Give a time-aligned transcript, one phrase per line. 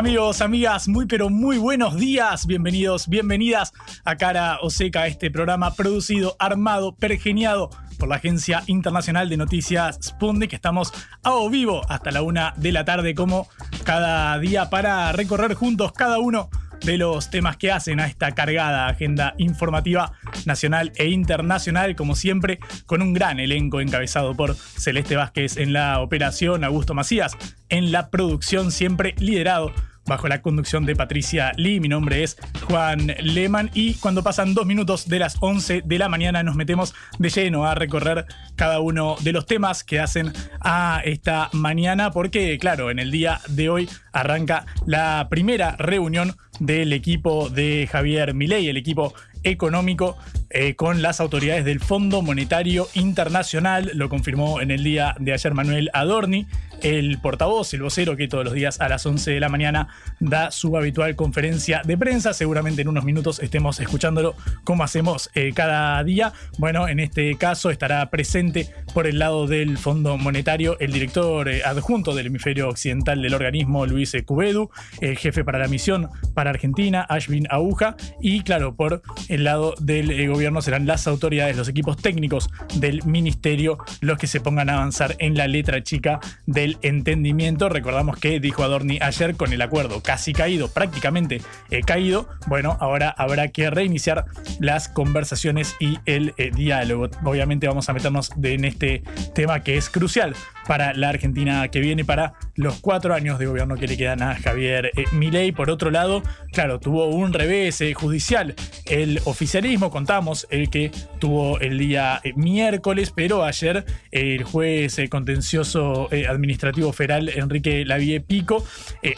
[0.00, 2.46] Amigos, amigas, muy pero muy buenos días.
[2.46, 3.74] Bienvenidos, bienvenidas
[4.06, 9.98] a Cara o Seca, este programa producido, armado, pergeniado por la Agencia Internacional de Noticias
[10.02, 10.54] Sputnik.
[10.54, 10.90] Estamos
[11.22, 13.46] a o vivo hasta la una de la tarde, como
[13.84, 16.48] cada día, para recorrer juntos cada uno
[16.80, 20.12] de los temas que hacen a esta cargada agenda informativa
[20.46, 26.00] nacional e internacional, como siempre, con un gran elenco encabezado por Celeste Vázquez en la
[26.00, 27.36] operación, Augusto Macías
[27.68, 29.72] en la producción, siempre liderado
[30.10, 31.78] bajo la conducción de Patricia Lee.
[31.78, 36.08] Mi nombre es Juan Lehmann y cuando pasan dos minutos de las 11 de la
[36.08, 41.00] mañana nos metemos de lleno a recorrer cada uno de los temas que hacen a
[41.04, 47.48] esta mañana porque, claro, en el día de hoy arranca la primera reunión del equipo
[47.48, 50.18] de Javier Milei, el equipo económico
[50.50, 53.90] eh, con las autoridades del Fondo Monetario Internacional.
[53.94, 56.46] Lo confirmó en el día de ayer Manuel Adorni,
[56.82, 60.50] el portavoz, el vocero que todos los días a las 11 de la mañana da
[60.50, 62.32] su habitual conferencia de prensa.
[62.32, 64.34] Seguramente en unos minutos estemos escuchándolo
[64.64, 66.32] como hacemos eh, cada día.
[66.58, 71.62] Bueno, en este caso estará presente por el lado del Fondo Monetario el director eh,
[71.64, 77.06] adjunto del hemisferio occidental del organismo, Luis Cubedu, el jefe para la misión para Argentina,
[77.08, 81.98] Ashwin Aguja, y claro, por el lado del eh, gobierno serán las autoridades, los equipos
[81.98, 87.68] técnicos del ministerio los que se pongan a avanzar en la letra chica del entendimiento.
[87.68, 92.26] Recordamos que dijo Adorni ayer con el acuerdo casi caído, prácticamente eh, caído.
[92.46, 94.24] Bueno, ahora habrá que reiniciar
[94.60, 97.10] las conversaciones y el eh, diálogo.
[97.22, 99.02] Obviamente vamos a meternos en este
[99.34, 100.34] tema que es crucial
[100.66, 104.34] para la Argentina que viene, para los cuatro años de gobierno que le quedan a
[104.34, 105.50] Javier Milei.
[105.50, 106.22] Por otro lado,
[106.52, 108.54] claro, tuvo un revés judicial
[108.84, 114.98] el oficialismo, contamos el que tuvo el día eh, miércoles, pero ayer eh, el juez
[114.98, 118.64] eh, contencioso administrativo federal Enrique Lavie Pico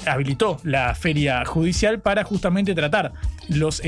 [0.06, 3.12] habilitó la feria judicial para justamente tratar
[3.48, 3.82] los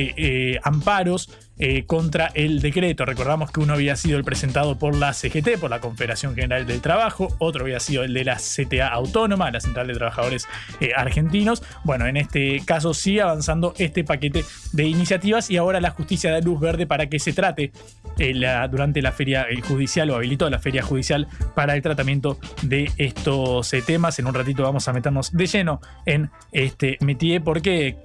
[0.63, 3.05] amparos eh, contra el decreto.
[3.05, 6.81] Recordamos que uno había sido el presentado por la CGT, por la Confederación General del
[6.81, 10.49] Trabajo, otro había sido el de la CTA Autónoma, la Central de Trabajadores
[10.81, 11.63] eh, Argentinos.
[11.85, 16.41] Bueno, en este caso sigue avanzando este paquete de iniciativas y ahora la justicia da
[16.41, 17.71] luz verde para que se trate
[18.19, 18.35] eh,
[18.71, 24.19] durante la feria judicial o habilitó la feria judicial para el tratamiento de estos temas.
[24.19, 27.97] En un ratito vamos a meternos de lleno en este métier porque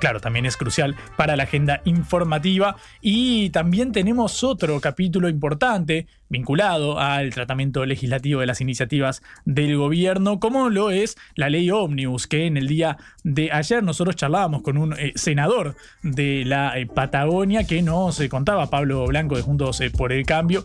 [0.00, 2.76] claro, también es crucial para la agenda informativa.
[3.00, 10.40] Y también tenemos otro capítulo importante vinculado al tratamiento legislativo de las iniciativas del gobierno,
[10.40, 14.76] como lo es la ley Omnibus, que en el día de ayer nosotros charlábamos con
[14.76, 19.80] un eh, senador de la eh, Patagonia que nos eh, contaba, Pablo Blanco de Juntos
[19.96, 20.64] por el Cambio,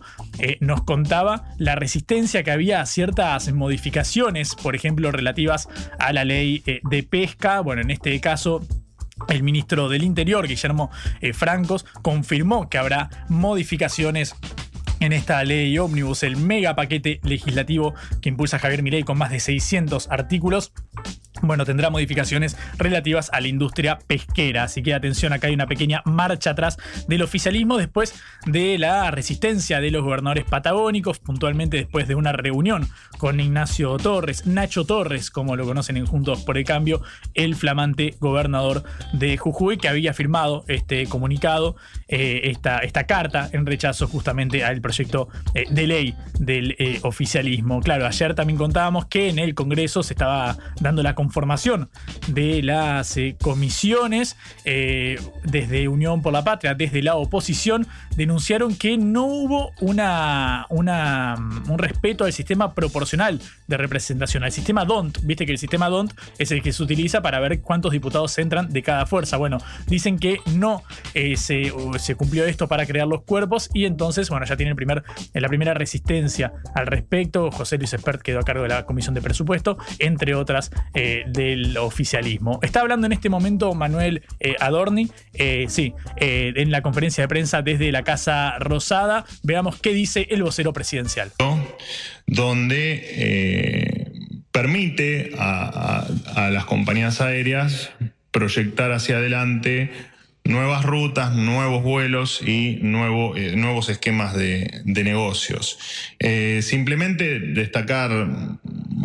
[0.60, 6.64] nos contaba la resistencia que había a ciertas modificaciones, por ejemplo, relativas a la ley
[6.90, 7.60] de pesca.
[7.62, 8.62] Bueno, en este caso
[9.30, 14.36] el ministro del Interior, Guillermo eh, Francos, confirmó que habrá modificaciones
[15.00, 19.40] en esta ley ómnibus, el mega paquete legislativo que impulsa Javier Mirey con más de
[19.40, 20.72] 600 artículos
[21.42, 24.64] bueno, tendrá modificaciones relativas a la industria pesquera.
[24.64, 26.78] Así que atención, acá hay una pequeña marcha atrás
[27.08, 28.14] del oficialismo después
[28.46, 34.46] de la resistencia de los gobernadores patagónicos, puntualmente después de una reunión con Ignacio Torres,
[34.46, 37.02] Nacho Torres, como lo conocen en Juntos por el Cambio,
[37.34, 38.84] el flamante gobernador
[39.14, 41.76] de Jujuy, que había firmado este comunicado,
[42.14, 47.80] eh, esta, esta, carta en rechazo justamente al proyecto eh, de ley del eh, oficialismo.
[47.80, 51.90] Claro, ayer también contábamos que en el Congreso se estaba dando la conformación
[52.28, 54.36] de las comisiones
[54.66, 57.88] desde Unión por la Patria, desde la oposición,
[58.18, 61.36] denunciaron que no hubo una, una,
[61.70, 65.20] un respeto al sistema proporcional de representación, al sistema DONT.
[65.24, 68.70] Viste que el sistema DONT es el que se utiliza para ver cuántos diputados entran
[68.70, 69.38] de cada fuerza.
[69.38, 71.72] Bueno, dicen que no se,
[72.02, 75.04] se, cumplió esto para crear los cuerpos y entonces, bueno, ya tienen primer,
[75.34, 77.52] la primera resistencia al respecto.
[77.52, 81.78] José Luis Espert quedó a cargo de la Comisión de Presupuesto, entre otras eh, del
[81.78, 82.60] oficialismo.
[82.62, 85.10] Está hablando en este momento Manuel eh, Adorni,
[85.68, 89.26] sí, en la conferencia de prensa desde la Casa Rosada.
[89.44, 91.32] Veamos qué dice el vocero presidencial.
[92.28, 94.12] Donde
[94.52, 96.06] permite a,
[96.52, 97.92] las compañías aéreas
[98.32, 99.92] proyectar hacia adelante
[100.44, 105.80] nuevas rutas, nuevos vuelos y nuevo, eh, nuevos esquemas de, negocios.
[106.20, 108.12] Eh, simplemente destacar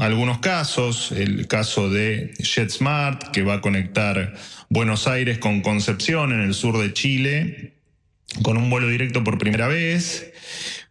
[0.01, 4.35] algunos casos, el caso de JetSmart, que va a conectar
[4.69, 7.75] Buenos Aires con Concepción en el sur de Chile,
[8.43, 10.33] con un vuelo directo por primera vez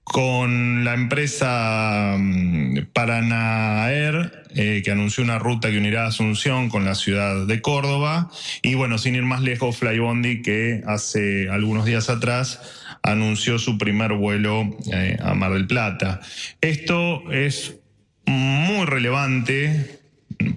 [0.06, 6.96] con la empresa mm, Paranaer, eh, que anunció una ruta que unirá Asunción con la
[6.96, 8.30] ciudad de Córdoba.
[8.62, 12.62] Y bueno, sin ir más lejos, Flybondi, que hace algunos días atrás
[13.02, 16.22] anunció su primer vuelo eh, a Mar del Plata.
[16.62, 17.80] Esto es
[18.28, 20.00] muy relevante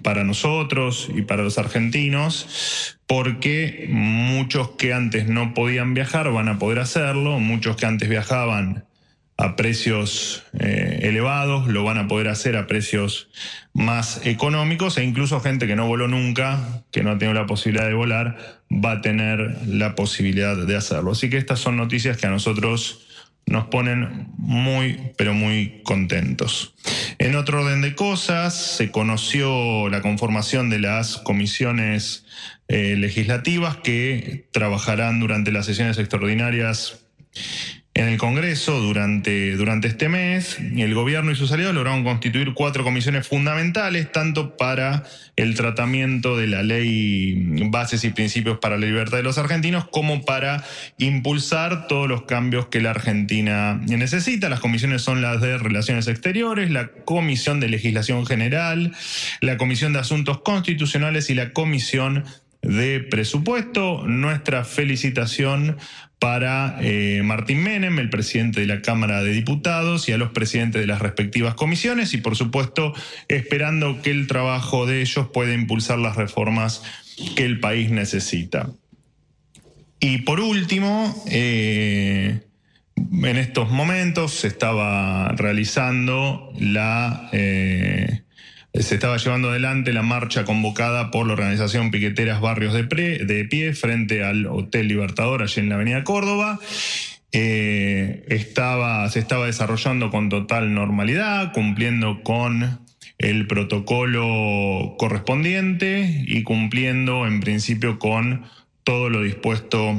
[0.03, 6.59] para nosotros y para los argentinos, porque muchos que antes no podían viajar van a
[6.59, 8.88] poder hacerlo, muchos que antes viajaban
[9.39, 13.29] a precios eh, elevados, lo van a poder hacer a precios
[13.73, 17.87] más económicos e incluso gente que no voló nunca, que no ha tenido la posibilidad
[17.87, 18.37] de volar,
[18.69, 21.13] va a tener la posibilidad de hacerlo.
[21.13, 23.07] Así que estas son noticias que a nosotros
[23.45, 26.75] nos ponen muy, pero muy contentos.
[27.17, 32.25] En otro orden de cosas, se conoció la conformación de las comisiones
[32.67, 37.05] eh, legislativas que trabajarán durante las sesiones extraordinarias
[37.99, 40.57] en el Congreso durante, durante este mes.
[40.57, 45.03] El gobierno y sus aliados lograron constituir cuatro comisiones fundamentales, tanto para
[45.35, 47.35] el tratamiento de la ley
[47.69, 50.63] Bases y Principios para la Libertad de los Argentinos, como para
[50.97, 54.47] impulsar todos los cambios que la Argentina necesita.
[54.47, 58.93] Las comisiones son las de Relaciones Exteriores, la Comisión de Legislación General,
[59.41, 62.23] la Comisión de Asuntos Constitucionales y la Comisión
[62.61, 64.05] de presupuesto.
[64.07, 65.77] Nuestra felicitación
[66.19, 70.81] para eh, Martín Menem, el presidente de la Cámara de Diputados, y a los presidentes
[70.81, 72.93] de las respectivas comisiones, y por supuesto
[73.29, 76.83] esperando que el trabajo de ellos pueda impulsar las reformas
[77.35, 78.69] que el país necesita.
[80.01, 82.41] Y por último, eh,
[82.95, 87.29] en estos momentos se estaba realizando la...
[87.31, 88.21] Eh,
[88.73, 93.73] se estaba llevando adelante la marcha convocada por la organización Piqueteras Barrios de, de Pie
[93.73, 96.59] frente al Hotel Libertador, allí en la Avenida Córdoba.
[97.31, 102.79] Eh, estaba, se estaba desarrollando con total normalidad, cumpliendo con
[103.17, 108.45] el protocolo correspondiente y cumpliendo en principio con
[108.83, 109.95] todo lo dispuesto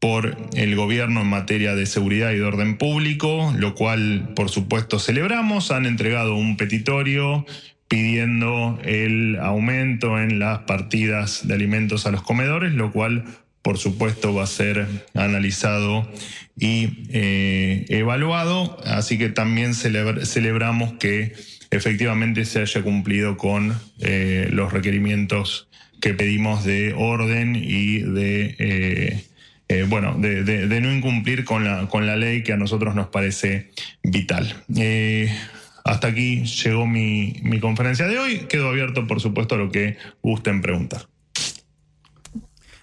[0.00, 4.98] por el gobierno en materia de seguridad y de orden público, lo cual por supuesto
[4.98, 5.70] celebramos.
[5.70, 7.46] Han entregado un petitorio
[7.88, 13.24] pidiendo el aumento en las partidas de alimentos a los comedores, lo cual
[13.62, 16.08] por supuesto va a ser analizado
[16.56, 21.34] y eh, evaluado, así que también celebramos que
[21.72, 25.68] efectivamente se haya cumplido con eh, los requerimientos
[26.00, 29.24] que pedimos de orden y de...
[29.68, 33.72] Eh, bueno, de, no incumplir con la, con la ley que a nosotros nos parece
[34.04, 34.62] vital.
[35.86, 38.38] Hasta aquí llegó mi, conferencia de hoy.
[38.48, 41.06] Quedo abierto, por supuesto, a lo que gusten preguntar.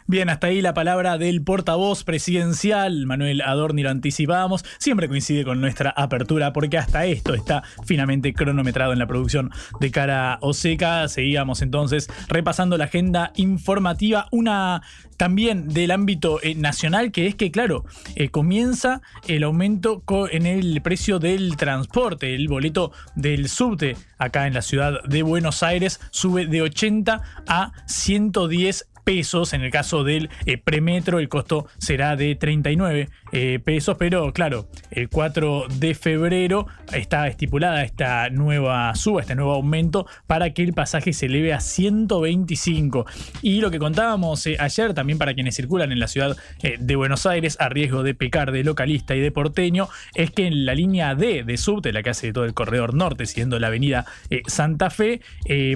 [0.06, 4.66] Bien, hasta ahí la palabra del portavoz presidencial, Manuel Adorni, lo anticipábamos.
[4.78, 9.92] Siempre coincide con nuestra apertura, porque hasta esto está finamente cronometrado en la producción de
[9.92, 11.08] cara Oseca.
[11.08, 14.28] Seguíamos entonces repasando la agenda informativa.
[14.32, 14.82] Una
[15.16, 20.82] también del ámbito eh, nacional, que es que, claro, eh, comienza el aumento en el
[20.82, 22.36] precio del transporte.
[22.36, 27.72] El boleto del subte acá en la ciudad de Buenos Aires sube de 80 a
[27.86, 29.54] 110 pesos.
[29.54, 34.68] En el caso del eh, premetro, el costo será de 39 eh, pesos, pero claro,
[34.92, 40.74] el 4 de febrero está estipulada esta nueva suba, este nuevo aumento para que el
[40.74, 43.06] pasaje se eleve a 125.
[43.42, 47.26] Y lo que contábamos eh, ayer también para quienes circulan en la ciudad de Buenos
[47.26, 51.16] Aires a riesgo de pecar de localista y de porteño es que en la línea
[51.16, 54.06] D de subte, la que hace todo el corredor norte, siguiendo la avenida
[54.48, 55.22] Santa Fe,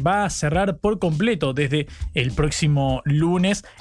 [0.05, 3.01] va a cerrar por completo desde el próximo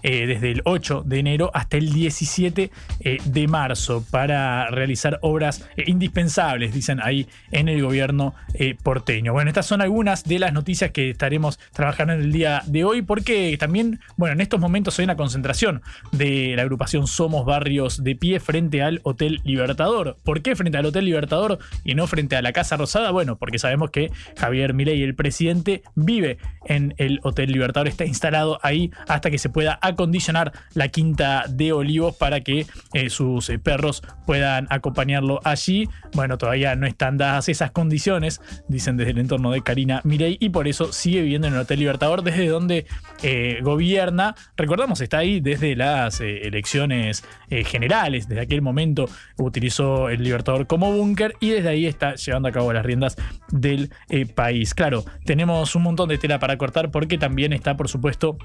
[0.02, 5.66] eh, desde el 8 de enero hasta el 17 eh, de marzo, para realizar obras
[5.76, 8.34] eh, indispensables, dicen ahí en el gobierno
[8.82, 9.32] porteño.
[9.32, 13.02] Bueno, estas son algunas de las noticias que estaremos trabajando en el día de hoy,
[13.02, 18.16] porque también, bueno, en estos momentos hay una concentración de la agrupación Somos Barrios de
[18.16, 20.16] Pie frente al Hotel Libertador.
[20.24, 23.10] ¿Por qué frente al Hotel Libertador y no frente a la Casa Rosada?
[23.10, 28.58] Bueno, porque sabemos que Javier Milei, el presidente, vive en el Hotel Libertador, está instalado
[28.62, 33.58] ahí hasta que se pueda acondicionar la quinta de olivos para que eh, sus eh,
[33.58, 35.88] perros puedan acompañarlo allí.
[36.14, 40.50] Bueno, todavía no están dadas esas condiciones, dicen desde el entorno de Karina Mirey, y
[40.50, 42.86] por eso sigue viviendo en el Hotel Libertador, desde donde
[43.22, 44.34] eh, gobierna.
[44.56, 51.34] Recordamos, está ahí desde las elecciones generales, desde aquel momento utilizó el Libertador como búnker
[51.40, 53.16] y desde ahí está llevando a cabo las riendas
[53.50, 53.90] del
[54.34, 54.74] país.
[54.74, 58.36] Claro, tenemos un montón de tela para cortar porque también está, por supuesto,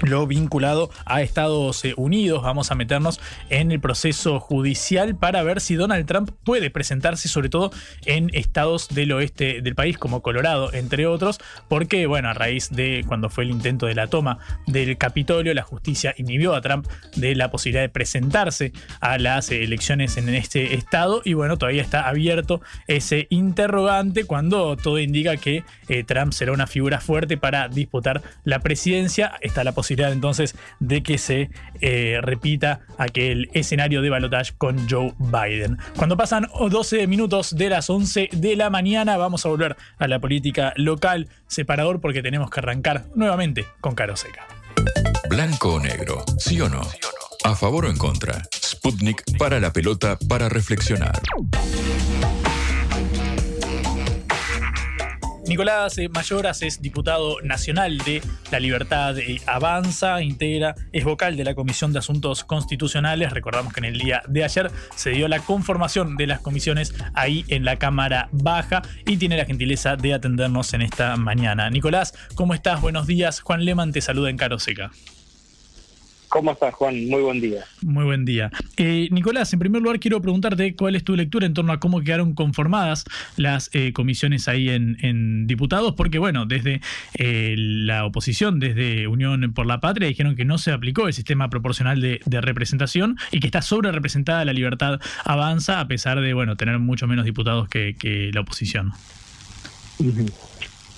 [0.00, 2.42] lo vinculado a Estados eh, Unidos.
[2.42, 7.48] Vamos a meternos en el proceso judicial para ver si Donald Trump puede presentarse, sobre
[7.48, 7.70] todo
[8.04, 11.38] en estados del oeste del país, como Colorado, entre otros,
[11.68, 15.62] porque, bueno, a raíz de cuando fue el intento de la toma del Capitolio, la
[15.62, 21.22] justicia inhibió a Trump de la posibilidad de presentarse a las elecciones en este estado
[21.24, 26.66] y, bueno, todavía está abierto ese interrogante cuando todo indica que eh, Trump será una
[26.66, 29.32] figura fuerte para disputar la presidencia.
[29.40, 35.14] Está la posibilidad entonces de que se eh, repita aquel escenario de balotage con Joe
[35.18, 35.78] Biden.
[35.96, 40.18] Cuando pasan 12 minutos de las 11 de la mañana, vamos a volver a la
[40.18, 44.46] política local separador porque tenemos que arrancar nuevamente con Caro Seca.
[45.28, 46.80] Blanco o negro, sí o no.
[47.44, 48.42] A favor o en contra.
[48.52, 51.20] Sputnik para la pelota para reflexionar.
[55.48, 61.44] Nicolás eh, Mayoras es diputado nacional de La Libertad eh, Avanza, integra, es vocal de
[61.44, 63.32] la Comisión de Asuntos Constitucionales.
[63.32, 67.44] Recordamos que en el día de ayer se dio la conformación de las comisiones ahí
[67.48, 71.70] en la Cámara Baja y tiene la gentileza de atendernos en esta mañana.
[71.70, 72.80] Nicolás, ¿cómo estás?
[72.80, 73.40] Buenos días.
[73.40, 74.90] Juan Leman te saluda en Caroseca.
[76.36, 77.08] ¿Cómo estás, Juan?
[77.08, 77.64] Muy buen día.
[77.80, 78.50] Muy buen día.
[78.76, 82.02] Eh, Nicolás, en primer lugar quiero preguntarte cuál es tu lectura en torno a cómo
[82.02, 83.06] quedaron conformadas
[83.38, 86.82] las eh, comisiones ahí en, diputados, porque bueno, desde
[87.14, 91.48] eh, la oposición, desde Unión por la Patria, dijeron que no se aplicó el sistema
[91.48, 96.58] proporcional de, representación y que está sobre representada la libertad avanza, a pesar de bueno
[96.58, 98.92] tener mucho menos diputados que, que la oposición.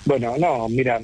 [0.03, 0.99] Bueno, no, mira,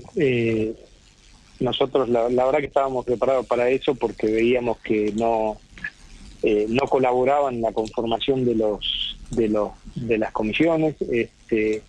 [1.59, 5.57] nosotros la, verdad que estábamos preparados para eso porque veíamos que no
[6.43, 11.81] eh, no colaboraban en la conformación de los de los de las comisiones este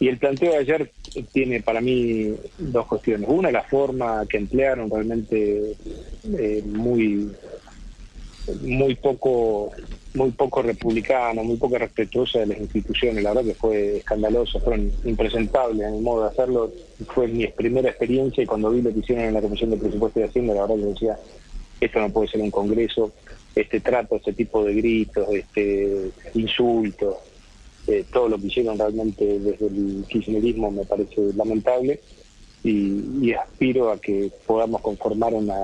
[0.00, 0.92] y el planteo de ayer
[1.32, 3.28] tiene para mí dos cuestiones.
[3.30, 5.76] Una la forma que emplearon realmente
[6.38, 7.30] eh, muy
[8.60, 9.70] muy poco
[10.14, 13.22] muy poco republicana, muy poco respetuosa de las instituciones.
[13.22, 16.72] La verdad que fue escandaloso, fueron impresentables en el modo de hacerlo.
[17.08, 20.20] Fue mi primera experiencia y cuando vi lo que hicieron en la Comisión de Presupuesto
[20.20, 21.18] de Hacienda, la verdad que decía,
[21.80, 23.12] esto no puede ser un congreso,
[23.56, 27.16] este trato, este tipo de gritos, este insultos,
[27.88, 32.00] eh, todo lo que hicieron realmente desde el kirchnerismo me parece lamentable
[32.62, 35.54] y aspiro a que podamos conformar una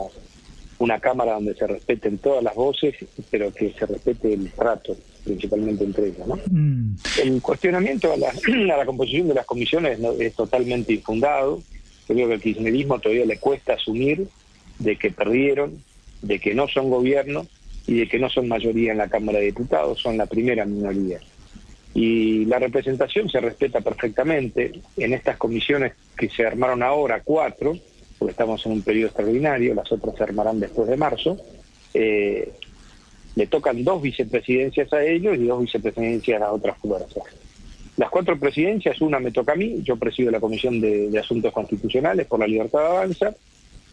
[0.81, 2.97] una Cámara donde se respeten todas las voces,
[3.31, 6.27] pero que se respete el trato, principalmente entre ellas.
[6.27, 6.39] ¿no?
[6.51, 6.97] Mm.
[7.23, 8.29] El cuestionamiento a la,
[8.75, 11.63] a la, composición de las comisiones es totalmente infundado.
[12.07, 14.27] Creo que al kirchnerismo todavía le cuesta asumir
[14.79, 15.83] de que perdieron,
[16.23, 17.47] de que no son gobierno
[17.87, 21.21] y de que no son mayoría en la Cámara de Diputados, son la primera minoría.
[21.93, 24.73] Y la representación se respeta perfectamente.
[24.97, 27.77] En estas comisiones que se armaron ahora, cuatro,
[28.21, 31.39] porque estamos en un periodo extraordinario, las otras se armarán después de marzo,
[31.95, 32.53] eh,
[33.35, 37.25] le tocan dos vicepresidencias a ellos y dos vicepresidencias a otras fuerzas.
[37.97, 42.27] Las cuatro presidencias, una me toca a mí, yo presido la Comisión de, Asuntos Constitucionales
[42.27, 43.35] por la Libertad de Avanza,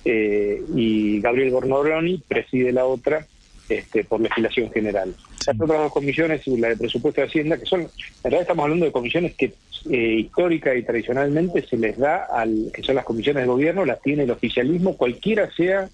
[0.03, 3.25] eh, y Gabriel Gornoroni preside la otra
[3.69, 5.13] este, por legislación general.
[5.45, 7.89] Las otras dos comisiones, la de presupuesto de Hacienda, que son, en
[8.23, 9.53] realidad estamos hablando de comisiones que
[9.89, 14.01] eh, histórica y tradicionalmente se les da al que son las comisiones de gobierno, las
[14.01, 15.89] tiene el oficialismo, cualquiera sea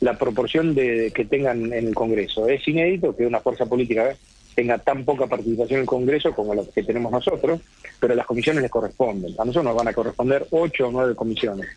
[0.00, 2.48] la proporción de que tengan en el Congreso.
[2.48, 4.16] Es inédito que una fuerza política
[4.54, 7.60] tenga tan poca participación en el Congreso como la que tenemos nosotros,
[7.98, 9.32] pero las comisiones les corresponden.
[9.38, 11.68] A nosotros nos van a corresponder ocho o nueve comisiones.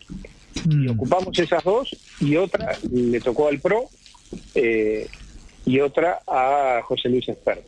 [0.68, 3.88] Y ocupamos esas dos y otra le tocó al PRO
[4.54, 5.06] eh,
[5.66, 7.66] y otra a José Luis Espert.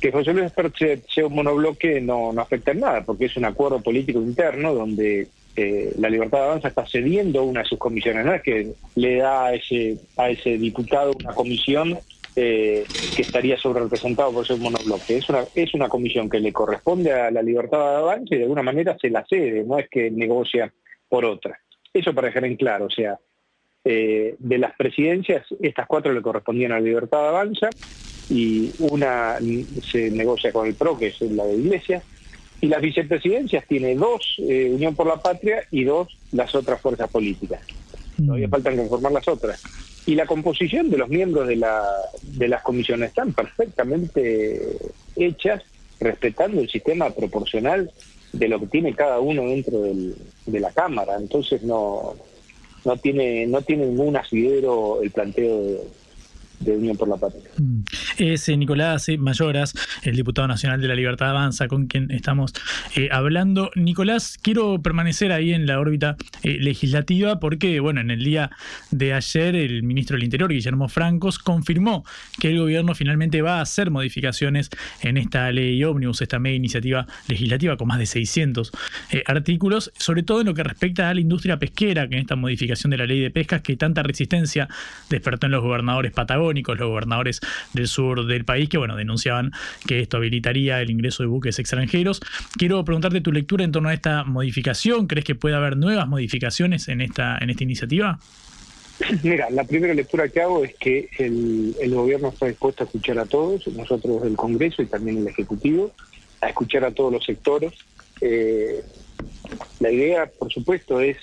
[0.00, 3.46] Que José Luis Espert sea, un monobloque no, no afecta en nada, porque es un
[3.46, 5.26] acuerdo político interno donde
[5.56, 9.16] eh, la Libertad de Avanza está cediendo una de sus comisiones, no es que le
[9.16, 11.98] da a ese, diputado una comisión
[12.36, 12.84] eh,
[13.16, 15.16] que estaría sobre representado por ser monobloque.
[15.16, 18.44] Es una, es una comisión que le corresponde a la libertad de avance y de
[18.44, 20.72] alguna manera se la cede, no es que negocia
[21.08, 21.58] por otra.
[21.92, 23.18] Eso para dejar en claro, o sea,
[23.84, 27.68] eh, de las presidencias, estas cuatro le correspondían a la libertad de avanza
[28.30, 29.38] y una
[29.90, 32.02] se negocia con el PRO, que es la de Iglesia,
[32.60, 37.08] y las vicepresidencias tiene dos, eh, Unión por la Patria, y dos, las otras fuerzas
[37.10, 37.60] políticas.
[38.16, 38.50] Todavía mm.
[38.50, 39.62] faltan conformar las otras
[40.08, 41.84] y la composición de los miembros de, la,
[42.22, 44.58] de las comisiones están perfectamente
[45.16, 45.62] hechas
[46.00, 47.90] respetando el sistema proporcional
[48.32, 50.14] de lo que tiene cada uno dentro del,
[50.46, 51.16] de la Cámara.
[51.20, 52.14] Entonces no,
[52.84, 55.80] no, tiene, no tiene ningún asidero el planteo de,
[56.60, 57.42] de Unión por la Patria.
[57.58, 57.82] Mm.
[58.18, 62.52] Es eh, Nicolás Mayoras, el diputado nacional de la Libertad Avanza, con quien estamos
[62.96, 63.70] eh, hablando.
[63.76, 68.50] Nicolás, quiero permanecer ahí en la órbita eh, legislativa porque, bueno, en el día
[68.90, 72.04] de ayer el ministro del Interior, Guillermo Francos, confirmó
[72.40, 74.70] que el gobierno finalmente va a hacer modificaciones
[75.02, 78.72] en esta ley ómnibus, esta media iniciativa legislativa con más de 600
[79.26, 82.90] artículos, sobre todo en lo que respecta a la industria pesquera, que en esta modificación
[82.90, 84.68] de la ley de pescas que tanta resistencia
[85.08, 87.40] despertó en los gobernadores patagónicos los gobernadores
[87.72, 89.52] del sur del país, que bueno, denunciaban
[89.86, 92.20] que esto habilitaría el ingreso de buques extranjeros.
[92.56, 95.06] Quiero preguntarte tu lectura en torno a esta modificación.
[95.06, 98.18] ¿Crees que puede haber nuevas modificaciones en esta, en esta iniciativa?
[99.22, 103.26] Mira, la primera lectura que hago es que el, gobierno está dispuesto a escuchar a
[103.26, 105.92] todos, nosotros el Congreso y también el Ejecutivo,
[106.40, 107.72] a escuchar a todos los sectores.
[108.20, 108.82] Eh,
[109.80, 111.16] la idea, por supuesto, es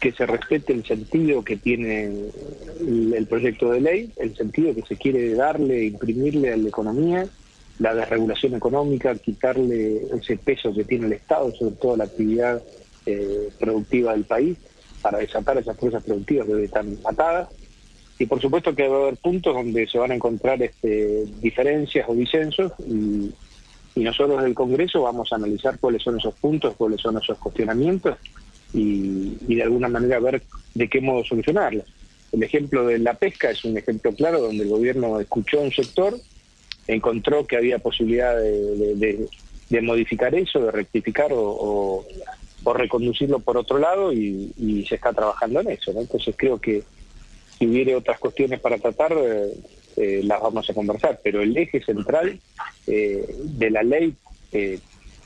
[0.00, 2.10] que se respete el sentido que tiene
[2.80, 7.26] el, proyecto de ley, el sentido que se quiere darle, imprimirle a la economía,
[7.78, 12.62] la desregulación económica, quitarle ese peso que tiene el Estado sobre toda la actividad
[13.06, 14.58] eh, productiva del país
[15.02, 17.48] para desatar esas fuerzas productivas que están atadas.
[18.18, 22.08] Y por supuesto que va a haber puntos donde se van a encontrar este, diferencias
[22.08, 23.30] o disensos y,
[23.94, 28.16] y nosotros del Congreso vamos a analizar cuáles son esos puntos, cuáles son esos cuestionamientos
[28.76, 30.42] y, de alguna manera ver
[30.74, 31.82] de qué modo solucionarla.
[32.32, 35.72] El ejemplo de la pesca es un ejemplo claro donde el gobierno escuchó a un
[35.72, 36.18] sector,
[36.86, 39.28] encontró que había posibilidad de,
[39.82, 42.04] modificar eso, de rectificar o,
[42.74, 45.92] reconducirlo por otro lado y, se está trabajando en eso.
[45.98, 46.82] Entonces creo que
[47.58, 49.54] si hubiera otras cuestiones para tratar, eh,
[49.96, 52.38] eh, las vamos a conversar, pero el eje central
[52.86, 54.14] eh, de la ley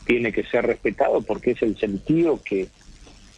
[0.06, 2.68] tiene que ser respetado porque es el sentido que,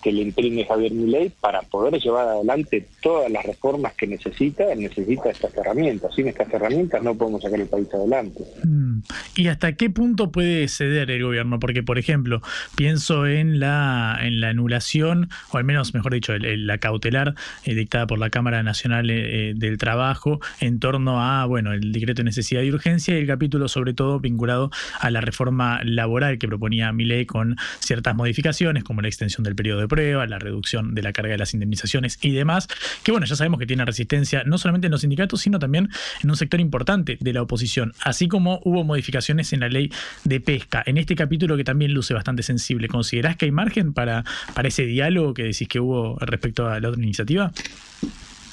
[0.02, 5.30] que le imprime Javier Milei para poder llevar adelante todas las reformas que necesita, necesita
[5.30, 6.14] estas herramientas.
[6.14, 8.42] Sin estas herramientas no podemos sacar el país adelante.
[8.64, 9.00] Mm.
[9.36, 11.58] ¿Y hasta qué punto puede ceder el gobierno?
[11.58, 12.42] Porque, por ejemplo,
[12.76, 17.34] pienso en la, en la anulación, o al menos, mejor dicho, la cautelar
[17.64, 21.92] eh, dictada por la Cámara Nacional eh, eh, del Trabajo en torno a, bueno, el
[21.92, 26.38] decreto de necesidad y urgencia y el capítulo sobre todo vinculado a la reforma laboral
[26.38, 30.94] que proponía Milei con ciertas modificaciones, como la extensión del periodo de prueba, la reducción
[30.94, 32.66] de la carga de las indemnizaciones y demás,
[33.02, 35.90] que bueno, ya sabemos que tiene resistencia no solamente en los sindicatos, sino también
[36.22, 39.92] en un sector importante de la oposición, así como hubo modificaciones en la ley
[40.24, 40.82] de pesca.
[40.86, 44.24] En este capítulo que también luce bastante sensible, ¿considerás que hay margen para,
[44.54, 47.52] para ese diálogo que decís que hubo respecto a la otra iniciativa?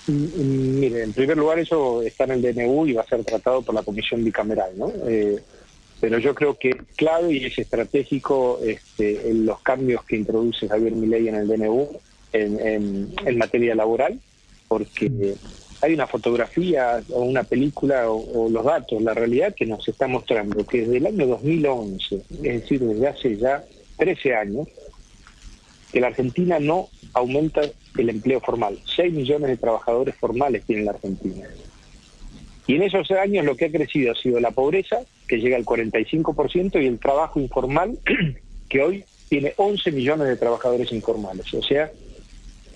[0.07, 3.23] Mm, mm, mire, en primer lugar eso está en el DNU y va a ser
[3.23, 4.91] tratado por la comisión bicameral, ¿no?
[5.07, 5.39] Eh,
[5.99, 10.93] pero yo creo que es clave y es estratégico este, los cambios que introduce Javier
[10.93, 11.89] Milei en el DNU
[12.31, 14.19] en, materia laboral,
[14.67, 15.35] porque
[15.81, 20.65] hay una fotografía o una película o, los datos, la realidad que nos está mostrando
[20.65, 23.63] que desde el año 2011, es decir, desde hace ya
[23.97, 24.67] 13 años,
[25.91, 27.61] que la Argentina no aumenta
[27.97, 28.77] el empleo formal.
[28.95, 31.47] 6 millones de trabajadores formales tiene la Argentina.
[32.69, 35.65] Y en esos años lo que ha crecido ha sido la pobreza, que llega al
[35.65, 37.97] 45%, y el trabajo informal,
[38.69, 41.89] que hoy tiene 11 millones de trabajadores informales, o sea,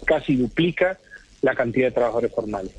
[0.03, 0.97] casi duplica
[1.43, 2.71] la cantidad de trabajadores formales.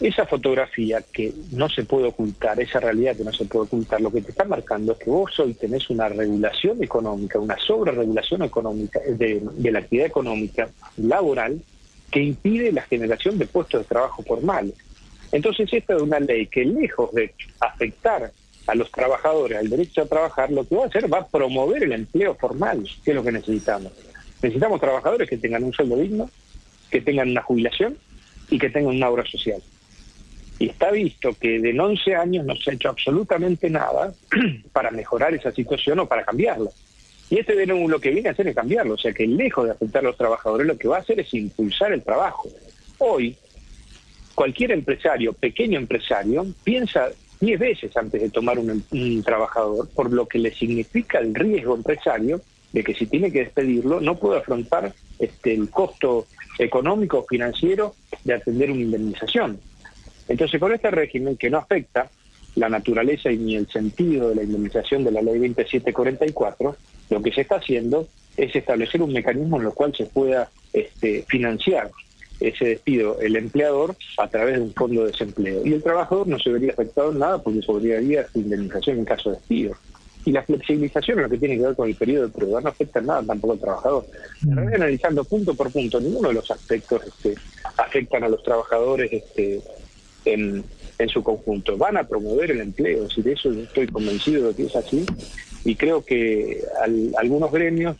[0.00, 4.10] Esa fotografía que no se puede ocultar, esa realidad que no se puede ocultar, lo
[4.10, 9.00] que te está marcando es que vos hoy tenés una regulación económica, una sobreregulación económica
[9.06, 11.60] de, de la actividad económica laboral
[12.10, 14.72] que impide la generación de puestos de trabajo formales.
[15.32, 18.32] Entonces, esta es una ley que lejos de afectar
[18.66, 21.82] a los trabajadores al derecho a trabajar, lo que va a hacer va a promover
[21.82, 23.92] el empleo formal, que es lo que necesitamos.
[24.42, 26.30] Necesitamos trabajadores que tengan un sueldo digno,
[26.90, 27.96] que tengan una jubilación
[28.48, 29.62] y que tengan una obra social.
[30.58, 34.12] Y está visto que en 11 años no se ha hecho absolutamente nada
[34.72, 36.70] para mejorar esa situación o para cambiarla.
[37.30, 39.64] Y este de nuevo lo que viene a hacer es cambiarlo, o sea que lejos
[39.64, 42.48] de afectar a los trabajadores, lo que va a hacer es impulsar el trabajo.
[42.98, 43.36] Hoy,
[44.40, 50.38] cualquier empresario, pequeño empresario, piensa 10 veces antes de tomar un, trabajador, por lo que
[50.38, 52.40] le significa el riesgo empresario
[52.72, 56.26] de que si tiene que despedirlo, no puede afrontar este, el costo
[56.58, 59.60] económico o financiero de atender una indemnización.
[60.26, 62.10] Entonces, con este régimen que no afecta
[62.54, 66.76] la naturaleza y ni el sentido de la indemnización de la ley 2744,
[67.10, 71.26] lo que se está haciendo es establecer un mecanismo en el cual se pueda este,
[71.28, 71.90] financiar
[72.40, 75.64] ese despido el empleador a través de un fondo de desempleo.
[75.64, 79.30] Y el trabajador no se vería afectado en nada porque sobraría su indemnización en caso
[79.30, 79.76] de despido.
[80.24, 82.68] Y la flexibilización en lo que tiene que ver con el periodo de prueba no
[82.68, 84.06] afecta en nada tampoco al trabajador.
[84.42, 84.58] Mm.
[84.58, 87.34] analizando punto por punto, ninguno de los aspectos este,
[87.76, 89.60] afectan a los trabajadores este,
[90.24, 90.62] en,
[90.98, 91.76] en su conjunto.
[91.76, 95.06] Van a promover el empleo, es de eso estoy convencido de que es así.
[95.64, 96.62] Y creo que
[97.16, 97.96] algunos gremios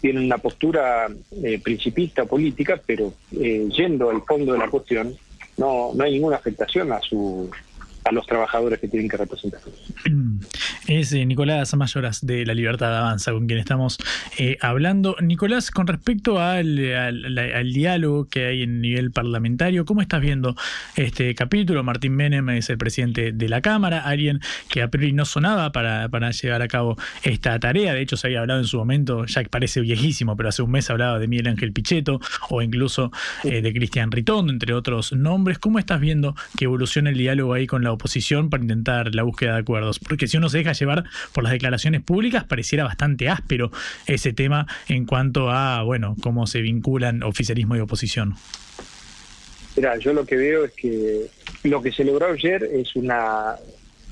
[0.00, 1.08] tienen una postura
[1.42, 5.14] eh, principista política, pero eh, yendo al fondo de la cuestión,
[5.56, 7.50] no, no hay ninguna afectación a su
[8.04, 9.60] a los trabajadores que tienen que representar.
[10.86, 13.98] Es eh, Nicolás Mayoras de La Libertad Avanza con quien estamos
[14.38, 15.16] eh, hablando.
[15.20, 16.76] Nicolás, con respecto al,
[17.72, 20.56] diálogo que hay en nivel parlamentario, ¿cómo estás viendo
[20.96, 21.82] este capítulo?
[21.84, 26.30] Martín Menem es el presidente de la Cámara, alguien que a priori no sonaba para,
[26.30, 27.94] llevar a cabo esta tarea.
[27.94, 30.70] De hecho, se había hablado en su momento, ya que parece viejísimo, pero hace un
[30.70, 33.12] mes hablaba de Miguel Ángel Pichetto o incluso
[33.44, 35.58] eh, de Cristian Ritondo, entre otros nombres.
[35.58, 39.54] ¿Cómo estás viendo que evoluciona el diálogo ahí con la oposición para intentar la búsqueda
[39.54, 39.98] de acuerdos.
[39.98, 43.70] Porque si uno se deja llevar por las declaraciones públicas, pareciera bastante áspero
[44.06, 48.34] ese tema en cuanto a, bueno, cómo se vinculan oficialismo y oposición.
[49.76, 51.26] Mira, yo lo que veo es que
[51.64, 53.56] lo que se logró ayer es una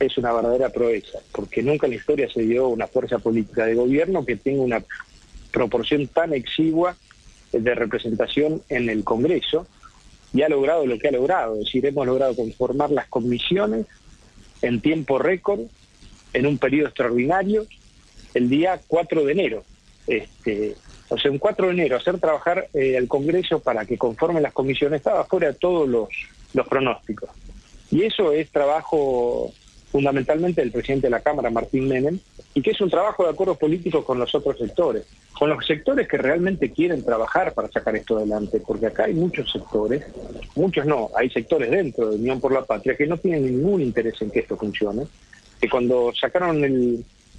[0.00, 3.74] es una verdadera proeza, porque nunca en la historia se dio una fuerza política de
[3.74, 4.82] gobierno que tenga una
[5.50, 6.96] proporción tan exigua
[7.52, 9.66] de representación en el Congreso
[10.32, 13.86] y ha logrado lo que ha logrado, es decir, hemos logrado conformar las comisiones
[14.62, 15.60] en tiempo récord,
[16.32, 17.66] en un periodo extraordinario,
[18.34, 19.64] el día 4 de enero.
[20.06, 20.74] Este,
[21.08, 24.52] o sea, un 4 de enero, hacer trabajar eh, al Congreso para que conformen las
[24.52, 26.08] comisiones estaba fuera de todos los,
[26.52, 27.30] los pronósticos.
[27.90, 29.52] Y eso es trabajo
[29.90, 32.18] fundamentalmente del presidente de la Cámara, Martín Menem,
[32.54, 35.06] y que es un trabajo de acuerdo político con los otros sectores,
[35.38, 39.50] con los sectores que realmente quieren trabajar para sacar esto adelante, porque acá hay muchos
[39.50, 40.04] sectores,
[40.56, 44.20] muchos no, hay sectores dentro de Unión por la Patria que no tienen ningún interés
[44.20, 45.06] en que esto funcione,
[45.60, 46.60] que cuando sacaron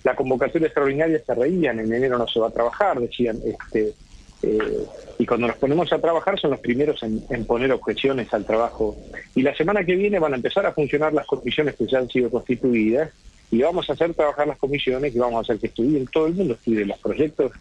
[0.03, 3.93] la convocatoria extraordinaria se reían, en enero no se va a trabajar, decían, este,
[4.41, 4.85] eh,
[5.17, 8.95] y cuando nos ponemos a trabajar son los primeros en, poner objeciones al trabajo.
[9.35, 12.09] Y la semana que viene van a empezar a funcionar las comisiones que ya han
[12.09, 13.11] sido constituidas
[13.51, 16.35] y vamos a hacer trabajar las comisiones y vamos a hacer que estudien, todo el
[16.35, 17.51] mundo estudie los proyectos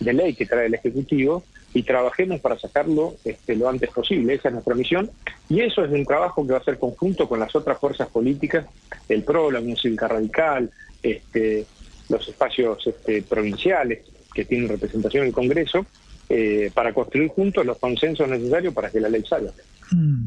[0.00, 4.34] de ley que trae el Ejecutivo y trabajemos para sacarlo este, lo antes posible.
[4.34, 5.10] Esa es nuestra misión
[5.48, 8.66] y eso es un trabajo que va a ser conjunto con las otras fuerzas políticas,
[9.08, 10.70] el PRO, la Unión Cívica Radical,
[11.02, 11.64] este,
[12.10, 14.00] los espacios este, provinciales
[14.34, 15.86] que tienen representación en el Congreso
[16.28, 19.52] eh, para construir juntos los consensos necesarios para que la ley salga.
[19.90, 20.26] Mm.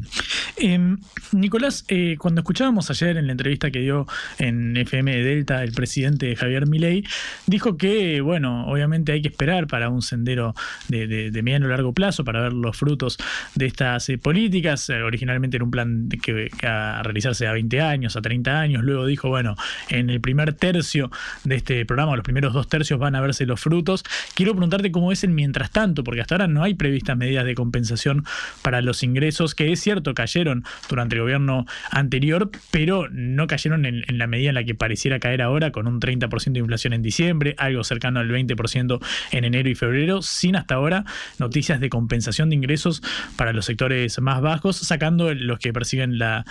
[0.56, 0.98] Em,
[1.32, 4.06] Nicolás, eh, cuando escuchábamos ayer en la entrevista que dio
[4.38, 7.04] en FM Delta el presidente Javier Milei,
[7.46, 10.54] dijo que, bueno, obviamente hay que esperar para un sendero
[10.88, 13.18] de, de, mediano o largo plazo para ver los frutos
[13.54, 14.88] de estas eh, políticas.
[14.90, 18.82] Eh, originalmente era un plan que, a realizarse a 20 años, a 30 años.
[18.82, 19.56] Luego dijo, bueno,
[19.88, 21.10] en el primer tercio
[21.44, 24.04] de este programa, los primeros dos tercios van a verse los frutos.
[24.34, 27.54] Quiero preguntarte cómo es el mientras tanto, porque hasta ahora no hay previstas medidas de
[27.54, 28.24] compensación
[28.62, 34.04] para los ingresos que es cierto cayeron durante el gobierno anterior, pero no cayeron en,
[34.18, 37.54] la medida en la que pareciera caer ahora, con un 30% de inflación en diciembre,
[37.58, 39.00] algo cercano al 20%
[39.32, 41.04] en enero y febrero, sin hasta ahora
[41.38, 43.02] noticias de compensación de ingresos
[43.36, 46.44] para los sectores más bajos, sacando los que perciben la,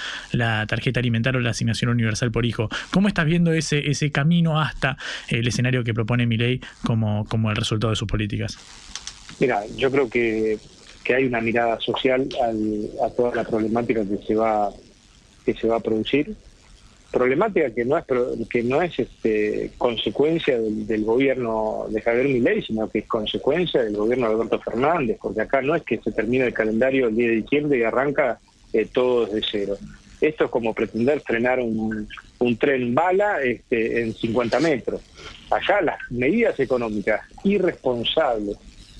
[0.67, 2.69] tarjeta alimentaria o la asignación universal por hijo.
[2.91, 7.49] ¿Cómo estás viendo ese, ese camino hasta el escenario que propone mi ley como, como
[7.49, 8.57] el resultado de sus políticas?
[9.39, 10.57] Mira, yo creo que
[11.03, 12.27] que hay una mirada social
[13.03, 14.71] a toda la problemática que se va
[15.45, 16.35] que se va a producir
[17.11, 18.05] problemática que no es
[18.49, 23.97] que no es este, consecuencia del, gobierno de Javier Milei, sino que es consecuencia del
[23.97, 27.29] gobierno de Alberto Fernández, porque acá no es que se termine el calendario el 10
[27.29, 28.39] de diciembre y arranca
[28.73, 29.77] eh, todo desde cero.
[30.21, 32.07] Esto es como pretender frenar un,
[32.59, 35.01] tren bala este, en 50 metros.
[35.49, 38.57] Allá las medidas económicas irresponsables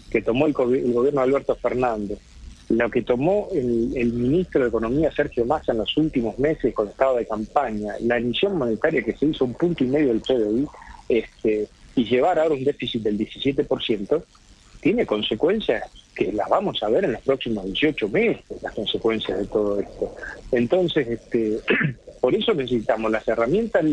[0.10, 2.19] que tomó el, el gobierno de Alberto Fernández
[2.69, 7.17] lo que tomó el, ministro de Economía, Sergio Massa, en los últimos meses con estado
[7.17, 10.67] de campaña, la emisión monetaria que se hizo un punto y medio del PDI,
[11.10, 14.24] este, y llevar ahora un déficit del 17%,
[14.82, 15.84] tiene consecuencias
[16.15, 20.15] que las vamos a ver en los próximos 18 meses, las consecuencias de todo esto.
[20.52, 21.60] Entonces, este,
[22.22, 23.84] por eso necesitamos las herramientas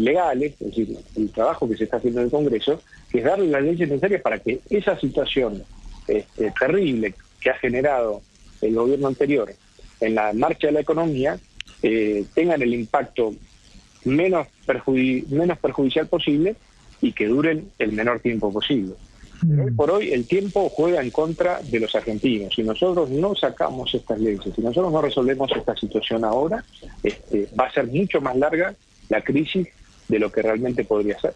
[0.00, 2.80] legales, es decir, el trabajo que se está haciendo en el Congreso,
[3.10, 5.62] que es darle las leyes necesarias para que esa situación
[6.06, 8.22] este, terrible que ha generado
[8.60, 9.52] el gobierno anterior
[10.00, 11.38] en la marcha de la economía
[11.82, 13.34] eh, tengan el impacto
[14.04, 14.46] menos,
[15.28, 16.56] menos perjudicial posible
[17.00, 18.94] y que duren el menor tiempo posible.
[19.42, 22.54] hoy por hoy el tiempo juega en contra de los argentinos.
[22.54, 26.64] Si nosotros no sacamos estas leyes, si nosotros no resolvemos esta situación ahora,
[27.02, 28.74] este, va a ser mucho más larga
[29.08, 29.68] la crisis
[30.08, 31.34] de lo que realmente podría ser.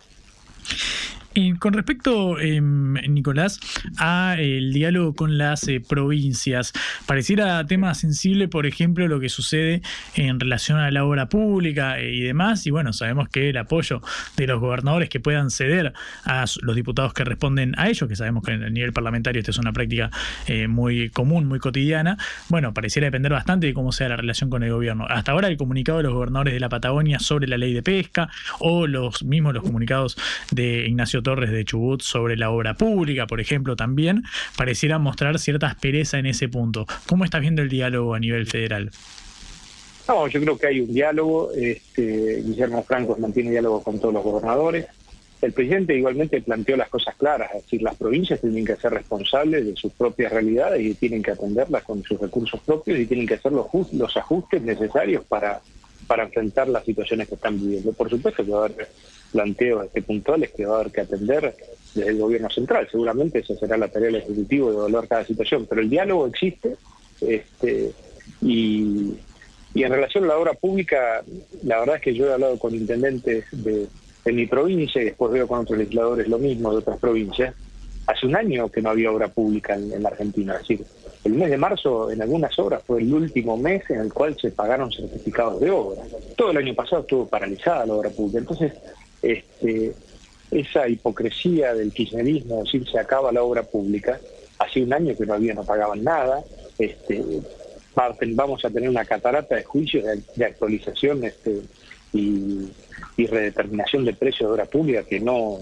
[1.35, 3.59] Y con respecto, em, Nicolás,
[3.99, 6.73] a el diálogo con las eh, provincias,
[7.07, 9.81] pareciera tema sensible, por ejemplo, lo que sucede
[10.15, 12.67] en relación a la obra pública eh, y demás.
[12.67, 14.03] Y bueno, sabemos que el apoyo
[14.37, 18.43] de los gobernadores que puedan ceder a los diputados que responden a ellos, que sabemos
[18.43, 20.11] que el nivel parlamentario esta es una práctica
[20.47, 22.19] eh, muy común, muy cotidiana,
[22.49, 25.07] bueno, pareciera depender bastante de cómo sea la relación con el gobierno.
[25.09, 28.29] Hasta ahora el comunicado de los gobernadores de la Patagonia sobre la ley de pesca
[28.59, 30.19] o los mismos los comunicados
[30.51, 34.23] de Ignacio Torres de Chubut sobre la obra pública, por ejemplo, también,
[34.57, 36.87] pareciera mostrar cierta aspereza en ese punto.
[37.07, 38.91] ¿Cómo estás viendo el diálogo a nivel federal?
[40.09, 41.53] No, yo creo que hay un diálogo.
[41.53, 44.87] Este, Guillermo Franco mantiene diálogo con todos los gobernadores.
[45.41, 49.67] El presidente igualmente planteó las cosas claras, es decir, las provincias tienen que ser responsables
[49.67, 53.35] de sus propias realidades y tienen que atenderlas con sus recursos propios y tienen que
[53.35, 55.61] hacer los ajustes necesarios para,
[56.13, 57.91] para enfrentar las situaciones que están viviendo.
[57.95, 58.87] Por supuesto que va a haber
[59.33, 61.57] planteos este, puntuales que va a haber que atender
[61.95, 62.87] desde el gobierno central.
[62.91, 66.77] Seguramente esa será la tarea del Ejecutivo de evaluar cada situación, pero el diálogo existe
[67.23, 67.93] este,
[68.43, 69.15] y,
[69.75, 71.25] en relación a la obra pública,
[71.63, 73.89] la verdad es que yo he hablado con intendentes de,
[74.27, 77.55] mi provincia y después veo con otros legisladores lo mismo de otras provincias.
[78.07, 80.85] Hace un año que no había obra pública en, en la Argentina, es decir,
[81.25, 84.51] el mes de marzo en algunas obras fue el último mes en el cual se
[84.51, 86.03] pagaron certificados de obra.
[86.37, 88.39] Todo el año pasado estuvo paralizada la obra pública.
[88.41, 88.73] Entonces,
[89.23, 89.93] este,
[90.51, 94.21] esa hipocresía del kirchnerismo, decir se acaba la obra pública,
[94.59, 96.43] hace un año que no había, no pagaban nada,
[96.79, 97.23] este,
[97.95, 100.05] vamos a tener una catarata de juicios
[100.35, 101.61] de, actualización este,
[102.13, 102.69] y,
[103.17, 105.59] y, redeterminación de precios de obra pública que no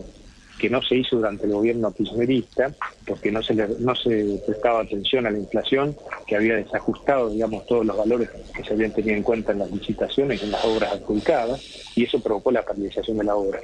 [0.61, 2.75] que no se hizo durante el gobierno kirchnerista,
[3.07, 5.97] porque no se, no se prestaba atención a la inflación,
[6.27, 9.71] que había desajustado, digamos, todos los valores que se habían tenido en cuenta en las
[9.71, 13.61] licitaciones en las obras adjudicadas, y eso provocó la paralización de la obra.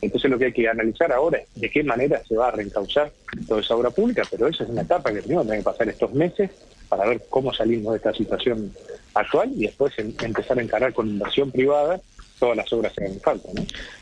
[0.00, 3.12] Entonces lo que hay que analizar ahora es de qué manera se va a reencauzar
[3.46, 6.12] toda esa obra pública, pero esa es una etapa que primero tiene que pasar estos
[6.12, 6.50] meses
[6.88, 8.72] para ver cómo salimos de esta situación
[9.14, 12.00] actual y después empezar a encarar con inversión privada
[12.40, 13.48] todas las obras que falta.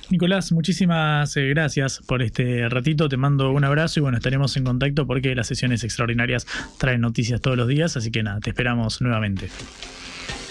[0.08, 3.08] Nicolás, muchísimas eh, gracias por este ratito.
[3.08, 6.46] Te mando un abrazo y bueno, estaremos en contacto porque las sesiones extraordinarias
[6.78, 9.48] traen noticias todos los días, así que nada, te esperamos nuevamente.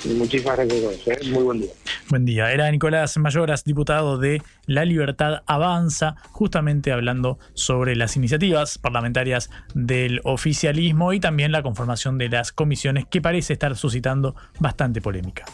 [0.05, 1.31] Muchísimas gracias, ¿eh?
[1.31, 1.71] muy buen día.
[2.09, 2.51] Buen día.
[2.51, 10.21] Era Nicolás Mayoras, diputado de La Libertad Avanza, justamente hablando sobre las iniciativas parlamentarias del
[10.23, 15.45] oficialismo y también la conformación de las comisiones que parece estar suscitando bastante polémica.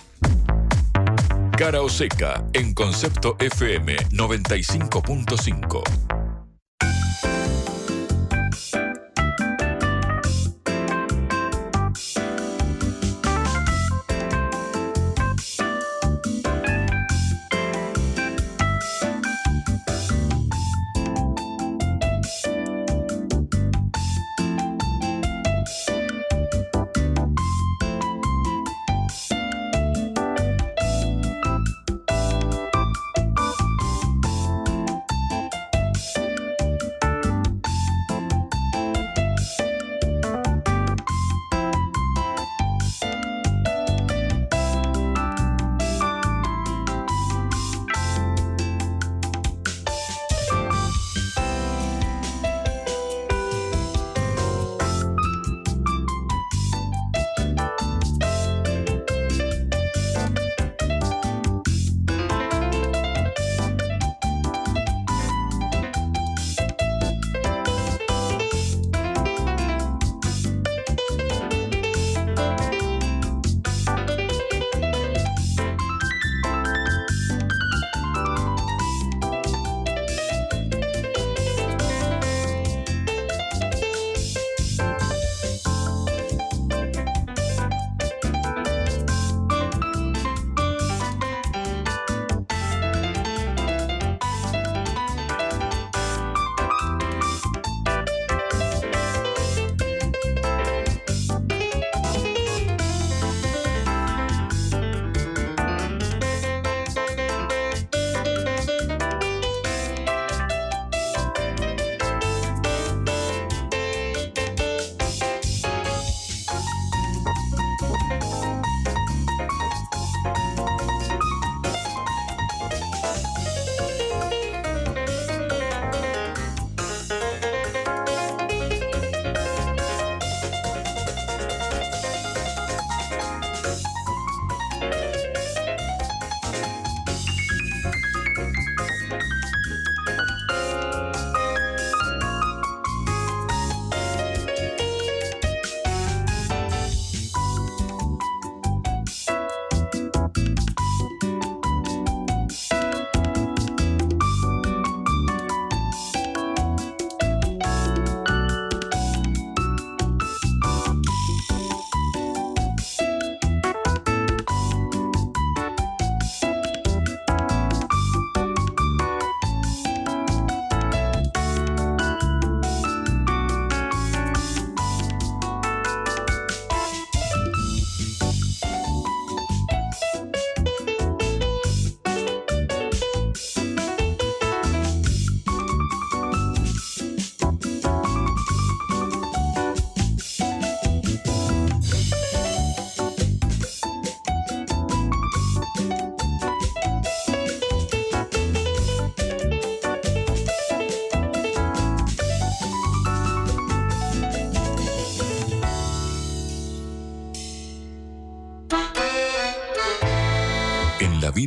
[1.57, 6.22] Cara o seca en Concepto FM 95.5.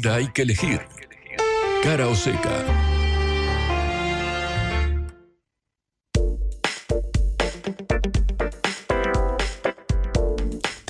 [0.09, 0.81] hay que elegir.
[1.83, 2.96] Cara o seca.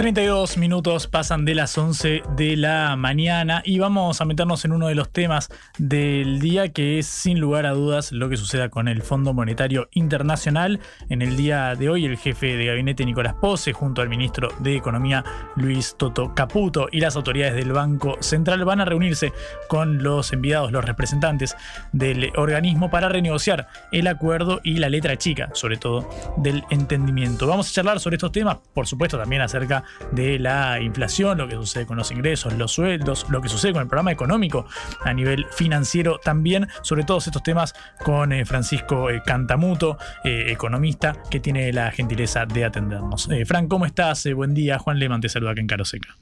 [0.07, 4.87] 32 minutos pasan de las 11 de la mañana y vamos a meternos en uno
[4.87, 8.87] de los temas del día que es sin lugar a dudas lo que suceda con
[8.87, 10.79] el Fondo Monetario Internacional.
[11.09, 14.77] En el día de hoy el jefe de gabinete Nicolás Pose junto al ministro de
[14.77, 15.25] Economía
[15.57, 19.33] Luis Toto Caputo y las autoridades del Banco Central van a reunirse
[19.67, 21.57] con los enviados, los representantes
[21.91, 27.49] del organismo para renegociar el acuerdo y la letra chica, sobre todo del entendimiento.
[27.49, 31.55] Vamos a charlar sobre estos temas, por supuesto también acerca de la inflación, lo que
[31.55, 34.67] sucede con los ingresos, los sueldos, lo que sucede con el programa económico
[35.03, 41.17] a nivel financiero también, sobre todos estos temas con eh, Francisco eh, Cantamuto, eh, economista,
[41.31, 43.29] que tiene la gentileza de atendernos.
[43.47, 44.27] Fran, ¿cómo estás?
[44.35, 44.79] buen día.
[44.79, 46.17] Juan Leman te saluda acá en Caroseca.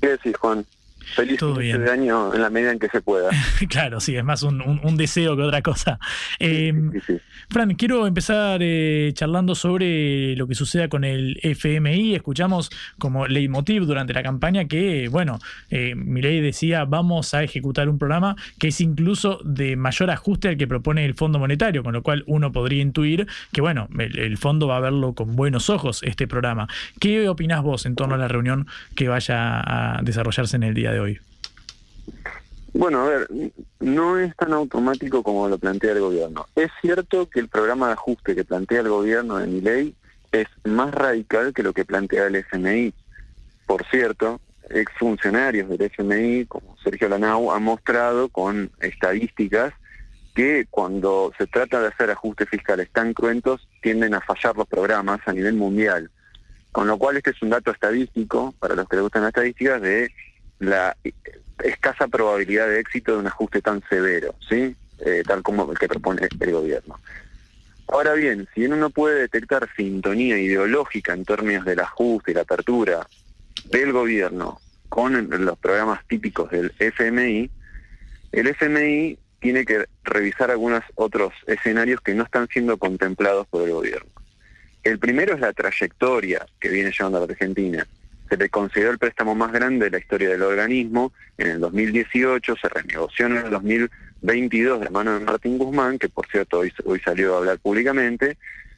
[0.00, 0.64] ¿Qué decís, Juan?
[1.14, 3.30] Feliz Todo de año en la medida en que se pueda.
[3.68, 5.98] claro, sí, es más un, deseo que otra cosa.
[6.40, 6.72] Eh,
[7.48, 12.14] Fran, quiero empezar eh, charlando sobre lo que suceda con el FMI.
[12.14, 15.38] Escuchamos como leitmotiv durante la campaña que, bueno,
[15.70, 20.56] eh, Milei decía vamos a ejecutar un programa que es incluso de mayor ajuste al
[20.56, 24.38] que propone el Fondo Monetario, con lo cual uno podría intuir que, bueno, el, el
[24.38, 26.68] fondo va a verlo con buenos ojos este programa.
[26.98, 30.90] ¿Qué opinás vos en torno a la reunión que vaya a desarrollarse en el día
[30.92, 31.20] de hoy?
[32.72, 33.28] Bueno, a ver,
[33.80, 36.46] no es tan automático como lo plantea el gobierno.
[36.54, 39.94] Es cierto que el programa de ajuste que plantea el gobierno de mi ley
[40.30, 42.92] es más radical que lo que plantea el FMI.
[43.66, 49.72] Por cierto, exfuncionarios del FMI, como Sergio Lanau, han mostrado con estadísticas
[50.34, 55.20] que cuando se trata de hacer ajustes fiscales tan cruentos, tienden a fallar los programas
[55.24, 56.10] a nivel mundial.
[56.72, 59.80] Con lo cual este es un dato estadístico, para los que les gustan las estadísticas,
[59.80, 60.12] de
[60.58, 60.96] la
[61.62, 64.74] escasa probabilidad de éxito de un ajuste tan severo, ¿sí?
[64.98, 66.98] Eh, tal como el que propone el gobierno.
[67.88, 72.40] Ahora bien, si uno no puede detectar sintonía ideológica en términos del ajuste y la
[72.40, 73.06] apertura
[73.66, 77.50] del gobierno con los programas típicos del FMI,
[78.32, 83.72] el FMI tiene que revisar algunos otros escenarios que no están siendo contemplados por el
[83.72, 84.10] gobierno.
[84.82, 87.86] El primero es la trayectoria que viene llevando a la Argentina
[88.28, 91.12] se le consideró el préstamo más grande de la historia del organismo.
[91.38, 96.08] En el 2018 se renegoció en el 2022 de la mano de Martín Guzmán, que
[96.08, 98.36] por cierto hoy, hoy salió a hablar públicamente.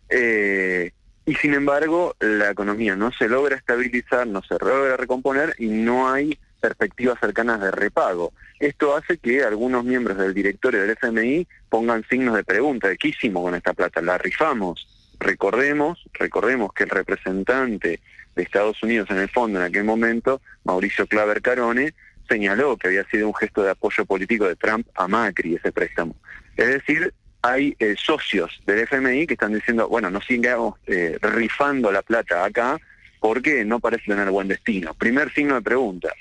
[0.08, 0.92] Eh,
[1.26, 6.10] y sin embargo, la economía no se logra estabilizar, no se logra recomponer y no
[6.10, 8.32] hay perspectivas cercanas de repago.
[8.58, 13.42] Esto hace que algunos miembros del directorio del FMI pongan signos de pregunta, ¿qué hicimos
[13.42, 14.00] con esta plata?
[14.00, 14.97] ¿La rifamos?
[15.20, 18.00] Recordemos, recordemos que el representante
[18.34, 21.94] de Estados Unidos en el fondo en aquel momento, Mauricio Claver Carone,
[22.28, 26.14] señaló que había sido un gesto de apoyo político de Trump a Macri ese préstamo.
[26.56, 27.12] Es decir,
[27.42, 32.44] hay eh, socios del FMI que están diciendo, bueno, no sigamos eh, rifando la plata
[32.44, 32.78] acá
[33.20, 34.94] porque no parece tener buen destino.
[34.94, 36.12] Primer signo de pregunta.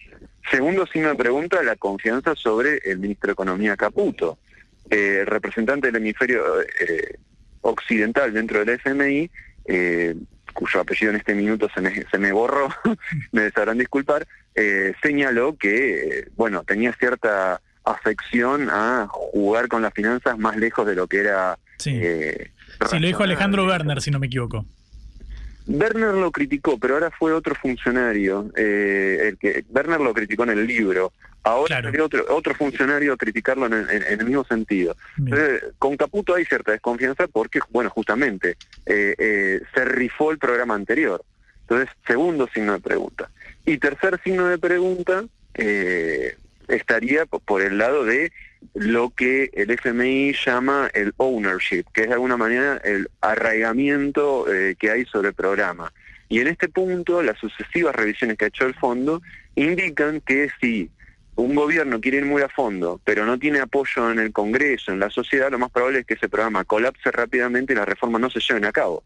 [0.50, 4.38] Segundo signo de pregunta, la confianza sobre el ministro de Economía Caputo.
[4.90, 6.44] Eh, el representante del hemisferio
[7.70, 9.30] occidental dentro del FMI
[10.58, 12.70] cuyo apellido en este minuto se me, se me borró,
[13.32, 20.38] me sabrán disculpar, eh, señaló que, bueno, tenía cierta afección a jugar con las finanzas
[20.38, 21.60] más lejos de lo que era...
[21.78, 22.52] Sí, eh,
[22.90, 24.66] sí lo dijo Alejandro Werner, si no me equivoco.
[25.68, 30.52] Werner lo criticó, pero ahora fue otro funcionario, eh, el que Werner lo criticó en
[30.52, 31.12] el libro,
[31.44, 32.06] ahora claro.
[32.06, 34.96] otro, otro funcionario a criticarlo en, el mismo sentido.
[35.78, 41.24] con Caputo hay cierta desconfianza porque, bueno, justamente eh, eh, se rifó el programa anterior.
[41.62, 43.30] Entonces, segundo signo de pregunta.
[43.66, 45.26] Y tercer signo de pregunta
[46.68, 48.32] estaría por el lado de
[48.74, 54.76] lo que el FMI llama el ownership, que es de alguna manera el arraigamiento eh,
[54.78, 55.94] que hay sobre el programa.
[56.30, 59.22] Y en este punto, las sucesivas revisiones que ha hecho el fondo
[59.56, 60.90] indican que si
[61.36, 65.00] un gobierno quiere ir muy a fondo, pero no tiene apoyo en el Congreso, en
[65.00, 68.30] la sociedad, lo más probable es que ese programa colapse rápidamente y las reformas no
[68.30, 69.04] se lleven a cabo.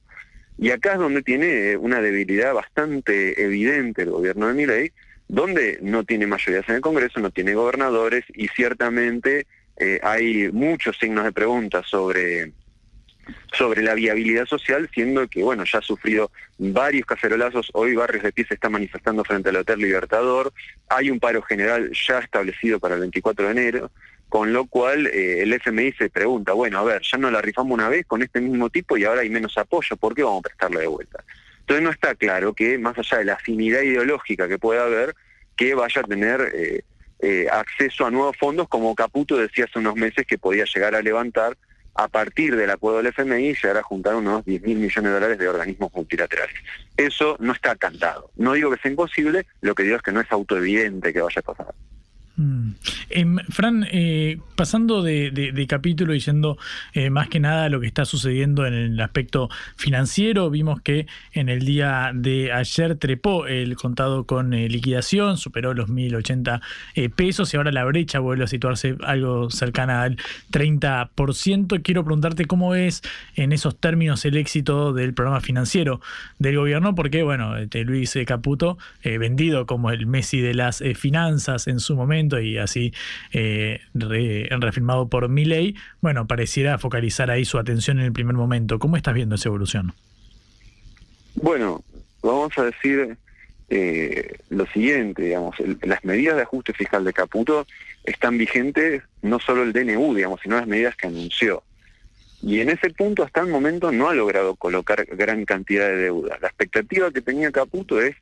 [0.57, 4.91] Y acá es donde tiene una debilidad bastante evidente el gobierno de Milei,
[5.31, 10.97] donde no tiene mayorías en el Congreso, no tiene gobernadores y ciertamente eh, hay muchos
[10.97, 12.51] signos de pregunta sobre,
[13.53, 18.33] sobre la viabilidad social, siendo que bueno ya ha sufrido varios cacerolazos, hoy Barrios de
[18.33, 20.51] Pie se está manifestando frente al Hotel Libertador,
[20.89, 23.91] hay un paro general ya establecido para el 24 de enero,
[24.27, 27.73] con lo cual eh, el FMI se pregunta, bueno, a ver, ya no la rifamos
[27.73, 30.49] una vez con este mismo tipo y ahora hay menos apoyo, ¿por qué vamos a
[30.49, 31.23] prestarle de vuelta?
[31.71, 35.15] Entonces no está claro que, más allá de la afinidad ideológica que pueda haber,
[35.55, 36.83] que vaya a tener eh,
[37.19, 41.01] eh, acceso a nuevos fondos, como Caputo decía hace unos meses que podía llegar a
[41.01, 41.57] levantar
[41.95, 45.37] a partir del acuerdo del FMI llegar a juntar unos 10 mil millones de dólares
[45.37, 46.55] de organismos multilaterales.
[46.97, 48.31] Eso no está cantado.
[48.35, 51.39] No digo que sea imposible, lo que digo es que no es autoevidente que vaya
[51.39, 51.73] a pasar.
[52.41, 52.73] Mm.
[53.11, 56.57] Em, Fran, eh, pasando de, capítulo y yendo
[56.93, 61.05] eh, más que nada a lo que está sucediendo en el aspecto financiero, vimos que
[61.33, 66.61] en el día de ayer trepó el contado con eh, liquidación, superó los 1.080
[67.15, 70.17] pesos y ahora la brecha vuelve a situarse algo cercana al
[70.51, 71.81] 30%.
[71.83, 73.03] Quiero preguntarte cómo es
[73.35, 76.01] en esos términos el éxito del programa financiero
[76.39, 81.79] del gobierno, porque bueno, este, Luis Caputo, vendido como el Messi de las finanzas en
[81.79, 82.93] su momento, y así
[83.33, 88.79] eh, reafirmado por Milley, bueno, pareciera focalizar ahí su atención en el primer momento.
[88.79, 89.93] ¿Cómo estás viendo esa evolución?
[91.35, 91.83] Bueno,
[92.21, 93.17] vamos a decir
[93.69, 97.65] eh, lo siguiente, digamos, las medidas de ajuste fiscal de Caputo
[98.03, 101.63] están vigentes no solo el DNU, digamos, sino las medidas que anunció.
[102.41, 106.37] Y en ese punto, hasta el momento, no ha logrado colocar gran cantidad de deuda.
[106.41, 108.15] La expectativa que tenía Caputo es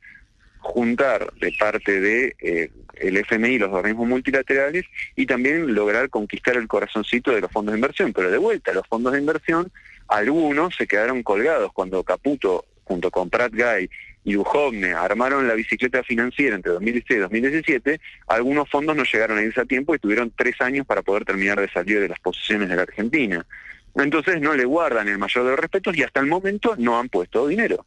[0.60, 4.84] juntar de parte de eh, el FMI y los organismos multilaterales
[5.16, 8.12] y también lograr conquistar el corazoncito de los fondos de inversión.
[8.12, 9.72] Pero de vuelta, los fondos de inversión,
[10.08, 13.90] algunos se quedaron colgados cuando Caputo, junto con Pratt Guy
[14.24, 19.42] y Duhovne, armaron la bicicleta financiera entre 2016 y 2017, algunos fondos no llegaron a
[19.42, 22.68] irse a tiempo y tuvieron tres años para poder terminar de salir de las posiciones
[22.68, 23.46] de la Argentina.
[23.94, 27.08] Entonces no le guardan el mayor de los respetos y hasta el momento no han
[27.08, 27.86] puesto dinero.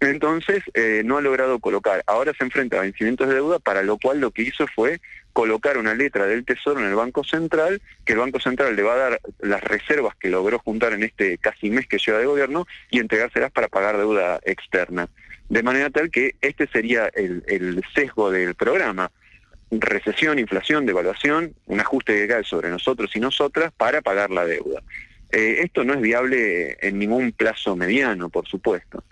[0.00, 2.02] Entonces eh, no ha logrado colocar.
[2.06, 5.00] Ahora se enfrenta a vencimientos de deuda, para lo cual lo que hizo fue
[5.32, 8.94] colocar una letra del Tesoro en el Banco Central, que el Banco Central le va
[8.94, 12.66] a dar las reservas que logró juntar en este casi mes que lleva de gobierno
[12.90, 15.08] y entregárselas para pagar deuda externa.
[15.48, 19.10] De manera tal que este sería el, sesgo del programa.
[19.70, 24.82] Recesión, inflación, devaluación, un ajuste que cae sobre nosotros y nosotras para pagar la deuda.
[25.32, 29.04] Eh, esto no es viable en ningún plazo mediano, por supuesto.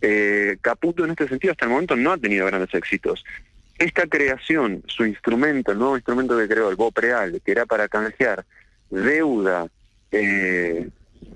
[0.00, 3.24] Eh, Caputo en este sentido hasta el momento no ha tenido grandes éxitos.
[3.78, 8.44] Esta creación, su instrumento, el nuevo instrumento que creó, el BOPREAL, que era para canjear
[8.90, 9.66] deuda
[10.12, 10.88] eh,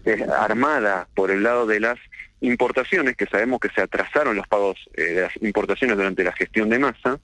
[0.05, 1.99] eh, armada por el lado de las
[2.41, 6.79] importaciones, que sabemos que se atrasaron los pagos de las importaciones durante la gestión de
[6.79, 7.19] masa,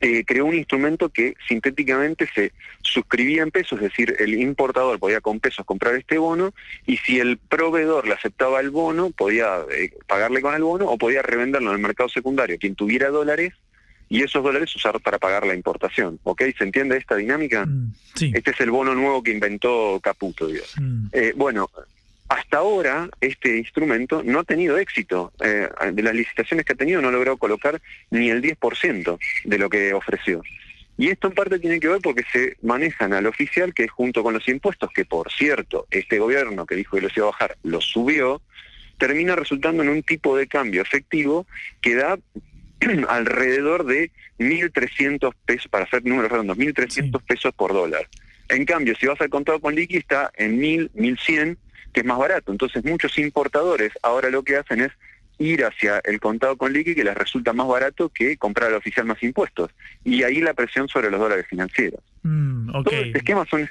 [0.00, 5.20] eh, creó un instrumento que sintéticamente se suscribía en pesos, es decir, el importador podía
[5.20, 6.52] con pesos comprar este bono
[6.86, 10.98] y si el proveedor le aceptaba el bono, podía eh, pagarle con el bono o
[10.98, 13.54] podía revenderlo en el mercado secundario quien tuviera dólares
[14.08, 16.20] y esos dólares usar para pagar la importación.
[16.22, 16.42] ¿Ok?
[16.56, 17.66] ¿Se entiende esta dinámica?
[17.66, 17.92] Mm,
[18.34, 20.48] este es el bono nuevo que inventó Caputo.
[20.76, 21.08] Mm.
[21.12, 21.68] Eh, bueno,
[22.28, 25.32] hasta ahora este instrumento no ha tenido éxito.
[25.42, 29.58] Eh, de las licitaciones que ha tenido no ha logrado colocar ni el 10% de
[29.58, 30.42] lo que ofreció.
[30.98, 34.32] Y esto en parte tiene que ver porque se manejan al oficial que junto con
[34.34, 37.84] los impuestos, que por cierto, este gobierno que dijo que los iba a bajar, los
[37.84, 38.40] subió,
[38.98, 41.46] termina resultando en un tipo de cambio efectivo
[41.82, 42.18] que da
[43.08, 48.08] alrededor de 1.300 pesos, para hacer números redondos, 1.300 pesos por dólar.
[48.48, 51.56] En cambio, si vas al contado con liqui está en 1.000, 1.100
[51.96, 52.52] que es más barato.
[52.52, 54.92] Entonces muchos importadores ahora lo que hacen es
[55.38, 59.06] ir hacia el contado con liqui que les resulta más barato que comprar al oficial
[59.06, 59.70] más impuestos.
[60.04, 62.00] Y ahí la presión sobre los dólares financieros.
[62.22, 63.66] Mm, todo, este esquema son,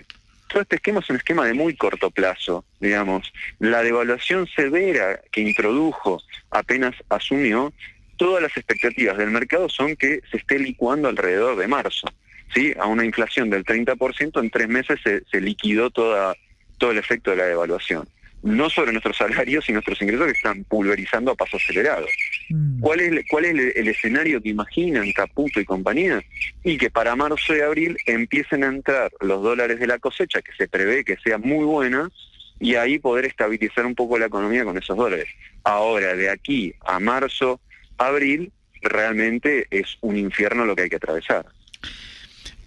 [0.47, 3.31] todo este esquema es un esquema de muy corto plazo, digamos.
[3.59, 6.19] La devaluación severa que introdujo
[6.49, 7.73] apenas asumió,
[8.17, 12.07] todas las expectativas del mercado son que se esté licuando alrededor de marzo.
[12.55, 12.73] ¿sí?
[12.79, 16.35] A una inflación del 30%, en tres meses se, se liquidó toda,
[16.77, 18.07] todo el efecto de la devaluación
[18.45, 22.05] no sobre nuestros salarios y nuestros ingresos que están pulverizando a paso acelerado.
[22.49, 22.79] Mm.
[22.79, 26.23] ¿Cuál es, cuál es el, escenario que imaginan Caputo y compañía?
[26.63, 30.51] Y que para marzo y abril empiecen a entrar los dólares de la cosecha, que
[30.55, 32.09] se prevé que sea muy buena,
[32.59, 35.27] y ahí poder estabilizar un poco la economía con esos dólares.
[35.63, 37.59] Ahora, de aquí a marzo,
[37.97, 38.51] abril,
[38.83, 41.47] realmente es un infierno lo que hay que atravesar.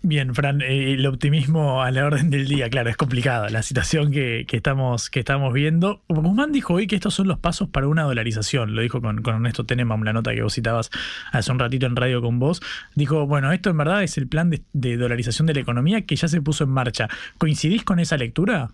[0.03, 4.13] Bien, Fran, eh, el optimismo a la orden del día, claro, es complicada la situación
[4.13, 6.03] que, estamos, que estamos viendo.
[6.09, 9.35] Guzmán dijo hoy que estos son los pasos para una dolarización, lo dijo con, con
[9.35, 10.91] Ernesto Tenemam, la nota que vos citabas
[11.33, 12.63] hace un ratito en radio con vos.
[12.95, 16.15] Dijo, bueno, esto en verdad es el plan de, de dolarización de la economía que
[16.15, 17.09] ya se puso en marcha.
[17.37, 18.71] ¿Coincidís con esa lectura?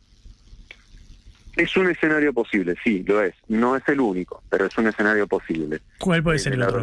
[1.57, 3.35] Es un escenario posible, sí, lo es.
[3.49, 5.81] No es el único, pero es un escenario posible.
[5.99, 6.83] ¿Cuál puede ser el otro?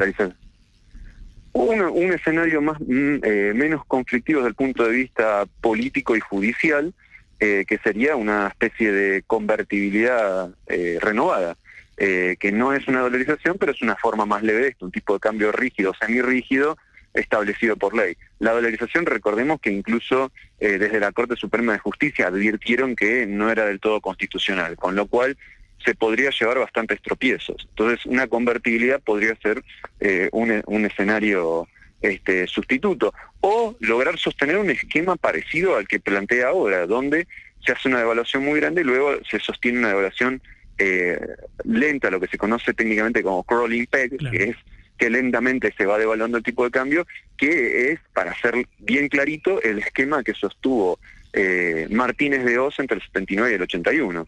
[1.54, 6.94] Un, escenario más mm, eh, menos conflictivo desde el punto de vista político y judicial,
[7.40, 11.56] eh, que sería una especie de convertibilidad eh, renovada,
[11.98, 15.14] que no es una dolarización, pero es una forma más leve de esto, un tipo
[15.14, 16.76] de cambio rígido, semirrígido,
[17.14, 18.18] establecido por ley.
[18.40, 23.68] La dolarización, recordemos que incluso desde la Corte Suprema de Justicia advirtieron que no era
[23.68, 25.38] del todo constitucional, con lo cual
[25.84, 27.68] se podría llevar bastantes tropiezos.
[27.70, 29.64] Entonces, una convertibilidad podría ser
[30.00, 31.68] eh, un, un, escenario
[32.02, 37.28] este, sustituto, o lograr sostener un esquema parecido al que plantea ahora, donde
[37.66, 40.42] se hace una devaluación muy grande y luego se sostiene una devaluación
[40.78, 41.20] eh,
[41.64, 44.56] lenta, lo que se conoce técnicamente como crawling peg, que es
[44.98, 47.08] que lentamente se va devaluando el tipo de cambio,
[47.38, 51.00] que es, para ser bien clarito, el esquema que sostuvo
[51.34, 54.28] eh, Martínez de Oz entre el 79 y el 81.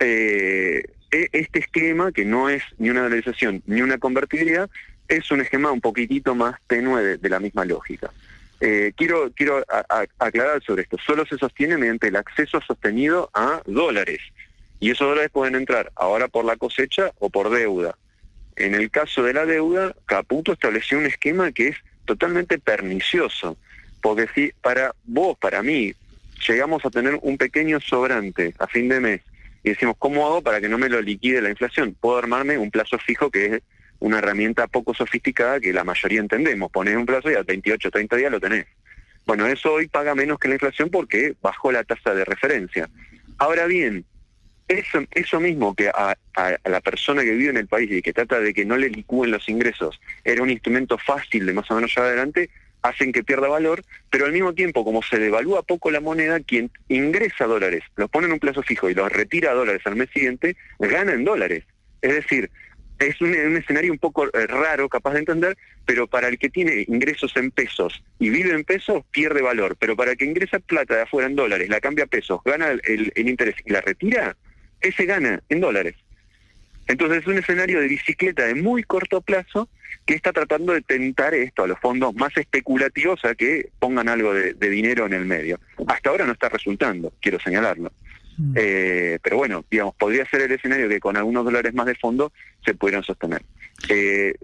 [0.00, 4.68] Eh, e, este esquema, que no es ni una dolarización ni una convertibilidad,
[5.08, 8.10] es un esquema un poquitito más tenue de, la misma lógica.
[8.60, 9.64] Eh, quiero quiero
[10.18, 10.96] aclarar sobre esto.
[11.04, 14.20] Solo se sostiene mediante el acceso sostenido a dólares.
[14.80, 17.96] Y esos dólares pueden entrar ahora por la cosecha o por deuda.
[18.56, 21.76] En el caso de la deuda, Caputo estableció un esquema que es
[22.06, 23.56] totalmente pernicioso,
[24.00, 25.94] porque si para vos, para mí,
[26.46, 29.20] llegamos a tener un pequeño sobrante a fin de mes
[29.66, 31.96] y decimos, ¿cómo hago para que no me lo liquide la inflación?
[32.00, 33.62] Puedo armarme un plazo fijo que es
[33.98, 36.70] una herramienta poco sofisticada que la mayoría entendemos.
[36.70, 38.66] Pones un plazo y a 28, 30 días lo tenés.
[39.26, 42.88] Bueno, eso hoy paga menos que la inflación porque bajó la tasa de referencia.
[43.38, 44.04] Ahora bien,
[44.68, 46.16] eso, eso mismo que a,
[46.64, 49.32] la persona que vive en el país y que trata de que no le licúen
[49.32, 52.50] los ingresos era un instrumento fácil de más o menos llevar adelante,
[52.88, 56.70] hacen que pierda valor, pero al mismo tiempo, como se devalúa poco la moneda, quien
[56.88, 60.56] ingresa dólares, los pone en un plazo fijo y los retira dólares al mes siguiente,
[60.78, 61.64] gana en dólares.
[62.02, 62.50] Es decir,
[62.98, 66.84] es un, escenario un poco eh, raro, capaz de entender, pero para el que tiene
[66.88, 69.76] ingresos en pesos y vive en pesos, pierde valor.
[69.78, 72.70] Pero para el que ingresa plata de afuera en dólares, la cambia a pesos, gana
[72.70, 74.36] el interés y la retira,
[74.80, 75.94] ese gana en dólares.
[76.86, 79.68] Entonces es un escenario de bicicleta de muy corto plazo
[80.04, 84.32] que está tratando de tentar esto a los fondos más especulativos a que pongan algo
[84.32, 85.58] de, dinero en el medio.
[85.88, 87.92] Hasta ahora no está resultando, quiero señalarlo.
[88.38, 88.54] Mm.
[88.54, 92.32] Eh, pero bueno, digamos, podría ser el escenario que con algunos dólares más de fondo
[92.64, 93.42] se pudieran sostener.
[93.88, 94.34] Eh,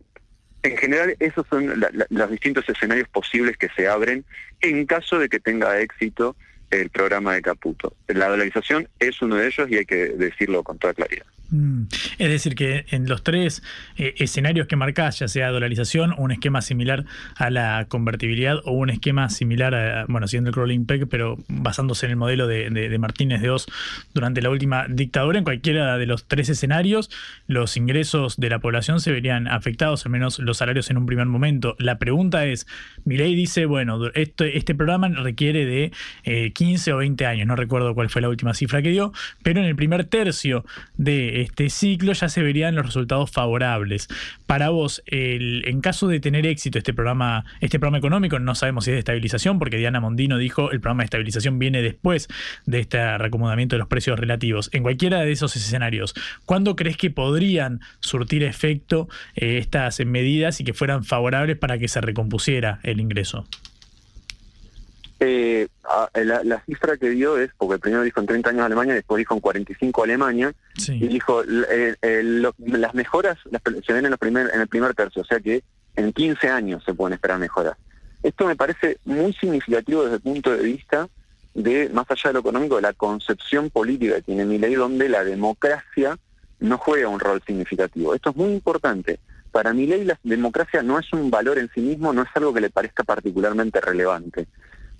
[0.65, 4.25] en general, esos son los distintos escenarios posibles que se abren
[4.61, 6.37] en caso de que tenga éxito
[6.71, 7.95] el programa de Caputo.
[8.09, 11.27] La dolarización es uno de ellos y hay que decirlo con toda claridad.
[11.53, 11.83] Mm.
[12.19, 13.63] Es decir, que en los tres
[13.97, 17.05] eh, escenarios que marcás, ya sea dolarización, un esquema similar
[17.37, 22.07] a la convertibilidad o un esquema similar a, bueno, siendo el crawling peg, pero basándose
[22.07, 22.63] en el modelo de,
[22.99, 23.67] Martínez de Oz
[24.15, 27.11] durante la última dictadura, en cualquiera de los tres escenarios,
[27.47, 31.27] los ingresos de la población se verían afectados, al menos los salarios en un primer
[31.27, 31.77] momento.
[31.79, 32.67] La pregunta es,
[33.05, 37.57] mi ley dice, bueno, este, este programa requiere de 15 eh, o 20 años, no
[37.57, 40.65] recuerdo cuál fue la última cifra que dio, pero en el primer tercio
[40.97, 44.09] de este ciclo ya se verían los resultados favorables.
[44.47, 48.85] Para vos, el, en caso de tener éxito este programa, este programa económico, no sabemos
[48.85, 52.29] si es de estabilización, porque Diana Mondino dijo el programa de estabilización viene después
[52.67, 54.71] de este reacomodamiento de los precios relativos.
[54.73, 56.15] En cualquiera de esos escenarios,
[56.47, 61.89] ¿cuándo crees que podrían surtir efecto eh, estas medidas y que fueran favorables para que
[61.89, 63.47] se recompusiera el ingreso?
[65.25, 65.69] Eh,
[66.15, 69.41] la, cifra que dio es, porque primero dijo en 30 años Alemania, después dijo en
[69.41, 70.53] 45 Alemania,
[70.89, 73.39] y dijo, las mejoras
[73.87, 75.63] se ven en, los primer, en el primer tercio, o sea que
[75.95, 77.77] en 15 años se pueden esperar mejoras.
[78.25, 81.09] Esto me parece muy significativo desde el punto de vista
[81.55, 85.09] de, más allá de lo económico, de la concepción política que tiene mi ley, donde
[85.09, 86.19] la democracia
[86.59, 88.13] no juega un rol significativo.
[88.13, 89.21] Esto es muy importante.
[89.53, 92.53] Para mi ley la democracia no es un valor en sí mismo, no es algo
[92.53, 94.49] que le parezca particularmente relevante.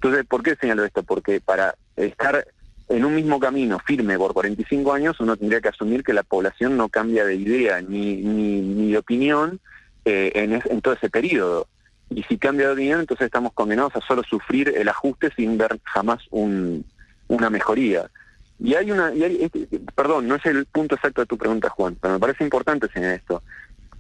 [0.03, 1.05] Entonces, ¿por qué señalo esto?
[1.05, 2.45] Porque para estar
[2.89, 6.77] en un mismo camino firme por 45 años, uno tendría que asumir que la población
[6.77, 9.61] no cambia de idea ni, de opinión
[10.05, 11.69] eh, en, todo ese periodo.
[12.11, 15.79] Y si cambia de opinión, entonces estamos condenados a solo sufrir el ajuste sin ver
[15.85, 18.11] jamás una mejoría.
[18.59, 22.15] Y hay una, este, perdón, no es el punto exacto de tu pregunta, Juan, pero
[22.15, 23.41] me parece importante señalar esto,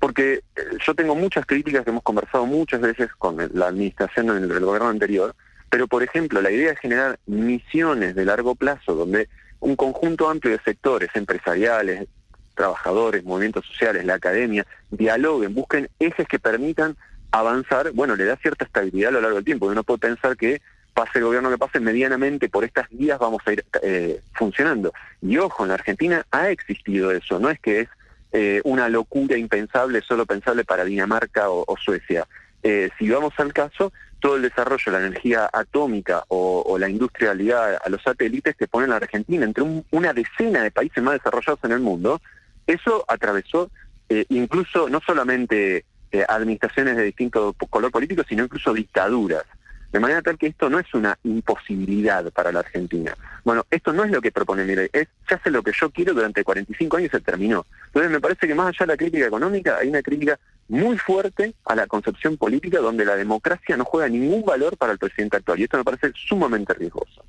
[0.00, 4.64] porque eh, yo tengo muchas críticas que hemos conversado muchas veces con la administración del
[4.64, 5.36] gobierno anterior,
[5.72, 10.52] pero, por ejemplo, la idea de generar misiones de largo plazo, donde un conjunto amplio
[10.52, 12.08] de sectores empresariales,
[12.54, 16.94] trabajadores, movimientos sociales, la academia, dialoguen, busquen ejes que permitan
[17.30, 19.64] avanzar, bueno, le da cierta estabilidad a lo largo del tiempo.
[19.64, 20.60] Uno puede pensar que
[20.92, 24.92] pase el gobierno que pase, medianamente por estas vías vamos a ir eh, funcionando.
[25.22, 27.88] Y ojo, en la Argentina ha existido eso, no es que es
[28.32, 32.28] eh, una locura impensable, solo pensable para Dinamarca o, Suecia.
[32.62, 33.90] Eh, si vamos al caso,
[34.22, 38.68] todo el desarrollo de la energía atómica o, la industria ligada a los satélites que
[38.68, 42.20] pone la Argentina entre una decena de países más desarrollados en el mundo,
[42.66, 43.70] eso atravesó
[44.08, 49.44] eh, incluso no solamente eh, administraciones de distinto color político, sino incluso dictaduras.
[49.90, 53.14] De manera tal que esto no es una imposibilidad para la Argentina.
[53.44, 56.14] Bueno, esto no es lo que propone Milei, es ya sé lo que yo quiero
[56.14, 57.66] durante 45 años y se terminó.
[57.86, 60.38] Entonces me parece que más allá de la crítica económica, hay una crítica
[60.72, 64.98] muy fuerte a la concepción política donde la democracia no juega ningún valor para el
[64.98, 65.60] presidente actual.
[65.60, 67.22] Y esto me parece sumamente riesgoso.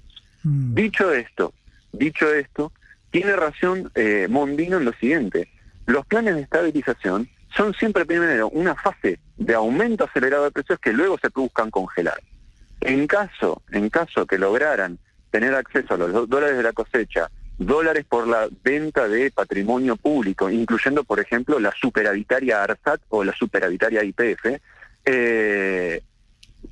[0.43, 0.73] Mm.
[0.73, 1.53] Dicho esto,
[1.91, 2.71] dicho esto,
[3.11, 5.49] tiene razón eh, Mondino en lo siguiente.
[5.85, 10.93] Los planes de estabilización son siempre primero una fase de aumento acelerado de precios que
[10.93, 12.21] luego se buscan congelar.
[12.79, 14.99] En caso, en caso que lograran
[15.31, 20.49] tener acceso a los dólares de la cosecha, dólares por la venta de patrimonio público,
[20.49, 24.59] incluyendo, por ejemplo, la superavitaria ARSAT o la superavitaria IPF,
[25.05, 26.01] eh,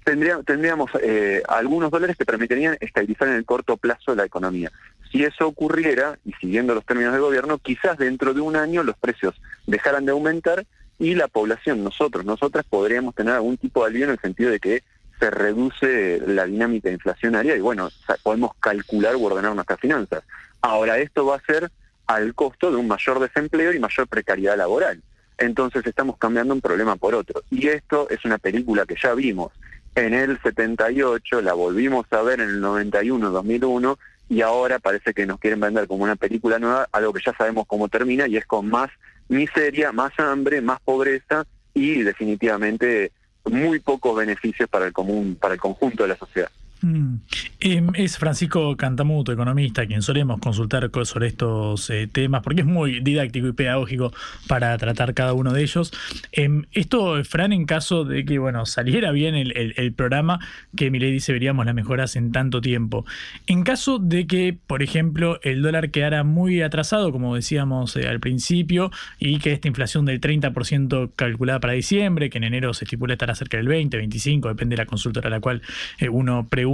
[0.04, 4.72] tendríamos eh, algunos dólares que permitirían estabilizar en el corto plazo la economía.
[5.12, 8.98] Si eso ocurriera, y siguiendo los términos del gobierno, quizás dentro de un año los
[8.98, 9.36] precios
[9.68, 10.66] dejaran de aumentar
[11.00, 14.60] y la población, nosotros, nosotras podríamos tener algún tipo de alivio en el sentido de
[14.60, 14.84] que
[15.20, 17.90] se reduce la dinámica inflacionaria y bueno,
[18.24, 20.24] podemos calcular o ordenar nuestras finanzas.
[20.62, 21.72] Ahora, esto va a ser
[22.07, 25.01] al costo de un mayor desempleo y mayor precariedad laboral.
[25.38, 27.41] Entonces estamos cambiando un problema por otro.
[27.49, 29.51] Y esto es una película que ya vimos
[29.95, 33.99] en el 78, la volvimos a ver en el 91, 2001,
[34.30, 37.66] y ahora parece que nos quieren vender como una película nueva, algo que ya sabemos
[37.68, 38.89] cómo termina, y es con más
[39.28, 43.12] miseria, más hambre, más pobreza y definitivamente
[43.45, 46.49] muy pocos beneficios para el común, para el conjunto de la sociedad.
[46.82, 47.16] Mm.
[47.60, 53.02] Em, es Francisco Cantamuto, economista, quien solemos consultar sobre estos eh, temas, porque es muy
[53.02, 54.12] didáctico y pedagógico
[54.48, 55.92] para tratar cada uno de ellos.
[56.32, 60.40] Em, esto, Fran, en caso de que bueno saliera bien el, programa,
[60.76, 63.06] que Milei dice veríamos las mejoras en tanto tiempo.
[63.46, 68.20] En caso de que, por ejemplo, el dólar quedara muy atrasado, como decíamos eh, al
[68.20, 73.14] principio, y que esta inflación del 30% calculada para diciembre, que en enero se estipula
[73.14, 75.62] estará cerca del 20, 25, depende de la consultora a la cual
[76.00, 76.70] eh, uno pregunta,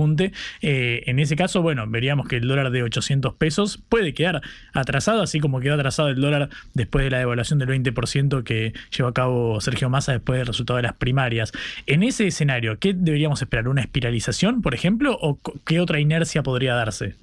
[0.61, 4.41] eh, en ese caso, bueno, veríamos que el dólar de 800 pesos puede quedar
[4.73, 9.09] atrasado, así como quedó atrasado el dólar después de la devaluación del 20% que llevó
[9.09, 11.51] a cabo Sergio Massa después del resultado de las primarias.
[11.85, 13.67] En ese escenario, ¿qué deberíamos esperar?
[13.67, 17.15] ¿Una espiralización, por ejemplo, o qué otra inercia podría darse?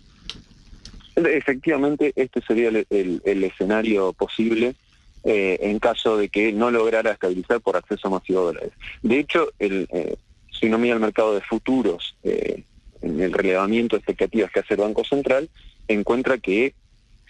[1.16, 4.74] Efectivamente, este sería el, escenario posible
[5.22, 8.72] eh, en caso de que no lograra estabilizar por acceso masivo a dólares.
[9.02, 10.16] De hecho, el, eh,
[10.59, 12.64] si uno mira el mercado de futuros, eh,
[13.02, 15.48] en el relevamiento de expectativas que hace el Banco Central,
[15.88, 16.74] encuentra que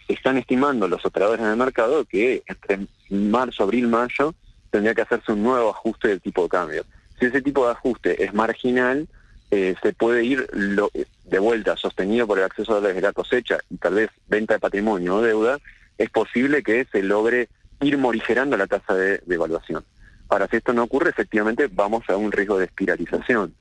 [0.08, 4.34] están estimando los operadores en el mercado que entre marzo, abril, mayo
[4.70, 6.84] tendría que hacerse un nuevo ajuste del tipo de cambio.
[7.18, 9.08] Si ese tipo de ajuste es marginal,
[9.50, 13.58] eh, se puede ir de vuelta sostenido por el acceso a dólares de la cosecha
[13.70, 15.58] y tal vez venta de patrimonio o deuda,
[15.96, 17.48] es posible que se logre
[17.80, 19.84] ir morigerando la tasa de devaluación.
[20.28, 23.54] Para si esto no ocurre, efectivamente vamos a un riesgo de espiralización.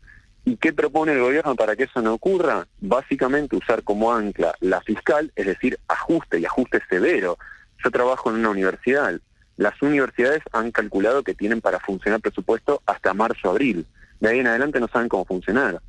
[0.45, 2.67] ¿Y qué propone el gobierno para que eso no ocurra?
[2.81, 7.37] Básicamente usar como ancla la fiscal, es decir, ajuste y ajuste severo.
[7.83, 9.19] Yo trabajo en una universidad.
[9.55, 13.85] Las universidades han calculado que tienen para funcionar presupuesto hasta marzo-abril.
[14.19, 15.81] De ahí en adelante no saben cómo funcionar.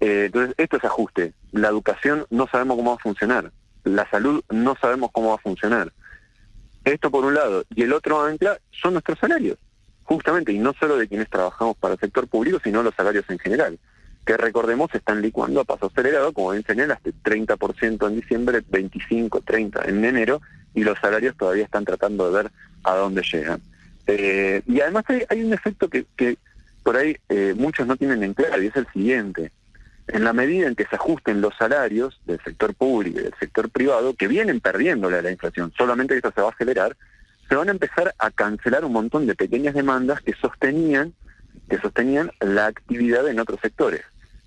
[0.00, 1.32] Eh, entonces, esto es ajuste.
[1.52, 3.52] La educación no sabemos cómo va a funcionar.
[3.84, 5.92] La salud no sabemos cómo va a funcionar.
[6.84, 7.64] Esto por un lado.
[7.74, 9.58] Y el otro ancla son nuestros salarios
[10.10, 13.38] justamente, y no solo de quienes trabajamos para el sector público, sino los salarios en
[13.38, 13.78] general,
[14.26, 19.40] que recordemos están licuando a paso acelerado, como ven señalar, hasta 30% en diciembre, 25,
[19.42, 20.42] 30 en enero,
[20.74, 22.50] y los salarios todavía están tratando de ver
[22.82, 23.60] a dónde llegan.
[24.08, 26.04] Eh, y además hay, un efecto que,
[26.82, 29.52] por ahí eh, muchos no tienen en claro, y es el siguiente.
[30.08, 33.70] En la medida en que se ajusten los salarios del sector público y del sector
[33.70, 36.96] privado, que vienen perdiéndole a la inflación, solamente esto se va a acelerar,
[37.50, 41.12] se van a empezar a cancelar un montón de pequeñas demandas que sostenían,
[41.68, 44.02] que sostenían la actividad en otros sectores.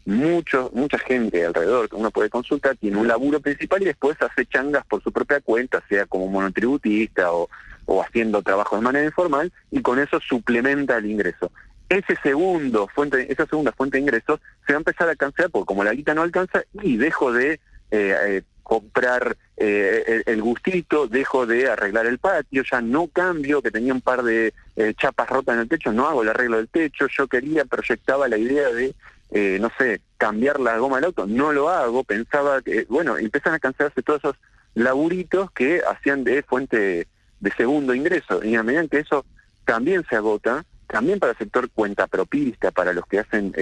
[0.05, 4.45] Mucho, mucha gente alrededor que uno puede consultar tiene un laburo principal y después hace
[4.45, 7.49] changas por su propia cuenta, sea como monotributista o,
[7.85, 11.51] o haciendo trabajo de manera informal, y con eso suplementa el ingreso.
[11.89, 15.67] Ese segundo fuente, esa segunda fuente de ingresos se va a empezar a cancelar porque
[15.67, 17.59] como la guita no alcanza y dejo de
[17.91, 23.71] eh, eh, comprar eh, el, gustito, dejo de arreglar el patio, ya no cambio, que
[23.71, 26.69] tenía un par de eh, chapas rotas en el techo, no hago el arreglo del
[26.69, 28.95] techo, yo quería, proyectaba la idea de,
[29.31, 33.53] eh, no sé, cambiar la goma del auto, no lo hago, pensaba que, bueno, empiezan
[33.53, 34.35] a cancelarse todos esos
[34.73, 37.07] laburitos que hacían de fuente
[37.39, 39.25] de segundo ingreso, y a medida que eso
[39.65, 43.53] también se agota, también para el sector cuenta propista, para los que hacen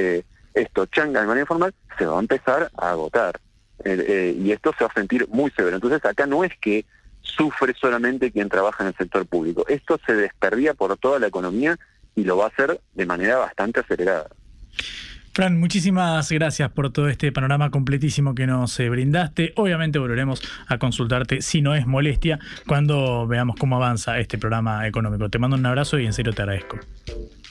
[0.54, 3.40] esto, changa de manera informal, se va a empezar a agotar.
[3.86, 5.76] Eh, eh, y esto se va a sentir muy severo.
[5.76, 6.86] Entonces acá no es que
[7.22, 11.78] sufre solamente quien trabaja en el sector público, esto se desperdía por toda la economía
[12.16, 14.28] y lo va a hacer de manera bastante acelerada.
[15.34, 19.54] Fran, muchísimas gracias por todo este panorama completísimo que nos eh, brindaste.
[19.56, 25.30] Obviamente volveremos a consultarte, si no es molestia, cuando veamos cómo avanza este programa económico.
[25.30, 26.80] Te mando un abrazo y en serio te agradezco.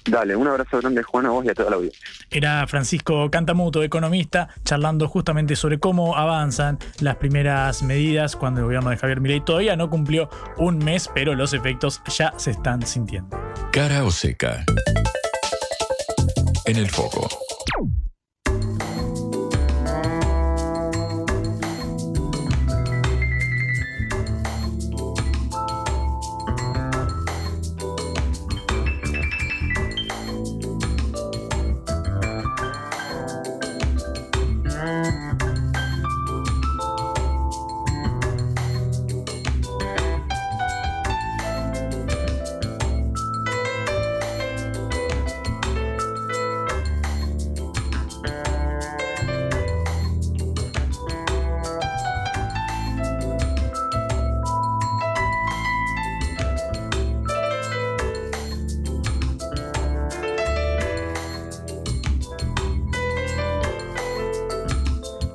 [0.07, 2.01] Dale, un abrazo grande Juan a vos y a toda la audiencia.
[2.31, 8.91] Era Francisco Cantamuto, economista, charlando justamente sobre cómo avanzan las primeras medidas cuando el gobierno
[8.91, 13.39] de Javier Milei todavía no cumplió un mes, pero los efectos ya se están sintiendo.
[13.73, 14.65] Cara o seca.
[16.67, 17.29] En el foco.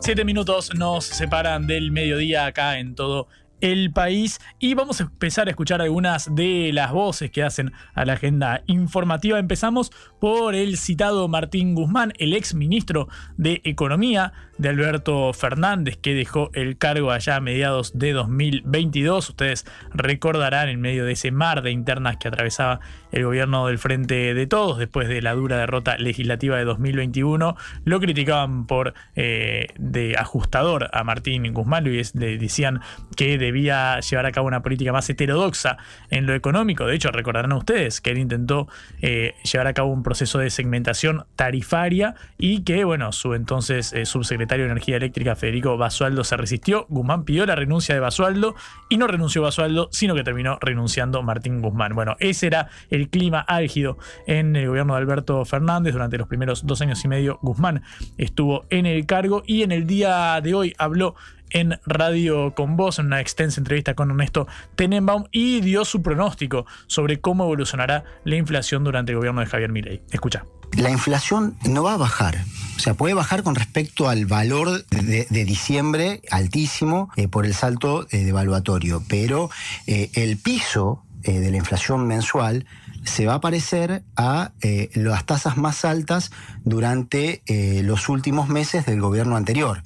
[0.06, 3.28] Siete minutos nos separan del mediodía acá en todo
[3.60, 8.06] el país y vamos a empezar a escuchar algunas de las voces que hacen a
[8.06, 9.40] la agenda informativa.
[9.40, 16.14] Empezamos por el citado Martín Guzmán, el ex ministro de Economía de Alberto Fernández, que
[16.14, 19.30] dejó el cargo allá a mediados de 2022.
[19.30, 22.80] Ustedes recordarán en medio de ese mar de internas que atravesaba
[23.16, 27.56] el gobierno del Frente de Todos después de la dura derrota legislativa de 2021,
[27.86, 32.82] lo criticaban por eh, de ajustador a Martín Guzmán y le decían
[33.16, 35.78] que debía llevar a cabo una política más heterodoxa
[36.10, 36.86] en lo económico.
[36.86, 38.68] De hecho, recordarán ustedes que él intentó
[39.02, 44.06] eh, llevar a cabo un proceso de segmentación tarifaria y que, bueno, su entonces eh,
[44.06, 46.86] subsecretario de Energía Eléctrica, Federico Basualdo, se resistió.
[46.90, 48.56] Guzmán pidió la renuncia de Basualdo
[48.90, 51.96] y no renunció Basualdo, sino que terminó renunciando Martín Guzmán.
[51.96, 53.98] Bueno, ese era el clima álgido
[54.28, 55.94] en el gobierno de Alberto Fernández.
[55.94, 57.84] Durante los primeros dos años y medio, Guzmán
[58.18, 61.16] estuvo en el cargo y en el día de hoy habló
[61.52, 66.66] en Radio con Voz, en una extensa entrevista con Ernesto Tenenbaum, y dio su pronóstico
[66.88, 70.02] sobre cómo evolucionará la inflación durante el gobierno de Javier Milei.
[70.12, 70.46] Escucha.
[70.78, 72.44] La inflación no va a bajar.
[72.76, 77.54] O sea, puede bajar con respecto al valor de, de diciembre altísimo eh, por el
[77.54, 79.50] salto eh, devaluatorio, pero
[79.88, 82.68] eh, el piso de la inflación mensual
[83.06, 86.32] se va a parecer a eh, las tasas más altas
[86.64, 89.84] durante eh, los últimos meses del gobierno anterior.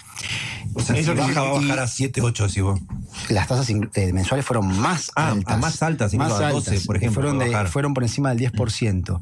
[0.73, 2.79] O sea, si baja, va a bajar a 7, 8, decís vos.
[3.29, 5.59] Las tasas eh, mensuales fueron más ah, altas.
[5.59, 7.21] más altas, más a 12, altas, por ejemplo.
[7.21, 9.19] Fueron, de, fueron por encima del 10%.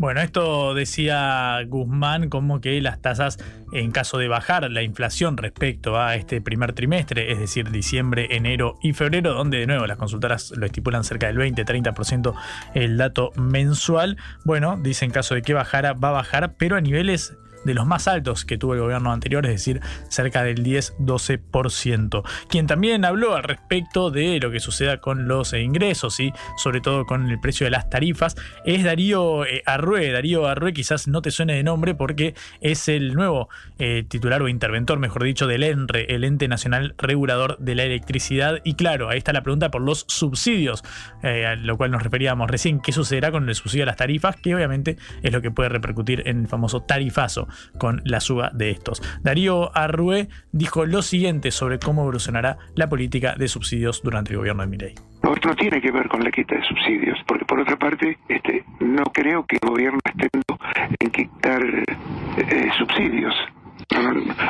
[0.00, 3.36] Bueno, esto decía Guzmán como que las tasas,
[3.70, 8.78] en caso de bajar la inflación respecto a este primer trimestre, es decir, diciembre, enero
[8.80, 12.34] y febrero, donde de nuevo las consultoras lo estipulan cerca del 20-30%
[12.72, 16.80] el dato mensual, bueno, dice en caso de que bajara, va a bajar, pero a
[16.80, 22.22] niveles de los más altos que tuvo el gobierno anterior, es decir, cerca del 10-12%.
[22.48, 27.06] Quien también habló al respecto de lo que suceda con los ingresos y sobre todo
[27.06, 30.10] con el precio de las tarifas es Darío eh, Arrué.
[30.12, 33.48] Darío Arrué quizás no te suene de nombre porque es el nuevo
[33.78, 38.60] eh, titular o interventor, mejor dicho, del ENRE, el Ente Nacional Regulador de la Electricidad.
[38.64, 40.82] Y claro, ahí está la pregunta por los subsidios,
[41.22, 42.80] eh, a lo cual nos referíamos recién.
[42.80, 44.36] ¿Qué sucederá con el subsidio a las tarifas?
[44.36, 47.48] Que obviamente es lo que puede repercutir en el famoso tarifazo
[47.78, 49.02] con la suba de estos.
[49.22, 54.62] Darío Arrué dijo lo siguiente sobre cómo evolucionará la política de subsidios durante el gobierno
[54.62, 54.94] de Milei.
[55.22, 58.64] No, no tiene que ver con la quita de subsidios, porque por otra parte, este,
[58.80, 60.28] no creo que el gobierno esté
[60.98, 61.62] en quitar
[62.36, 63.34] eh, subsidios.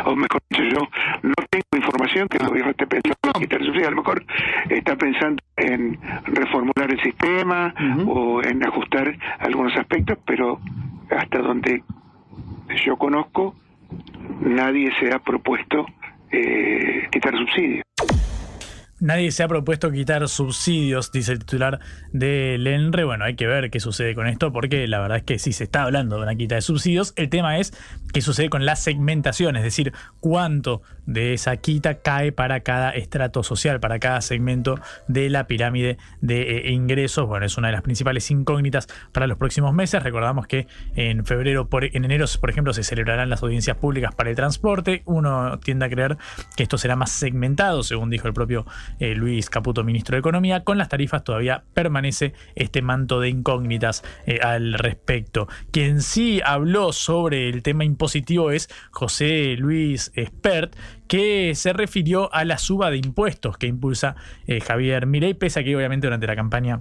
[0.05, 0.89] O mejor dicho, yo
[1.23, 3.89] no tengo información que el gobierno esté pensando en quitar subsidios.
[3.89, 4.25] A lo mejor
[4.69, 7.75] está pensando en reformular el sistema
[8.07, 10.61] o en ajustar algunos aspectos, pero
[11.11, 11.83] hasta donde
[12.85, 13.55] yo conozco,
[14.41, 15.87] nadie se ha propuesto
[16.31, 17.85] eh, quitar subsidios.
[19.01, 21.81] Nadie se ha propuesto quitar subsidios, dice el titular
[22.13, 23.05] del ENRE.
[23.05, 25.65] Bueno, hay que ver qué sucede con esto, porque la verdad es que sí se
[25.65, 27.13] está hablando de una quita de subsidios.
[27.17, 27.73] El tema es
[28.13, 33.43] qué sucede con la segmentación, es decir, cuánto de esa quita cae para cada estrato
[33.43, 37.27] social, para cada segmento de la pirámide de eh, ingresos.
[37.27, 40.03] Bueno, es una de las principales incógnitas para los próximos meses.
[40.03, 44.37] Recordamos que en febrero, en enero, por ejemplo, se celebrarán las audiencias públicas para el
[44.37, 45.03] transporte.
[45.05, 46.17] Uno tiende a creer
[46.57, 48.67] que esto será más segmentado, según dijo el propio
[48.99, 50.65] eh, Luis Caputo, ministro de Economía.
[50.65, 51.65] Con las tarifas todavía
[52.01, 55.49] permanece este manto de incógnitas eh, al respecto.
[55.71, 60.75] Quien sí habló sobre el tema impositivo es José Luis Espert,
[61.09, 65.65] que se refirió a la suba de impuestos que impulsa eh, Javier Mirey, pese a
[65.65, 66.81] que obviamente durante la campaña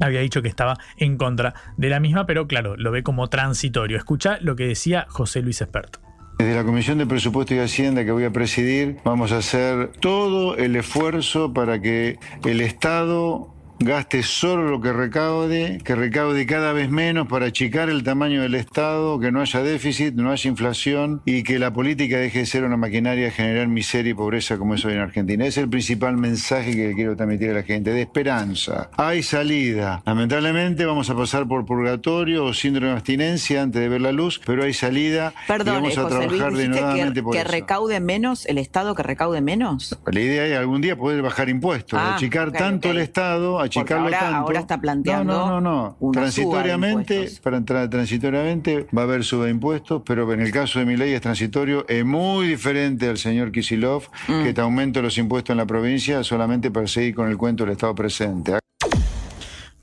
[0.00, 3.96] había dicho que estaba en contra de la misma, pero claro, lo ve como transitorio.
[3.96, 5.98] Escucha lo que decía José Luis Espert.
[6.38, 10.56] Desde la Comisión de Presupuesto y Hacienda que voy a presidir, vamos a hacer todo
[10.56, 13.53] el esfuerzo para que el Estado
[13.84, 18.54] gaste solo lo que recaude, que recaude cada vez menos para achicar el tamaño del
[18.54, 22.64] Estado, que no haya déficit, no haya inflación y que la política deje de ser
[22.64, 25.44] una maquinaria de generar miseria y pobreza como es hoy en Argentina.
[25.44, 28.90] Es el principal mensaje que quiero transmitir a la gente, de esperanza.
[28.96, 30.02] Hay salida.
[30.06, 34.40] Lamentablemente vamos a pasar por purgatorio o síndrome de abstinencia antes de ver la luz,
[34.44, 37.40] pero hay salida Perdón, y vamos a José trabajar Luis, ¿dijiste denodadamente que, por que
[37.40, 37.50] eso.
[37.50, 39.98] recaude menos, el Estado que recaude menos.
[40.06, 44.18] La idea es algún día poder bajar impuestos, Ah, achicar tanto el Estado, achicarlo ahora-
[44.20, 44.36] tanto.
[44.36, 46.12] ahora está planteando No, no, no, no.
[46.12, 50.84] Transitoriamente, para entrar transitoriamente va a haber suba de impuestos, pero en el caso de
[50.86, 54.42] mi ley es transitorio, es muy diferente al señor Kisilov, Mm.
[54.44, 57.72] que te aumenta los impuestos en la provincia solamente para seguir con el cuento del
[57.72, 58.58] Estado presente.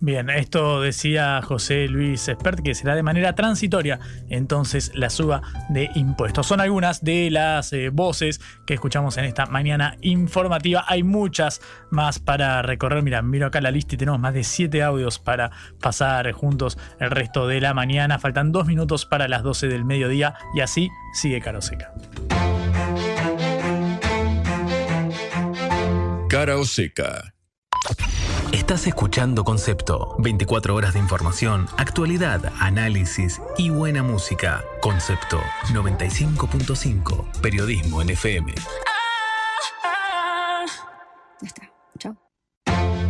[0.04, 4.00] Bien, esto decía José Luis Espert que será de manera transitoria
[4.30, 6.48] entonces la suba de impuestos.
[6.48, 10.84] Son algunas de las eh, voces que escuchamos en esta mañana informativa.
[10.88, 13.04] Hay muchas más para recorrer.
[13.04, 17.12] Mira, miro acá la lista y tenemos más de siete audios para pasar juntos el
[17.12, 18.18] resto de la mañana.
[18.18, 21.94] Faltan dos minutos para las 12 del mediodía y así sigue Caro Seca.
[26.28, 27.36] Cara o seca.
[28.52, 30.14] Estás escuchando Concepto.
[30.20, 34.62] 24 horas de información, actualidad, análisis y buena música.
[34.82, 35.40] Concepto
[35.72, 37.40] 95.5.
[37.40, 38.54] Periodismo en FM.
[41.98, 42.18] Chao.
[42.66, 43.02] Cara o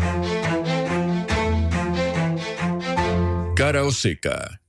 [3.12, 3.56] seca.
[3.56, 4.61] Cara o seca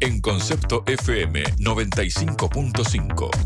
[0.00, 3.45] en Concepto FM 95.5.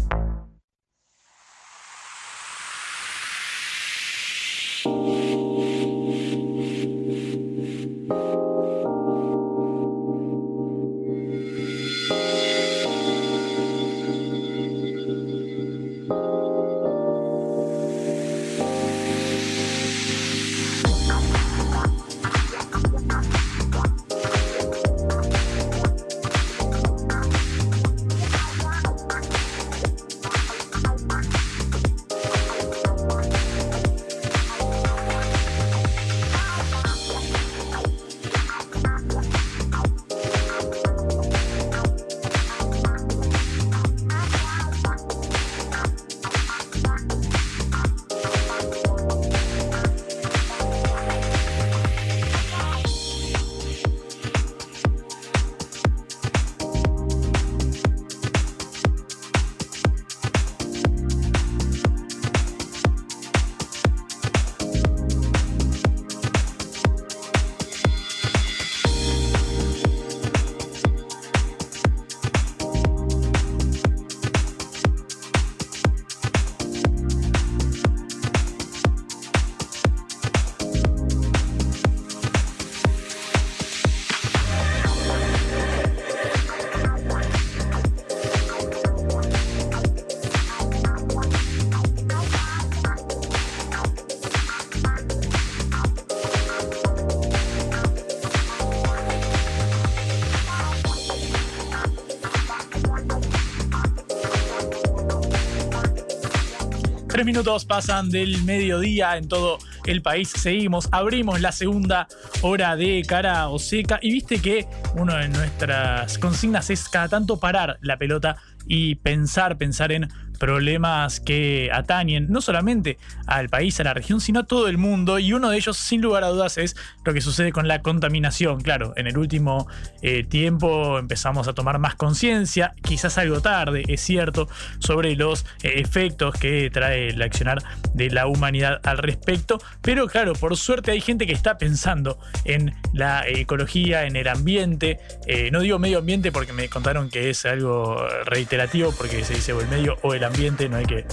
[107.30, 110.30] minutos pasan del mediodía en todo el país.
[110.30, 112.08] Seguimos, abrimos la segunda
[112.42, 114.00] hora de cara o seca.
[114.02, 114.66] Y viste que
[114.96, 118.34] una de nuestras consignas es cada tanto parar la pelota
[118.66, 120.08] y pensar, pensar en
[120.40, 122.98] problemas que atañen no solamente
[123.30, 125.18] al país, a la región, sino a todo el mundo.
[125.18, 128.60] Y uno de ellos, sin lugar a dudas, es lo que sucede con la contaminación.
[128.60, 129.68] Claro, en el último
[130.02, 134.48] eh, tiempo empezamos a tomar más conciencia, quizás algo tarde, es cierto,
[134.80, 137.62] sobre los eh, efectos que trae el accionar
[137.94, 139.60] de la humanidad al respecto.
[139.82, 144.98] Pero claro, por suerte hay gente que está pensando en la ecología, en el ambiente.
[145.26, 149.52] Eh, no digo medio ambiente porque me contaron que es algo reiterativo, porque se dice
[149.52, 151.04] o el medio o el ambiente, no hay que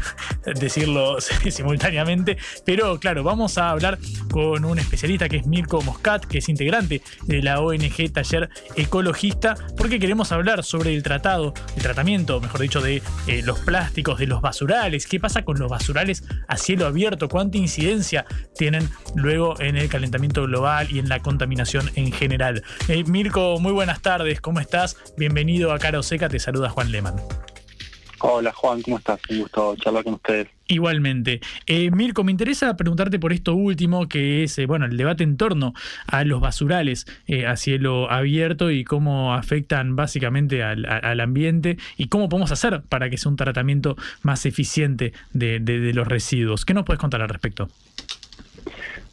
[0.54, 1.20] decirlo
[1.50, 2.36] simultáneamente.
[2.64, 3.98] Pero claro, vamos a hablar
[4.30, 9.56] con un especialista que es Mirko Moscat, que es integrante de la ONG Taller Ecologista,
[9.76, 14.26] porque queremos hablar sobre el tratado, el tratamiento, mejor dicho, de eh, los plásticos, de
[14.26, 15.06] los basurales.
[15.06, 17.28] ¿Qué pasa con los basurales a cielo abierto?
[17.28, 18.24] ¿Cuánta incidencia
[18.56, 22.62] tienen luego en el calentamiento global y en la contaminación en general?
[22.88, 24.96] Eh, Mirko, muy buenas tardes, ¿cómo estás?
[25.16, 27.16] Bienvenido a Cara Seca, te saluda Juan Leman.
[28.20, 29.20] Hola Juan, ¿cómo estás?
[29.28, 30.48] Un gusto charlar con ustedes.
[30.68, 31.40] Igualmente.
[31.66, 35.36] Eh, Mirko, me interesa preguntarte por esto último, que es eh, bueno, el debate en
[35.36, 35.74] torno
[36.06, 42.08] a los basurales eh, a cielo abierto y cómo afectan básicamente al, al, ambiente y
[42.08, 46.64] cómo podemos hacer para que sea un tratamiento más eficiente de, de, de los residuos.
[46.64, 47.68] ¿Qué nos puedes contar al respecto?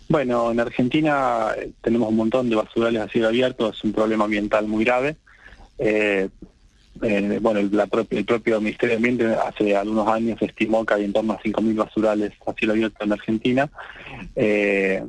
[0.10, 1.49] Bueno, en Argentina
[1.82, 5.16] tenemos un montón de basurales a cielo abierto, es un problema ambiental muy grave.
[5.78, 6.30] Eh,
[7.02, 11.06] eh, bueno, la propia, el propio Ministerio de Ambiente hace algunos años estimó que hay
[11.06, 13.70] en torno a 5.000 basurales a cielo abierto en Argentina
[14.36, 15.04] eh,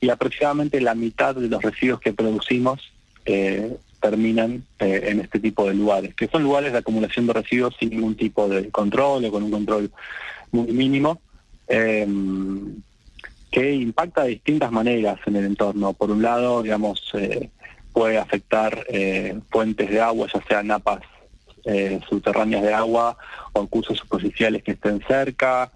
[0.00, 2.80] y aproximadamente la mitad de los residuos que producimos
[3.24, 7.74] eh, terminan eh, en este tipo de lugares, que son lugares de acumulación de residuos
[7.78, 9.90] sin ningún tipo de control o con un control
[10.52, 11.20] muy mínimo,
[11.68, 12.06] eh,
[13.50, 15.92] que impacta de distintas maneras en el entorno.
[15.92, 17.12] Por un lado, digamos,
[17.96, 21.00] puede afectar eh, fuentes de agua, ya sean napas
[21.66, 23.18] eh, subterráneas de agua
[23.52, 25.70] o cursos superficiales que estén cerca.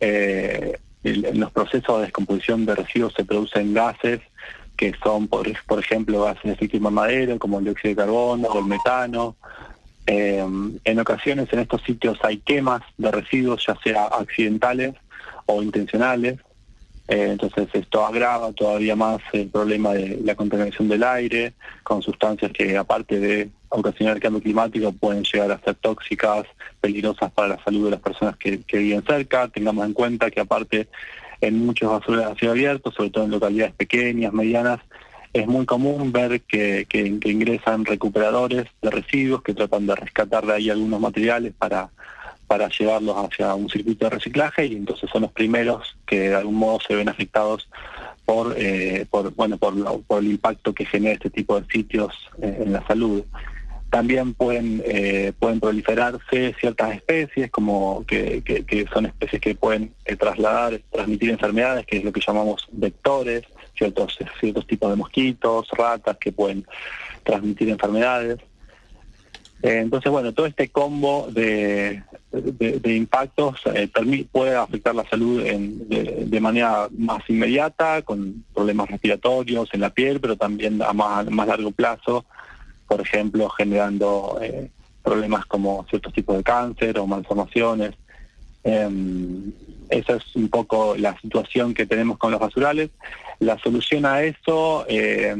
[0.00, 4.20] Eh, en los procesos de descomposición de residuos se producen gases
[4.76, 8.58] que son, por, por ejemplo, gases de efecto invernadero, como el dióxido de carbono o
[8.58, 9.36] el metano.
[10.06, 10.44] Eh,
[10.84, 14.94] en ocasiones en estos sitios hay quemas de residuos, ya sea accidentales
[15.46, 16.38] o intencionales.
[17.08, 21.54] Eh, entonces esto agrava todavía más el problema de la contaminación del aire
[21.84, 26.46] con sustancias que aparte de ocasionar el cambio climático pueden llegar a ser tóxicas,
[26.80, 29.48] peligrosas para la salud de las personas que, que viven cerca.
[29.48, 30.88] Tengamos en cuenta que aparte
[31.40, 34.80] en muchos basureros a cielo abierto, sobre todo en localidades pequeñas, medianas,
[35.32, 40.46] es muy común ver que, que, que ingresan recuperadores de residuos que tratan de rescatar
[40.46, 41.90] de ahí algunos materiales para
[42.46, 46.54] para llevarlos hacia un circuito de reciclaje y entonces son los primeros que de algún
[46.54, 47.68] modo se ven afectados
[48.24, 49.74] por eh, por bueno por,
[50.18, 53.24] el impacto que genera este tipo de sitios eh, en la salud.
[53.90, 59.92] También pueden eh, pueden proliferarse ciertas especies como que, que, que son especies que pueden
[60.18, 63.42] trasladar transmitir enfermedades que es lo que llamamos vectores
[63.76, 66.66] ciertos ciertos tipos de mosquitos ratas que pueden
[67.22, 68.38] transmitir enfermedades
[69.72, 73.90] entonces, bueno, todo este combo de, de, impactos eh,
[74.30, 80.36] puede afectar la salud de, manera más inmediata, con problemas respiratorios en la piel, pero
[80.36, 82.24] también a más, largo plazo,
[82.86, 84.70] por ejemplo, generando eh,
[85.02, 87.94] problemas como ciertos tipos de cáncer o malformaciones.
[88.64, 88.88] Eh,
[89.88, 92.90] esa es un poco la situación que tenemos con los basurales.
[93.38, 95.36] La solución a eso, eh,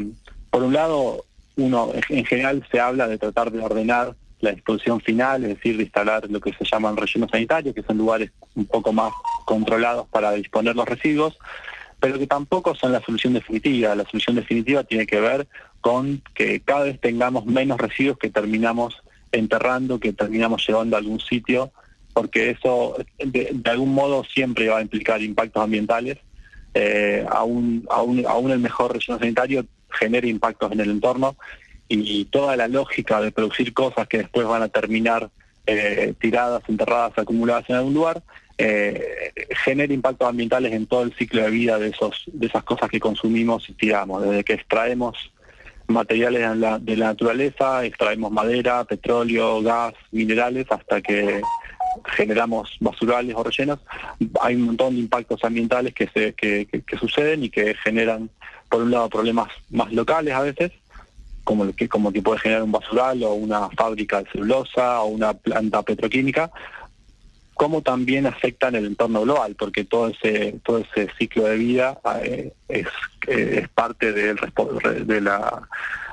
[0.50, 1.24] por un lado,
[1.56, 5.84] uno en general se habla de tratar de ordenar la disposición final, es decir, de
[5.84, 9.12] instalar lo que se llaman rellenos sanitarios, que son lugares un poco más
[9.44, 11.38] controlados para disponer los residuos,
[11.98, 13.94] pero que tampoco son la solución definitiva.
[13.94, 15.48] La solución definitiva tiene que ver
[15.80, 19.02] con que cada vez tengamos menos residuos que terminamos
[19.32, 21.72] enterrando, que terminamos llevando a algún sitio,
[22.12, 26.18] porque eso de, algún modo siempre va a implicar impactos ambientales.
[26.74, 29.64] Eh, aún, aún, aún el mejor relleno sanitario
[29.98, 31.36] genera impactos en el entorno
[31.88, 35.30] y toda la lógica de producir cosas que después van a terminar
[35.66, 38.22] eh, tiradas, enterradas, acumuladas en algún lugar,
[38.58, 39.32] eh,
[39.64, 43.00] genera impactos ambientales en todo el ciclo de vida de esos de esas cosas que
[43.00, 45.30] consumimos y tiramos, desde que extraemos
[45.88, 51.40] materiales de la, de la naturaleza, extraemos madera, petróleo, gas, minerales, hasta que
[52.04, 53.78] generamos basurales o rellenos,
[54.40, 58.30] hay un montón de impactos ambientales que, se, que, que, que suceden y que generan,
[58.68, 60.72] por un lado, problemas más locales a veces,
[61.44, 65.32] como que como que puede generar un basural o una fábrica de celulosa o una
[65.34, 66.50] planta petroquímica
[67.56, 72.52] cómo también afectan el entorno global, porque todo ese todo ese ciclo de vida eh,
[72.68, 72.86] es,
[73.26, 74.38] eh, es parte del,
[75.06, 75.62] de la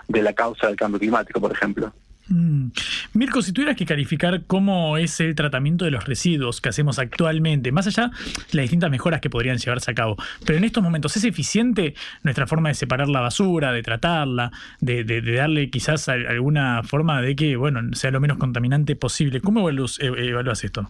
[0.08, 1.92] de la causa del cambio climático, por ejemplo.
[2.28, 2.68] Mm.
[3.14, 7.72] Mirko, si tuvieras que calificar cómo es el tratamiento de los residuos que hacemos actualmente,
[7.72, 8.12] más allá
[8.52, 10.16] de las distintas mejoras que podrían llevarse a cabo,
[10.46, 15.04] pero en estos momentos, ¿es eficiente nuestra forma de separar la basura, de tratarla, de,
[15.22, 19.42] darle quizás alguna forma de que, bueno, sea lo menos contaminante posible?
[19.42, 20.90] ¿Cómo evalúas, evalúas esto?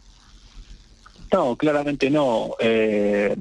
[1.31, 2.51] No, claramente no.
[2.60, 3.35] Eh,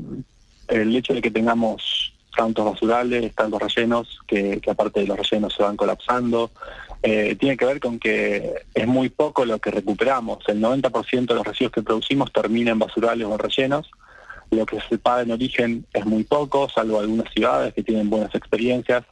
[0.69, 5.55] el hecho de que tengamos tantos basurales, tantos rellenos, que, que aparte de los rellenos
[5.55, 6.51] se van colapsando,
[7.03, 10.39] eh, tiene que ver con que es muy poco lo que recuperamos.
[10.47, 13.91] El 90% de los residuos que producimos termina en basurales o rellenos.
[14.51, 18.35] Lo que se paga en origen es muy poco, salvo algunas ciudades que tienen buenas
[18.35, 19.05] experiencias.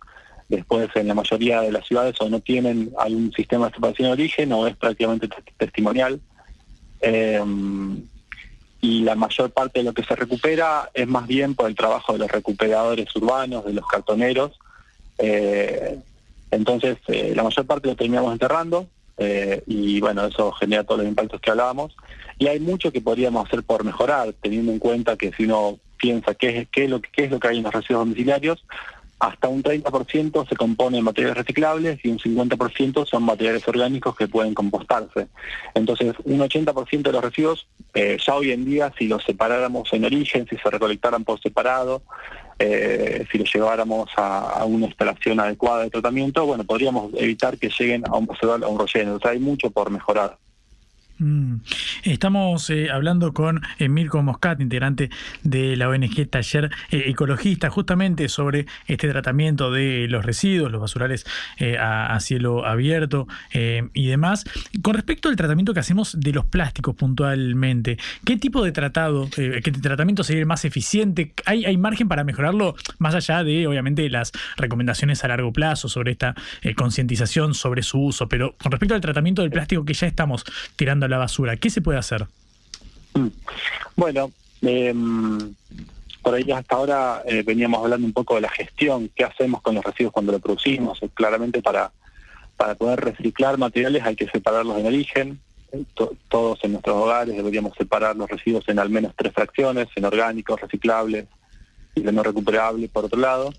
[0.48, 4.12] Después, en la mayoría de las ciudades o no tienen algún sistema de separación de
[4.12, 6.20] origen o es prácticamente testimonial.
[7.00, 7.42] Eh,
[8.82, 12.12] y la mayor parte de lo que se recupera es más bien por el trabajo
[12.12, 14.58] de los recuperadores urbanos, de los cartoneros,
[15.18, 15.98] eh,
[16.50, 18.86] entonces, eh, la mayor parte lo terminamos enterrando
[19.16, 21.94] eh, y bueno, eso genera todos los impactos que hablábamos.
[22.38, 26.34] Y hay mucho que podríamos hacer por mejorar, teniendo en cuenta que si uno piensa
[26.34, 28.64] qué es, qué es, lo, qué es lo que hay en los residuos domiciliarios,
[29.20, 34.26] hasta un 30% se compone de materiales reciclables y un 50% son materiales orgánicos que
[34.26, 35.28] pueden compostarse.
[35.74, 40.06] Entonces, un 80% de los residuos, eh, ya hoy en día, si los separáramos en
[40.06, 42.02] origen, si se recolectaran por separado,
[42.58, 48.04] eh, si los lleváramos a, una instalación adecuada de tratamiento, bueno, podríamos evitar que lleguen
[48.06, 49.16] a un basural o un relleno.
[49.16, 50.38] O sea, hay mucho por mejorar.
[51.20, 51.56] Mm.
[52.04, 55.10] Estamos eh, hablando con Mirko Moscat, integrante
[55.42, 61.26] de la ONG Taller eh, Ecologista, justamente sobre este tratamiento de los residuos, los basurales
[61.58, 64.44] eh, a, cielo abierto y demás.
[64.82, 69.72] Con respecto al tratamiento que hacemos de los plásticos puntualmente, ¿qué tipo de tratado, qué
[69.80, 71.32] tratamiento sería el más eficiente?
[71.46, 76.12] ¿Hay, ¿Hay margen para mejorarlo más allá de, obviamente, las recomendaciones a largo plazo sobre
[76.12, 76.34] esta
[76.76, 78.28] concientización sobre su uso?
[78.28, 80.44] Pero con respecto al tratamiento del plástico que ya estamos
[80.76, 81.56] tirando la basura.
[81.56, 82.26] ¿Qué se puede hacer?
[83.96, 84.30] Bueno,
[84.62, 85.54] em,
[86.22, 89.74] por ahí hasta ahora eh, veníamos hablando un poco de la gestión, qué hacemos con
[89.74, 91.00] los residuos cuando lo producimos.
[91.14, 91.92] Claramente para,
[92.56, 95.40] para poder reciclar materiales hay que separarlos en origen.
[96.28, 100.60] todos en nuestros hogares deberíamos separar los residuos en al menos tres fracciones, en orgánicos,
[100.60, 101.26] reciclables
[101.94, 103.52] y de no recuperable por otro lado.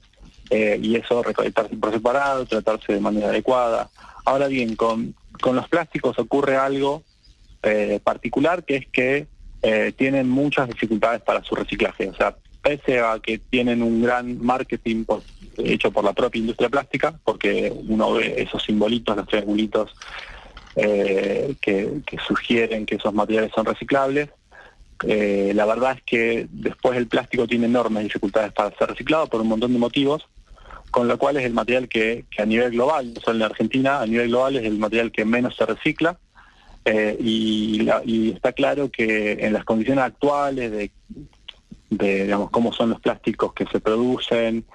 [0.49, 3.89] Eh, y eso recolectarse por separado, tratarse de manera adecuada.
[4.25, 7.03] Ahora bien, con, con los plásticos ocurre algo
[7.63, 9.27] eh, particular, que es que
[9.61, 12.09] eh, tienen muchas dificultades para su reciclaje.
[12.09, 15.05] O sea, pese a que tienen un gran marketing
[15.57, 19.93] hecho por la propia industria plástica, porque uno ve esos simbolitos, los triangulitos
[20.75, 24.29] eh, que, sugieren que esos materiales son reciclables,
[25.03, 29.47] la verdad es que después el plástico tiene enormes dificultades para ser reciclado por un
[29.47, 30.27] montón de motivos,
[30.91, 34.01] con lo cual es el material que, que a nivel global, no solo en Argentina,
[34.01, 36.17] a nivel global es el material que menos se recicla,
[36.85, 40.91] eh, y, está claro que en las condiciones actuales de,
[41.89, 44.65] digamos, cómo son los plásticos que se producen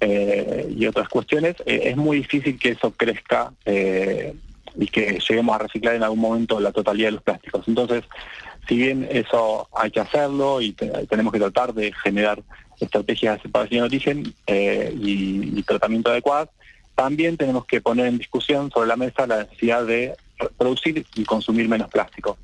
[0.00, 5.58] eh, y otras cuestiones, eh, es muy difícil que eso crezca y que lleguemos a
[5.58, 7.66] reciclar en algún momento la totalidad de los plásticos.
[7.66, 8.04] Entonces,
[8.68, 12.40] si bien eso hay que hacerlo y tenemos que tratar de generar
[12.78, 16.50] estrategias de separación de origen y, y tratamiento adecuado,
[16.94, 20.14] también tenemos que poner en discusión sobre la mesa la necesidad de
[20.56, 22.38] producir y consumir menos plástico.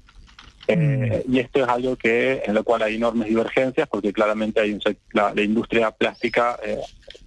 [0.68, 1.32] Eh, mm.
[1.32, 4.76] y esto es algo que en lo cual hay enormes divergencias porque claramente hay
[5.12, 6.80] la, industria plástica eh,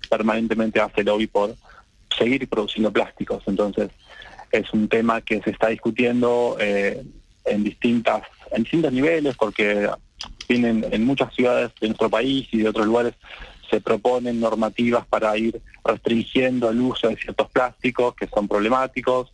[0.10, 1.56] permanentemente hace lobby por
[2.18, 3.44] seguir produciendo plásticos.
[3.48, 3.92] Entonces
[4.52, 7.02] es un tema que se está discutiendo eh,
[7.46, 9.90] en distintas en distintos niveles porque
[10.48, 13.14] tienen en muchas ciudades de nuestro país y de otros lugares
[13.70, 19.32] se proponen normativas para ir restringiendo el uso de ciertos plásticos que son problemáticos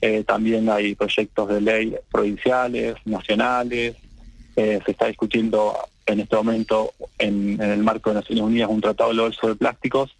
[0.00, 3.96] eh, también hay proyectos de ley provinciales, nacionales.
[4.56, 5.76] Eh, se está discutiendo
[6.06, 10.16] en este momento en, el marco de Naciones Unidas un tratado global sobre plásticos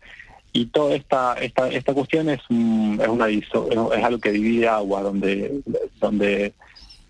[0.52, 5.60] y toda esta esta, esta cuestión es, es, una, es algo que divide agua, donde,
[6.00, 6.52] donde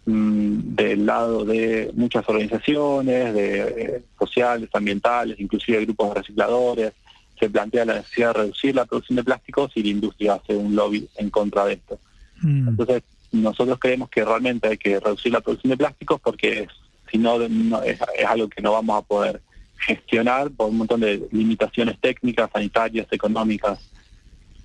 [0.07, 6.93] mm, del lado de muchas organizaciones de, eh, sociales, ambientales, inclusive grupos de recicladores,
[7.39, 10.74] se plantea la necesidad de reducir la producción de plásticos y la industria hace un
[10.74, 11.99] lobby en contra de esto.
[12.43, 12.69] Mm.
[12.69, 13.02] Entonces,
[13.32, 16.66] nosotros creemos que realmente hay que reducir la producción de plásticos porque
[17.10, 17.40] si no,
[17.82, 19.40] es, algo que no vamos a poder
[19.78, 23.78] gestionar por un montón de limitaciones técnicas, sanitarias, económicas.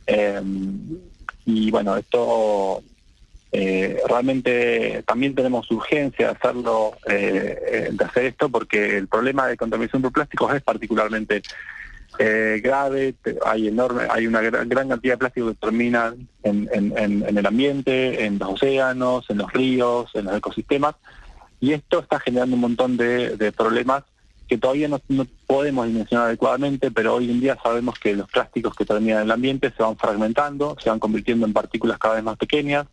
[0.05, 0.97] Em,
[1.45, 2.83] y bueno, esto
[3.55, 9.57] Eh, realmente también tenemos urgencia de hacerlo, eh, de hacer esto, porque el problema de
[9.57, 11.43] contaminación por plásticos es particularmente
[12.19, 13.15] eh, grave,
[13.45, 16.14] hay enorme, hay una gran, cantidad de plástico que termina
[16.44, 16.69] en,
[17.38, 20.95] el ambiente, en los océanos, en los ríos, en los ecosistemas,
[21.60, 24.03] y esto está generando un montón de, problemas
[24.48, 28.76] que todavía no, no, podemos dimensionar adecuadamente, pero hoy en día sabemos que los plásticos
[28.76, 32.23] que terminan en el ambiente se van fragmentando, se van convirtiendo en partículas cada vez
[32.23, 32.85] más pequeñas,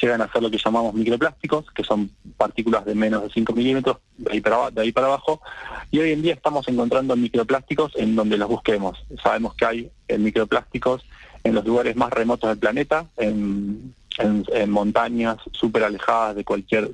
[0.00, 3.98] llegan a ser lo que llamamos microplásticos, que son partículas de menos de 5 milímetros,
[4.16, 5.40] de ahí, para, abajo,
[5.90, 9.04] y hoy en día estamos encontrando microplásticos en donde los busquemos.
[9.22, 11.04] Sabemos que hay eh, microplásticos
[11.44, 13.94] en los lugares más remotos del planeta, en,
[14.68, 16.92] montañas súper alejadas de cualquier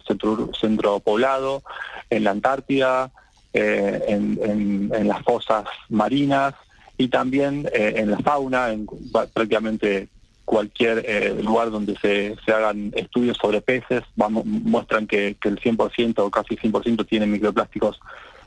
[0.59, 1.63] centro, poblado,
[2.09, 3.11] en la Antártida,
[3.53, 6.55] eh, en, las fosas marinas
[6.97, 8.87] y también eh, en la fauna, en
[9.35, 10.09] prácticamente
[10.51, 15.61] cualquier eh, lugar donde se, se, hagan estudios sobre peces, vamos, muestran que, que el
[15.61, 18.01] 100% o casi 100% tienen microplásticos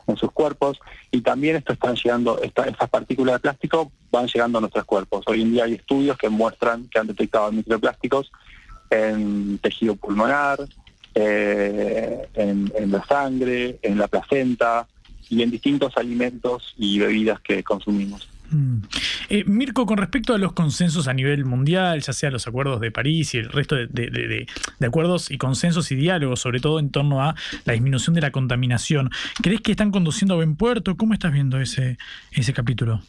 [0.07, 0.81] en sus cuerpos
[1.11, 5.23] y también esto están llegando, esta, estas partículas de plástico van llegando a nuestros cuerpos.
[5.27, 8.33] Hoy en día hay estudios que muestran que han detectado microplásticos
[8.89, 10.59] en tejido pulmonar,
[11.15, 14.87] eh, en la sangre, en la placenta
[15.29, 18.27] y en distintos alimentos y bebidas que consumimos.
[18.53, 18.81] Mm.
[19.29, 22.91] Eh, Mirko, con respecto a los consensos a nivel mundial, ya sea los acuerdos de
[22.91, 24.47] París y el resto de,
[24.85, 27.35] acuerdos y consensos y diálogos, sobre todo en torno a
[27.65, 29.09] la disminución de la contaminación,
[29.41, 30.95] ¿crees que están conduciendo a buen puerto?
[30.95, 31.97] ¿Cómo estás viendo ese,
[32.31, 33.01] ese capítulo?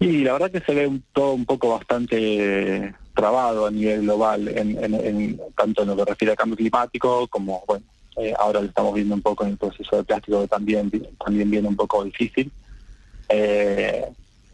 [0.00, 5.40] Y la verdad que se ve todo un poco bastante trabado a nivel global, en,
[5.56, 7.84] tanto en lo que refiere al cambio climático como, bueno,
[8.16, 10.90] eh, ahora lo estamos viendo un poco en el proceso de plástico que también,
[11.24, 12.50] también viene un poco difícil
[13.28, 14.04] eh,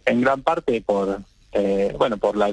[0.06, 1.20] en gran parte por
[1.52, 2.52] eh, bueno por la,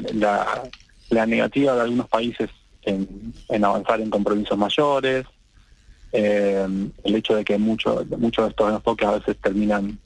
[1.10, 2.50] la, negativa de algunos países
[2.84, 3.34] en,
[3.64, 5.26] avanzar en compromisos mayores,
[6.12, 6.68] eh,
[7.04, 10.00] el hecho de que muchos muchos de estos enfoques a veces terminan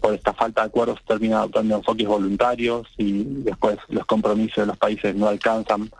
[0.00, 4.78] por esta falta de acuerdos terminan adoptando enfoques voluntarios y después los compromisos de los
[4.78, 5.90] países no alcanzan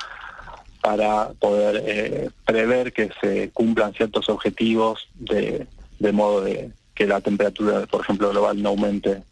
[0.81, 8.01] para poder prever que se cumplan ciertos objetivos de modo de que la temperatura, por
[8.01, 9.23] ejemplo, global no aumente,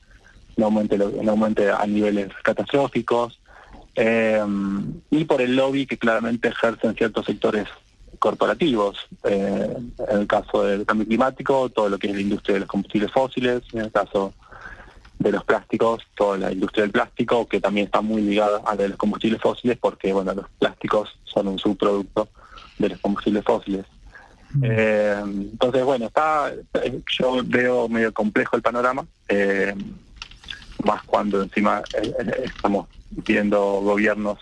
[0.56, 3.40] no aumente, no aumente a niveles catastróficos,
[3.96, 4.44] eh,
[5.10, 7.66] y por el lobby que claramente ejercen ciertos sectores
[8.18, 8.96] corporativos.
[9.24, 9.76] Eh,
[10.08, 13.12] en el caso del cambio climático, todo lo que es la industria de los combustibles
[13.12, 14.34] fósiles, en el caso
[15.18, 18.82] de los plásticos, toda la industria del plástico, que también está muy ligada a la
[18.82, 22.28] de los combustibles fósiles, porque bueno, los plásticos son un subproducto
[22.78, 23.86] de los combustibles fósiles.
[24.62, 26.52] Eh, entonces, bueno, está
[27.18, 29.74] yo veo medio complejo el panorama, eh,
[30.84, 34.38] más cuando encima eh, estamos viendo gobiernos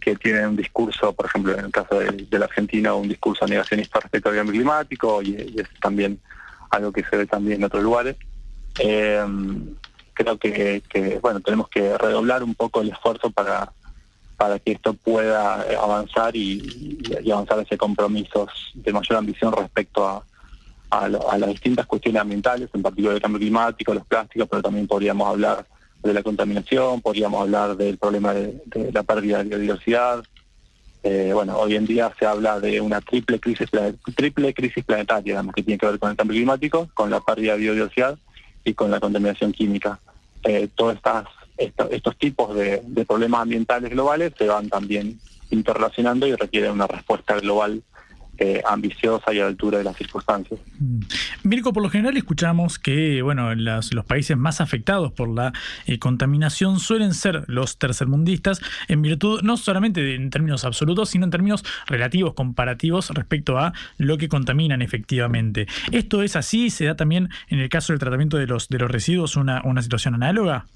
[0.00, 4.00] que tienen un discurso, por ejemplo, en el caso de, la Argentina, un discurso negacionista
[4.00, 6.20] respecto al cambio climático, y, es también
[6.70, 8.16] algo que se ve también en otros lugares.
[8.74, 13.72] creo que, bueno, tenemos que redoblar un poco el esfuerzo para
[14.36, 16.98] para que esto pueda eh, avanzar y,
[17.32, 20.22] avanzar hacia compromisos de mayor ambición respecto a,
[21.08, 25.66] las distintas cuestiones ambientales, en particular el cambio climático, los plásticos, pero también podríamos hablar
[26.02, 30.24] de la contaminación, podríamos hablar del problema de, la pérdida de biodiversidad.
[31.02, 33.68] Eh, bueno, hoy en día se habla de una triple crisis
[34.14, 37.58] triple crisis planetaria, que tiene que ver con el cambio climático, con la pérdida de
[37.58, 38.18] biodiversidad
[38.64, 39.98] y con la contaminación química.
[40.44, 41.26] Eh, todas estas
[41.56, 45.18] estos tipos de, problemas ambientales globales se van también
[45.50, 47.82] interrelacionando y requieren una respuesta global
[48.38, 50.60] eh, ambiciosa y a la altura de las circunstancias.
[50.78, 51.00] Mm.
[51.44, 55.54] Mirko, por lo general escuchamos que bueno, los países más afectados por la
[55.86, 61.30] eh, contaminación suelen ser los tercermundistas en virtud no solamente en términos absolutos, sino en
[61.30, 65.66] términos relativos, comparativos respecto a lo que contaminan efectivamente.
[65.90, 66.68] ¿Esto es así?
[66.68, 69.80] ¿Se da también en el caso del tratamiento de los, de los residuos una, una
[69.80, 70.66] situación análoga?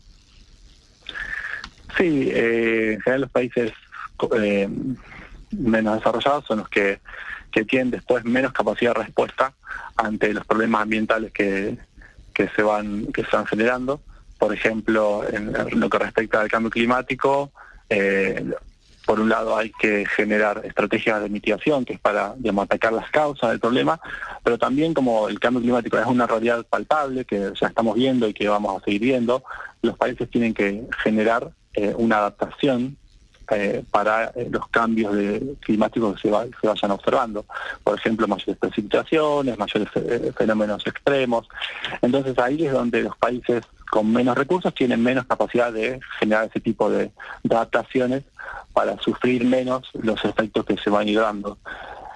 [1.96, 3.72] Sí, eh, en general los países
[4.36, 4.68] eh,
[5.50, 7.00] menos desarrollados son los que,
[7.50, 9.52] que tienen después menos capacidad de respuesta
[9.96, 11.78] ante los problemas ambientales que,
[12.34, 14.00] que se van que se van generando.
[14.38, 17.52] Por ejemplo, en lo que respecta al cambio climático,
[17.90, 18.42] eh,
[19.04, 23.10] por un lado hay que generar estrategias de mitigación, que es para digamos, atacar las
[23.10, 24.00] causas del problema,
[24.42, 28.32] pero también como el cambio climático es una realidad palpable que ya estamos viendo y
[28.32, 29.42] que vamos a seguir viendo,
[29.82, 32.96] los países tienen que generar eh, una adaptación
[33.52, 37.44] eh, para eh, los cambios de, climáticos que se, vayan observando.
[37.82, 39.88] Por ejemplo, mayores precipitaciones, mayores
[40.36, 41.48] fenómenos extremos.
[42.00, 46.60] Entonces ahí es donde los países con menos recursos tienen menos capacidad de generar ese
[46.60, 47.10] tipo de,
[47.50, 48.22] adaptaciones
[48.72, 51.58] para sufrir menos los efectos que se van a ir dando.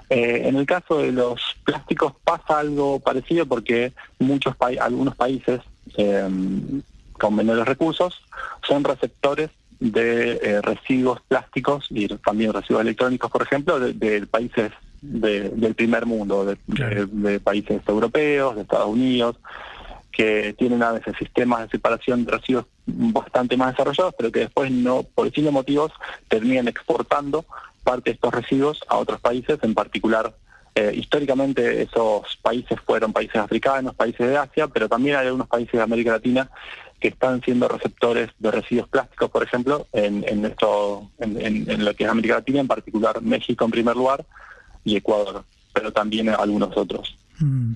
[0.09, 5.61] Eh, en el caso de los plásticos pasa algo parecido porque muchos algunos países
[5.97, 6.29] eh,
[7.19, 8.23] con menores recursos
[8.67, 9.51] son receptores
[9.81, 14.73] de eh, residuos plásticos y también residuos electrónicos, por ejemplo, de, países
[15.03, 19.37] del primer mundo, de, países europeos, de Estados Unidos,
[20.11, 24.71] que tienen a veces sistemas de separación de residuos bastante más desarrollados, pero que después
[24.71, 25.93] no, por distintos motivos,
[26.29, 27.45] terminan exportando
[27.83, 30.35] parte de estos residuos a otros países, en particular
[30.77, 35.73] eh, históricamente esos países fueron países africanos, países de Asia, pero también hay algunos países
[35.73, 36.51] de América Latina
[37.05, 42.05] que están siendo receptores de residuos plásticos, por ejemplo, en, en, esto, en, lo que
[42.05, 44.25] es América Latina, en particular México en primer lugar
[44.87, 45.45] y Ecuador,
[45.75, 47.15] pero también algunos otros.
[47.41, 47.75] Mm.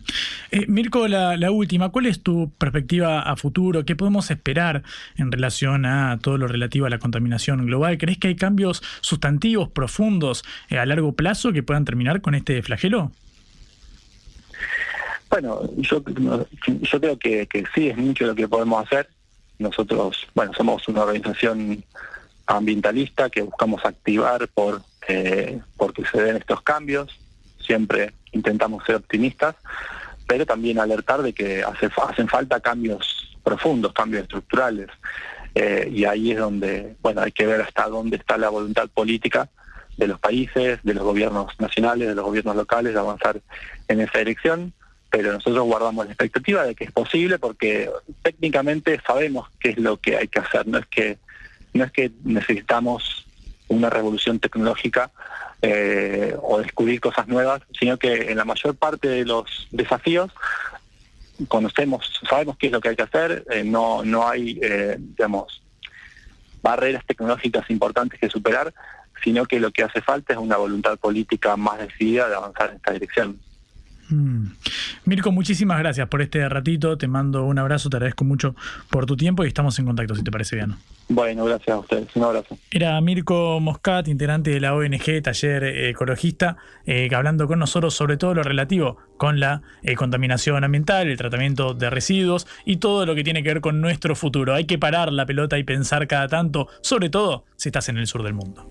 [0.50, 3.84] Eh, Mirko, la, última, ¿cuál es tu perspectiva a futuro?
[3.84, 4.82] ¿Qué podemos esperar
[5.18, 7.98] en relación a todo lo relativo a la contaminación global?
[7.98, 12.62] ¿Crees que hay cambios sustantivos, profundos, eh, a largo plazo que puedan terminar con este
[12.62, 13.12] flagelo?
[15.28, 19.06] Bueno, yo, yo creo que, sí, es mucho lo que podemos hacer.
[19.58, 21.84] Nosotros, bueno, somos una organización
[22.46, 27.18] ambientalista que buscamos activar por eh, porque se den estos cambios.
[27.58, 29.56] Siempre intentamos ser optimistas,
[30.26, 34.88] pero también alertar de que hace, hacen falta cambios profundos, cambios estructurales.
[35.54, 39.48] Eh, y ahí es donde, bueno, hay que ver hasta dónde está la voluntad política
[39.96, 43.40] de los países, de los gobiernos nacionales, de los gobiernos locales, de avanzar
[43.88, 44.72] en esa dirección
[45.10, 47.90] pero nosotros guardamos la expectativa de que es posible porque
[48.22, 51.18] técnicamente sabemos qué es lo que hay que hacer, no es que
[51.74, 53.26] no es que necesitamos
[53.68, 55.10] una revolución tecnológica
[55.60, 60.30] eh, o descubrir cosas nuevas, sino que en la mayor parte de los desafíos
[61.46, 65.62] conocemos, sabemos qué es lo que hay que hacer, eh, no no hay eh, digamos
[66.62, 68.74] barreras tecnológicas importantes que superar,
[69.22, 72.76] sino que lo que hace falta es una voluntad política más decidida de avanzar en
[72.76, 73.38] esta dirección.
[74.10, 74.46] Mm.
[75.04, 76.96] Mirko, muchísimas gracias por este ratito.
[76.96, 78.54] Te mando un abrazo, te agradezco mucho
[78.90, 80.74] por tu tiempo y estamos en contacto, si te parece bien.
[81.08, 82.08] Bueno, gracias a ustedes.
[82.14, 82.58] Un abrazo.
[82.70, 86.56] Era Mirko Moscat, integrante de la ONG Taller Ecologista,
[86.86, 91.74] eh, hablando con nosotros sobre todo lo relativo con la eh, contaminación ambiental, el tratamiento
[91.74, 94.54] de residuos y todo lo que tiene que ver con nuestro futuro.
[94.54, 98.06] Hay que parar la pelota y pensar cada tanto, sobre todo si estás en el
[98.06, 98.70] sur del mundo.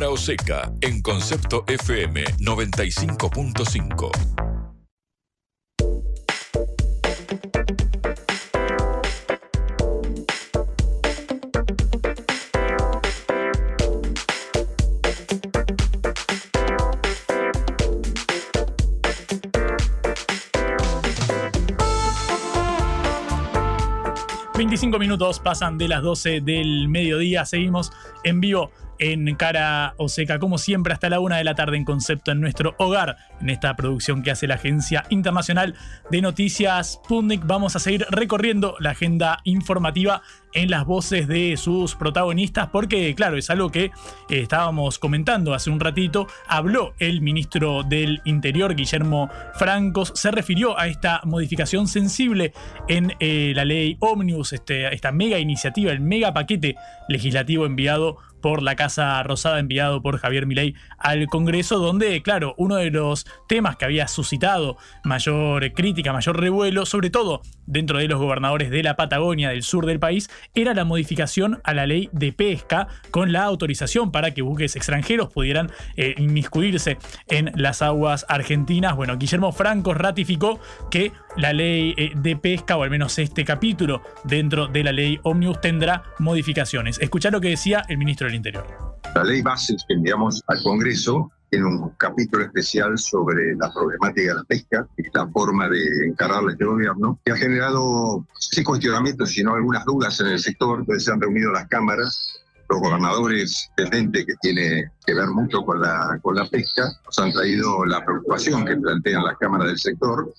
[0.00, 4.10] Cara o Seca en Concepto FM 95.5.
[24.54, 27.44] ...25 minutos pasan de las 12 del mediodía...
[27.44, 27.92] ...seguimos
[28.24, 28.70] en vivo
[29.00, 32.40] en Cara o Seca, como siempre, hasta la una de la tarde en concepto en
[32.40, 35.74] nuestro hogar, en esta producción que hace la Agencia Internacional
[36.10, 37.46] de Noticias Sputnik.
[37.46, 40.22] Vamos a seguir recorriendo la agenda informativa
[40.52, 43.90] en las voces de sus protagonistas, porque, claro, es algo que eh,
[44.28, 46.26] estábamos comentando hace un ratito.
[46.48, 52.52] Habló el ministro del Interior, Guillermo Francos, se refirió a esta modificación sensible
[52.88, 56.74] en eh, la ley Omnibus, este, esta mega iniciativa, el mega paquete
[57.08, 62.76] legislativo enviado por la Casa Rosada, enviado por Javier Milei al Congreso, donde, claro, uno
[62.76, 68.18] de los temas que había suscitado mayor crítica, mayor revuelo, sobre todo dentro de los
[68.18, 72.32] gobernadores de la Patagonia, del sur del país, era la modificación a la ley de
[72.32, 76.98] pesca con la autorización para que buques extranjeros pudieran eh, inmiscuirse
[77.28, 78.96] en las aguas argentinas.
[78.96, 84.02] Bueno, Guillermo Franco ratificó que la ley eh, de pesca, o al menos este capítulo
[84.24, 86.98] dentro de la ley Omnibus, tendrá modificaciones.
[87.00, 88.66] Escuchar lo que decía el ministro del Interior.
[89.14, 89.94] La ley base que
[90.46, 95.68] al Congreso tiene un capítulo especial sobre la problemática de la pesca y la forma
[95.68, 100.78] de encararla este gobierno, que ha generado, sí cuestionamientos, sino algunas dudas en el sector.
[100.78, 105.80] Entonces se han reunido las cámaras, los gobernadores del que tiene que ver mucho con
[105.80, 110.32] la, con la pesca, nos han traído la preocupación que plantean las cámaras del sector.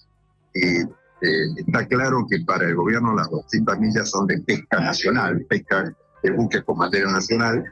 [0.53, 5.45] Y eh, está claro que para el gobierno las 200 millas son de pesca nacional,
[5.49, 5.93] pesca
[6.23, 7.65] de buques con materia nacional,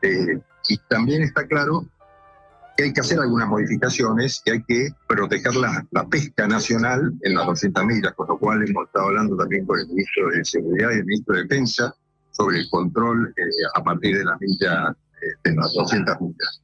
[0.00, 1.86] eh, y también está claro
[2.76, 7.34] que hay que hacer algunas modificaciones, que hay que proteger la, la, pesca nacional en
[7.34, 10.90] las 200 millas, con lo cual hemos estado hablando también con el ministro de Seguridad
[10.90, 11.94] y el ministro de Defensa
[12.32, 13.42] sobre el control eh,
[13.74, 16.62] a partir de la milla, eh, de las 200 millas.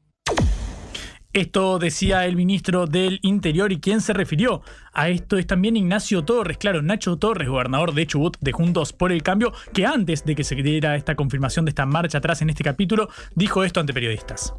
[1.33, 4.61] Esto decía el ministro del Interior y quien se refirió
[4.93, 9.13] a esto es también Ignacio Torres, claro, Nacho Torres, gobernador de Chubut de Juntos por
[9.13, 12.51] el Cambio, que antes de que se diera esta confirmación de esta marcha atrás en
[12.51, 14.53] este capítulo, dijo esto ante periodistas.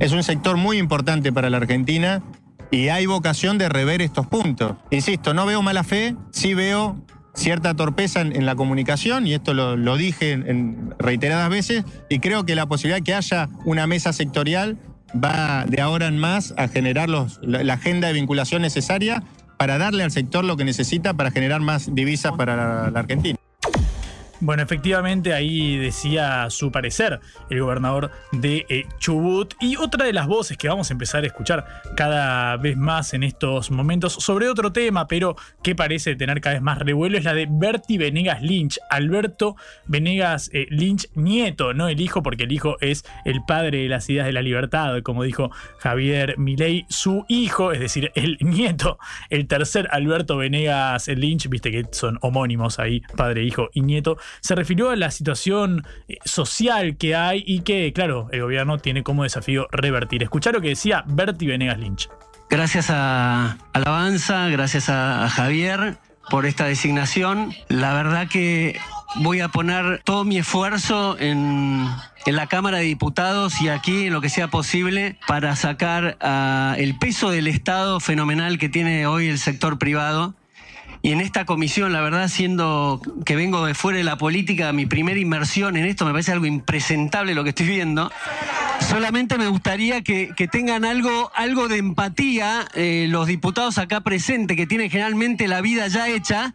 [0.00, 2.22] Es un sector muy importante para la Argentina
[2.70, 4.74] y hay vocación de rever estos puntos.
[4.90, 6.96] Insisto, no veo mala fe, sí veo
[7.34, 12.54] cierta torpeza en, la comunicación, y esto lo, dije en, reiteradas veces, y creo que
[12.54, 14.78] la posibilidad de que haya una mesa sectorial
[15.12, 19.22] va de ahora en más a generar la, agenda de vinculación necesaria
[19.58, 23.38] para darle al sector lo que necesita para generar más divisas para la Argentina.
[24.44, 27.18] Bueno, efectivamente ahí decía su parecer
[27.48, 29.54] el gobernador de eh, Chubut.
[29.58, 31.64] Y otra de las voces que vamos a empezar a escuchar
[31.96, 36.62] cada vez más en estos momentos sobre otro tema, pero que parece tener cada vez
[36.62, 39.56] más revuelo, es la de Bertie Venegas Lynch, Alberto
[39.86, 44.10] Venegas eh, Lynch nieto, no el hijo, porque el hijo es el padre de las
[44.10, 48.98] ideas de la libertad, como dijo Javier Milei, su hijo, es decir, el nieto,
[49.30, 54.54] el tercer Alberto Venegas Lynch, viste que son homónimos ahí, padre, hijo y nieto, se
[54.54, 59.22] refirió a la situación eh, social que hay y que, claro, el gobierno tiene como
[59.22, 60.22] desafío revertir.
[60.22, 62.08] Escuchar lo que decía Bertie Venegas Lynch.
[62.50, 65.96] Gracias a Alabanza, gracias a Javier
[66.30, 67.52] por esta designación.
[67.68, 68.78] La verdad que
[69.16, 71.88] voy a poner todo mi esfuerzo en,
[72.26, 76.96] la Cámara de Diputados y aquí en lo que sea posible para sacar ah, el
[76.98, 80.34] peso del Estado fenomenal que tiene hoy el sector privado
[81.04, 84.86] y en esta comisión, la verdad, siendo que vengo de fuera de la política, mi
[84.86, 88.10] primera inmersión en esto me parece algo impresentable lo que estoy viendo.
[88.80, 94.66] Solamente me gustaría que, tengan algo, algo de empatía eh, los diputados acá presentes, que
[94.66, 96.54] tienen generalmente la vida ya hecha,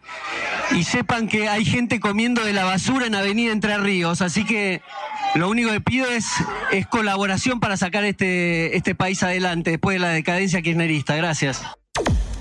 [0.72, 4.20] y sepan que hay gente comiendo de la basura en Avenida Entre Ríos.
[4.20, 4.82] Así que
[5.36, 6.26] lo único que pido es,
[6.72, 11.14] es colaboración para sacar este, este país adelante después de la decadencia kirchnerista.
[11.14, 11.62] Gracias.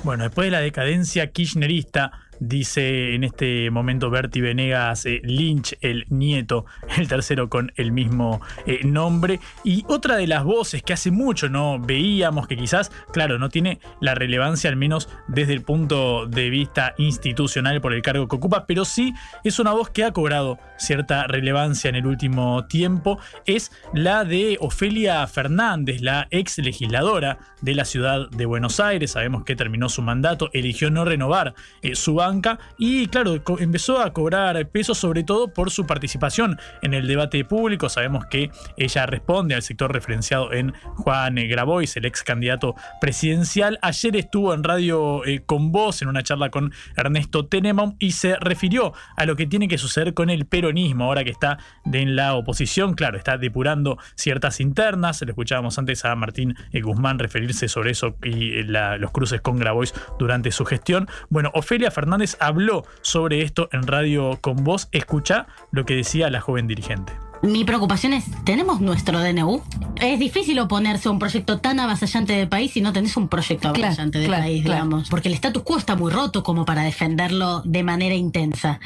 [0.03, 6.05] Bueno, después de la decadencia kirchnerista, dice en este momento Bertie Venegas eh, Lynch, el
[6.09, 6.65] nieto,
[6.97, 9.39] el tercero con el mismo eh, nombre.
[9.63, 13.79] Y otra de las voces que hace mucho no veíamos, que quizás, claro, no tiene
[13.99, 18.65] la relevancia, al menos desde el punto de vista institucional por el cargo que ocupa,
[18.65, 19.13] pero sí
[19.43, 24.57] es una voz que ha cobrado cierta relevancia en el último tiempo, es la de
[24.61, 29.11] Ofelia Fernández, la ex legisladora de la ciudad de Buenos Aires.
[29.11, 32.28] Sabemos que terminó su mandato, eligió no renovar eh, su banda
[32.77, 37.89] y claro, empezó a cobrar peso sobre todo por su participación en el debate público.
[37.89, 43.79] Sabemos que ella responde al sector referenciado en Juan Grabois, el ex candidato presidencial.
[43.81, 48.35] Ayer estuvo en radio eh, con vos en una charla con Ernesto Tenenbaum y se
[48.35, 51.57] refirió a lo que tiene que suceder con el peronismo ahora que está
[51.91, 52.93] en la oposición.
[52.93, 55.21] Claro, está depurando ciertas internas.
[55.21, 59.57] Le escuchábamos antes a Martín eh, Guzmán referirse sobre eso y eh, los cruces con
[59.57, 61.07] Grabois durante su gestión.
[61.29, 64.87] Bueno, Ofelia Fernández habló sobre esto en radio con vos.
[64.91, 67.13] Escucha lo que decía la joven dirigente.
[67.41, 69.61] Mi preocupación es, ¿tenemos nuestro DNU?
[69.95, 73.71] Es difícil oponerse a un proyecto tan avasallante del país si no tenés un proyecto
[73.71, 74.83] Claro, avasallante del claro, país, claro.
[74.85, 75.09] digamos.
[75.09, 78.79] Porque el status quo está muy roto como para defenderlo de manera intensa.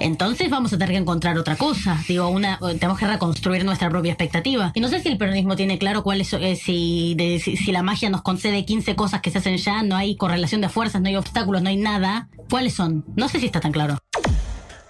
[0.00, 1.96] Entonces vamos a tener que encontrar otra cosa.
[2.08, 4.72] Digo, una, tenemos que reconstruir nuestra propia expectativa.
[4.74, 7.70] Y no sé si el peronismo tiene claro cuál es, eh, si, de- si, si
[7.72, 11.00] la magia nos concede 15 cosas que se hacen ya, no hay correlación de fuerzas,
[11.02, 12.28] no hay obstáculos, no hay nada.
[12.50, 13.04] ¿Cuáles son?
[13.16, 13.98] No sé si está tan claro.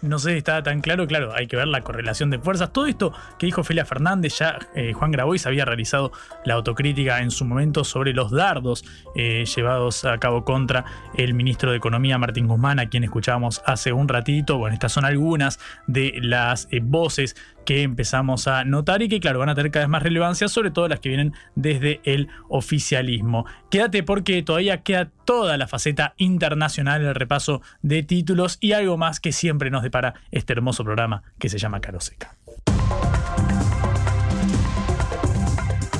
[0.02, 2.72] No sé si está tan claro, claro, hay que ver la correlación de fuerzas.
[2.72, 6.10] Todo esto que dijo Felia Fernández, ya eh, Juan Grabois había realizado
[6.44, 8.84] la autocrítica en su momento sobre los dardos
[9.14, 10.84] eh, llevados a cabo contra
[11.16, 14.58] el ministro de Economía Martín Guzmán, a quien escuchábamos hace un ratito.
[14.58, 19.38] Bueno, estas son algunas de las eh, voces que empezamos a notar y que, claro,
[19.38, 23.46] van a tener cada vez más relevancia, sobre todo las que vienen desde el oficialismo.
[23.70, 29.20] Quédate porque todavía queda toda la faceta internacional, el repaso de títulos y algo más
[29.20, 32.36] que siempre nos depara este hermoso programa que se llama Caro Seca.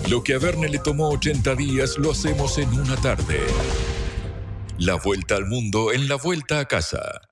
[0.09, 3.41] Lo que a Verne le tomó 80 días lo hacemos en una tarde.
[4.79, 7.32] La vuelta al mundo en la vuelta a casa.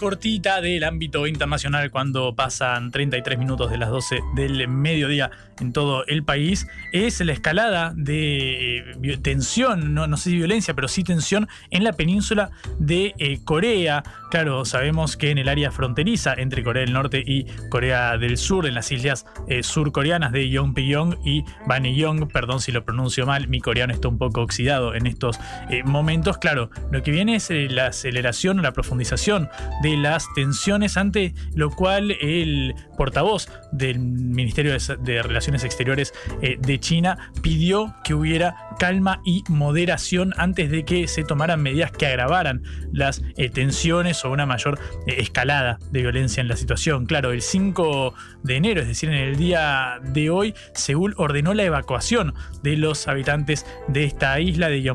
[0.00, 6.06] Cortita del ámbito internacional cuando pasan 33 minutos de las 12 del mediodía en todo
[6.06, 11.04] el país es la escalada de eh, tensión, no, no sé si violencia, pero sí
[11.04, 14.02] tensión en la península de eh, Corea.
[14.30, 18.66] Claro, sabemos que en el área fronteriza entre Corea del Norte y Corea del Sur,
[18.66, 23.60] en las islas eh, surcoreanas de Yongbyon y Baneyong, perdón si lo pronuncio mal, mi
[23.60, 25.38] coreano está un poco oxidado en estos
[25.84, 26.38] momentos.
[26.38, 29.48] Claro, lo que viene es la aceleración la profundización
[29.82, 36.12] de las tensiones, ante lo cual el portavoz del Ministerio de, Relaciones Exteriores
[36.42, 41.92] eh, de China pidió que hubiera calma y moderación antes de que se tomaran medidas
[41.92, 42.62] que agravaran
[42.92, 47.06] las eh, tensiones o una mayor eh, escalada de violencia en la situación.
[47.06, 51.64] Claro, el 5 de enero, es decir, en el día de hoy, Seúl ordenó la
[51.64, 54.90] evacuación de los habitantes de esta isla de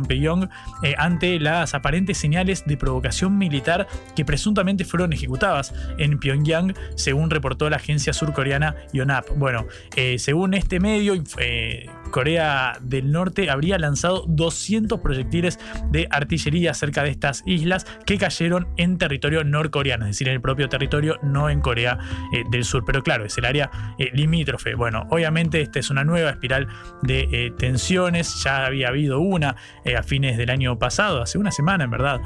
[0.84, 7.30] eh, ante las aparentes señales de provocación militar que presuntamente fueron ejecutadas en Pyongyang, según
[7.30, 9.30] reportó la agencia surcoreana Yonhap.
[9.36, 15.60] Bueno, eh, según este medio, eh, Corea del Norte habría lanzado 200 proyectiles
[15.92, 20.40] de artillería cerca de estas islas que cayeron en territorio norcoreano, es decir, en el
[20.40, 22.00] propio territorio, no en Corea
[22.32, 22.86] eh, del Sur.
[22.86, 23.70] Pero claro, es el área
[24.00, 24.76] eh, limítrofe.
[24.76, 26.70] Bueno, obviamente esta es una nueva espiral
[27.02, 28.42] de eh, tensiones.
[28.46, 29.58] Ya había habido una
[29.98, 32.22] a fines del año pasado, hace una semana en verdad,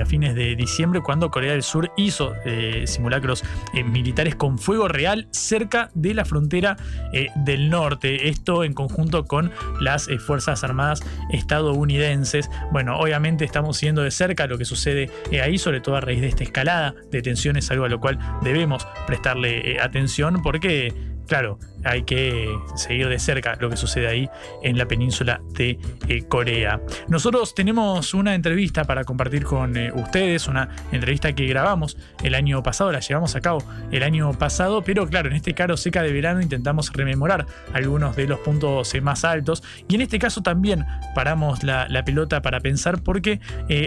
[0.00, 2.34] a fines de diciembre, cuando Corea del Sur hizo
[2.84, 3.44] simulacros
[3.74, 6.76] militares con fuego real cerca de la frontera
[7.36, 8.28] del norte.
[8.28, 12.50] Esto en conjunto con las eh, Fuerzas Armadas estadounidenses.
[12.72, 16.20] Bueno, obviamente estamos siguiendo de cerca lo que sucede eh, ahí, sobre todo a raíz
[16.20, 20.94] de esta escalada de tensiones, algo a lo cual debemos prestarle eh, atención porque,
[21.26, 24.28] claro, hay que seguir de cerca lo que sucede ahí
[24.62, 25.78] en la península de
[26.08, 26.80] eh, Corea.
[27.08, 32.62] Nosotros tenemos una entrevista para compartir con eh, ustedes, una entrevista que grabamos el año
[32.62, 36.12] pasado, la llevamos a cabo el año pasado, pero claro, en este caro seca de
[36.12, 40.84] verano intentamos rememorar algunos de los puntos eh, más altos y en este caso también
[41.14, 43.40] paramos la, pelota para pensar porque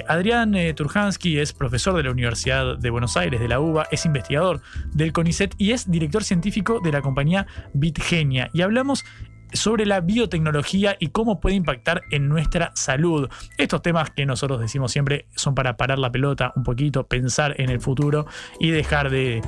[0.08, 4.62] Adrián Turhansky es profesor de la Universidad de Buenos Aires, de la UBA, es investigador
[4.94, 7.48] del CONICET y es director científico de la compañía
[7.92, 8.50] Bitgenia.
[8.54, 9.06] Y hablamos
[9.54, 13.30] sobre la biotecnología y cómo puede impactar en nuestra salud.
[13.58, 17.70] Estos temas que nosotros decimos siempre son para parar la pelota un poquito, pensar en
[17.70, 18.28] el futuro
[18.60, 19.42] y dejar de,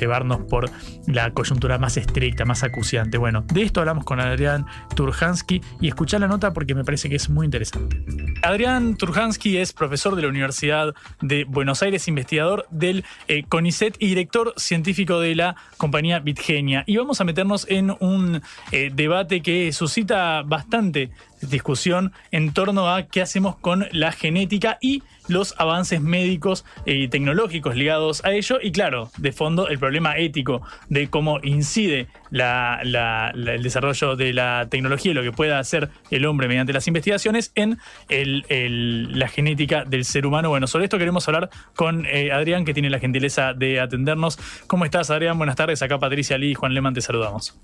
[0.00, 0.70] llevarnos por
[1.06, 3.18] la coyuntura más estricta, más acuciante.
[3.18, 7.16] Bueno, de esto hablamos con Adrián Turhansky y escuchar la nota porque me parece que
[7.16, 8.02] es muy interesante.
[8.42, 14.08] Adrián Turhansky es profesor de la Universidad de Buenos Aires, investigador del eh, CONICET y
[14.08, 16.84] director científico de la compañía Bitgenia.
[16.86, 18.42] Y vamos a meternos en un
[18.72, 25.02] eh, debate que suscita bastante discusión en torno a qué hacemos con la genética y
[25.28, 30.62] los avances médicos y tecnológicos ligados a ello y claro, de fondo el problema ético
[30.88, 36.48] de cómo incide el desarrollo de la tecnología y lo que pueda hacer el hombre
[36.48, 37.78] mediante las investigaciones en
[38.08, 40.48] la genética del ser humano.
[40.48, 44.38] Bueno, sobre esto queremos hablar con eh, Adrián, que tiene la gentileza de atendernos.
[44.66, 45.38] ¿Cómo estás, Adrián?
[45.38, 45.82] Buenas tardes.
[45.82, 47.54] Acá Patricia Lee y Juan Leman te saludamos.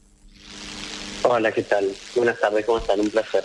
[1.22, 1.90] Hola, ¿qué tal?
[2.14, 3.00] Buenas tardes, ¿cómo están?
[3.00, 3.44] Un placer.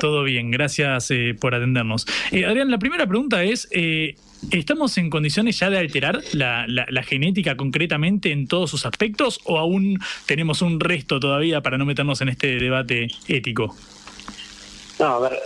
[0.00, 2.06] Todo bien, gracias eh, por atendernos.
[2.32, 4.16] Eh, Adrián, la primera pregunta es, eh,
[4.50, 9.98] ¿estamos en condiciones ya de alterar la, genética concretamente en todos sus aspectos o aún
[10.26, 13.76] tenemos un resto todavía para no meternos en este debate ético?
[14.98, 15.38] No, a ver,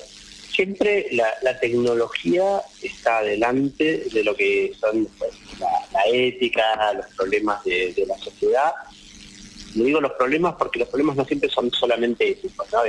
[0.50, 8.04] siempre la, tecnología está adelante de lo que son pues, la, ética, los problemas de
[8.06, 8.72] la sociedad
[9.74, 12.80] le digo los problemas porque los problemas no siempre son solamente éticos, ¿no?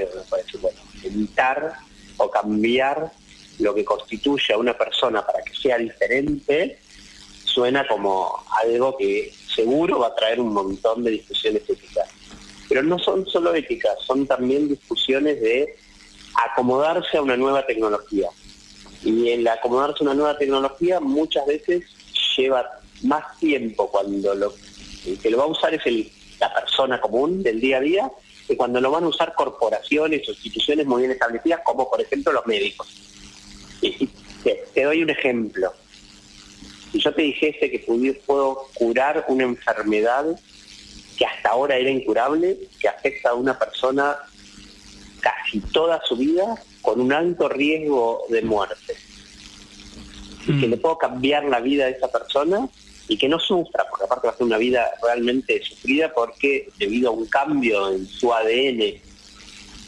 [0.62, 1.74] bueno, evitar
[2.18, 3.12] o cambiar
[3.60, 6.80] lo que constituye a una persona para que sea diferente
[7.44, 8.32] suena como
[8.64, 12.08] algo que seguro va a traer un montón de discusiones éticas.
[12.68, 15.76] Pero no son solo éticas, son también discusiones de
[16.52, 18.30] acomodarse a una nueva tecnología.
[19.04, 21.84] Y el acomodarse a una nueva tecnología muchas veces
[22.38, 22.66] lleva
[23.04, 24.54] más tiempo cuando lo
[25.06, 28.12] el que lo va a usar es el la persona común del día a día,
[28.48, 32.32] que cuando lo van a usar corporaciones o instituciones muy bien establecidas, como por ejemplo
[32.32, 32.88] los médicos.
[33.82, 34.10] Y,
[34.44, 35.74] te, doy un ejemplo.
[36.92, 37.80] Si yo te dijese que
[38.26, 40.26] puedo curar una enfermedad
[41.18, 44.18] que hasta ahora era incurable, que afecta a una persona
[45.20, 48.96] casi toda su vida con un alto riesgo de muerte,
[50.48, 50.70] y que mm.
[50.72, 52.68] le puedo cambiar la vida a esa persona,
[53.10, 57.10] y que no sufra, porque aparte va a ser una vida realmente sufrida porque debido
[57.10, 59.02] a un cambio en su ADN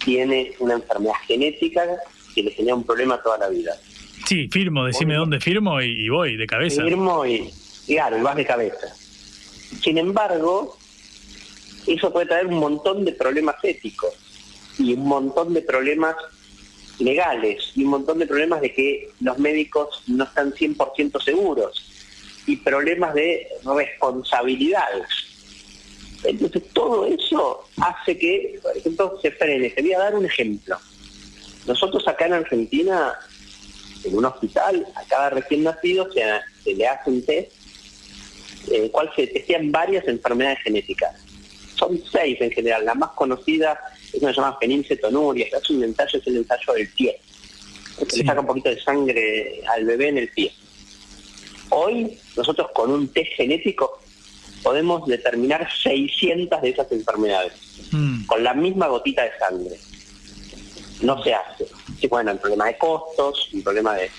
[0.04, 1.84] tiene una enfermedad genética
[2.34, 3.74] que le genera un problema toda la vida.
[4.26, 6.84] Sí, firmo, decime dónde firmo y, voy de cabeza.
[6.84, 7.52] Firmo y,
[7.86, 8.88] claro, y vas de cabeza.
[9.84, 10.78] Sin embargo,
[11.86, 14.14] eso puede traer un montón de problemas éticos
[14.80, 16.16] y un montón de problemas
[16.98, 21.91] legales y un montón de problemas de que los médicos no están 100% seguros
[22.46, 25.08] y problemas de responsabilidades.
[26.24, 29.70] Entonces todo eso hace que, por ejemplo, se frene.
[29.70, 30.78] Te voy a dar un ejemplo.
[31.66, 33.14] Nosotros acá en Argentina,
[34.04, 37.52] en un hospital, a cada recién nacido se, le hace un test,
[38.70, 41.16] en el cual se testean varias enfermedades genéticas.
[41.76, 42.86] Son seis en general.
[42.86, 43.80] La más conocida
[44.14, 47.20] es una llamada fenilcetonuria, es un ensayo, es el ensayo del pie.
[48.08, 50.52] Se le saca un poquito de sangre al bebé en el pie.
[51.70, 54.00] Hoy nosotros con un test genético
[54.64, 57.54] podemos determinar 600 de esas enfermedades,
[57.92, 58.26] mm.
[58.26, 59.80] con la misma gotita de sangre.
[61.02, 61.68] No se hace.
[62.00, 64.12] Sí, bueno, el problema de costos, un problema de...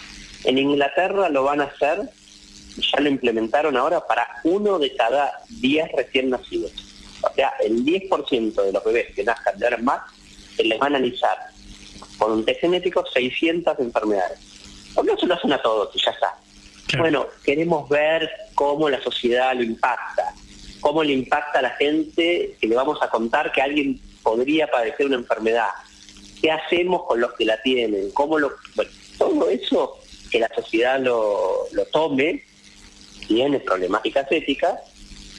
[0.44, 2.10] En Inglaterra lo van a hacer,
[2.76, 6.72] ya lo implementaron ahora para uno de cada 10 recién nacidos.
[7.22, 10.02] O sea, el 10% de los bebés que nazcan de ahora más,
[10.56, 11.38] se les va a analizar
[12.18, 14.38] con un test genético 600 enfermedades.
[14.94, 16.34] Porque eso lo hacen a todos y ya está.
[16.98, 20.34] Bueno, queremos ver cómo la sociedad lo impacta,
[20.80, 25.06] cómo le impacta a la gente que le vamos a contar que alguien podría padecer
[25.06, 25.68] una enfermedad.
[26.40, 28.10] ¿Qué hacemos con los que la tienen?
[28.12, 28.52] ¿Cómo lo,
[29.16, 29.98] todo eso
[30.30, 32.42] que la sociedad lo, tome
[33.28, 34.80] tiene problemáticas éticas,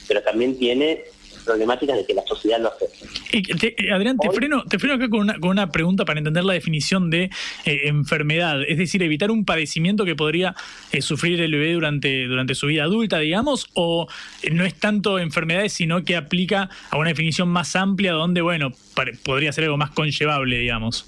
[0.08, 1.04] pero también tiene
[1.44, 3.06] problemáticas de que la sociedad lo acepte.
[3.32, 6.18] Y te- eh, Adrián, te freno, te freno acá con una, con una pregunta para
[6.18, 7.24] entender la definición de
[7.64, 10.54] eh, enfermedad, es decir, evitar un padecimiento que podría
[10.92, 14.06] eh, sufrir el bebé durante, durante su vida adulta, digamos, o
[14.50, 19.14] no es tanto enfermedades, sino que aplica a una definición más amplia donde, bueno, pare-
[19.22, 21.04] podría ser algo más conllevable, digamos.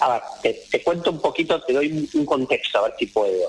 [0.00, 3.06] A ver, te, te cuento un poquito, te doy un- un contexto, a ver si
[3.06, 3.48] puedo.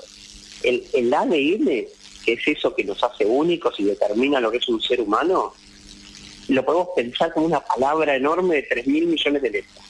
[0.62, 1.84] El, el ADN,
[2.24, 5.54] que es eso que nos hace únicos y determina lo que es un ser humano,
[6.48, 9.84] lo podemos pensar como una palabra enorme de 3 mil millones de letras.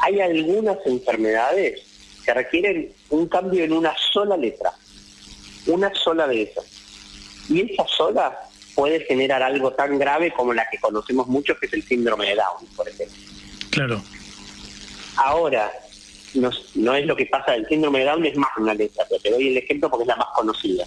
[0.00, 1.82] Hay algunas enfermedades
[2.24, 4.72] que requieren un cambio en una sola letra,
[5.66, 6.64] una sola de esas.
[7.48, 8.38] Y esa sola
[8.74, 12.34] puede generar algo tan grave como la que conocemos mucho, que es el síndrome de
[12.34, 13.16] Down, por ejemplo.
[13.70, 14.02] Claro.
[15.16, 15.72] Ahora,
[16.34, 19.22] no, no es lo que pasa del síndrome de Down, es más una letra, pero
[19.22, 20.84] te doy el ejemplo porque es la más conocida.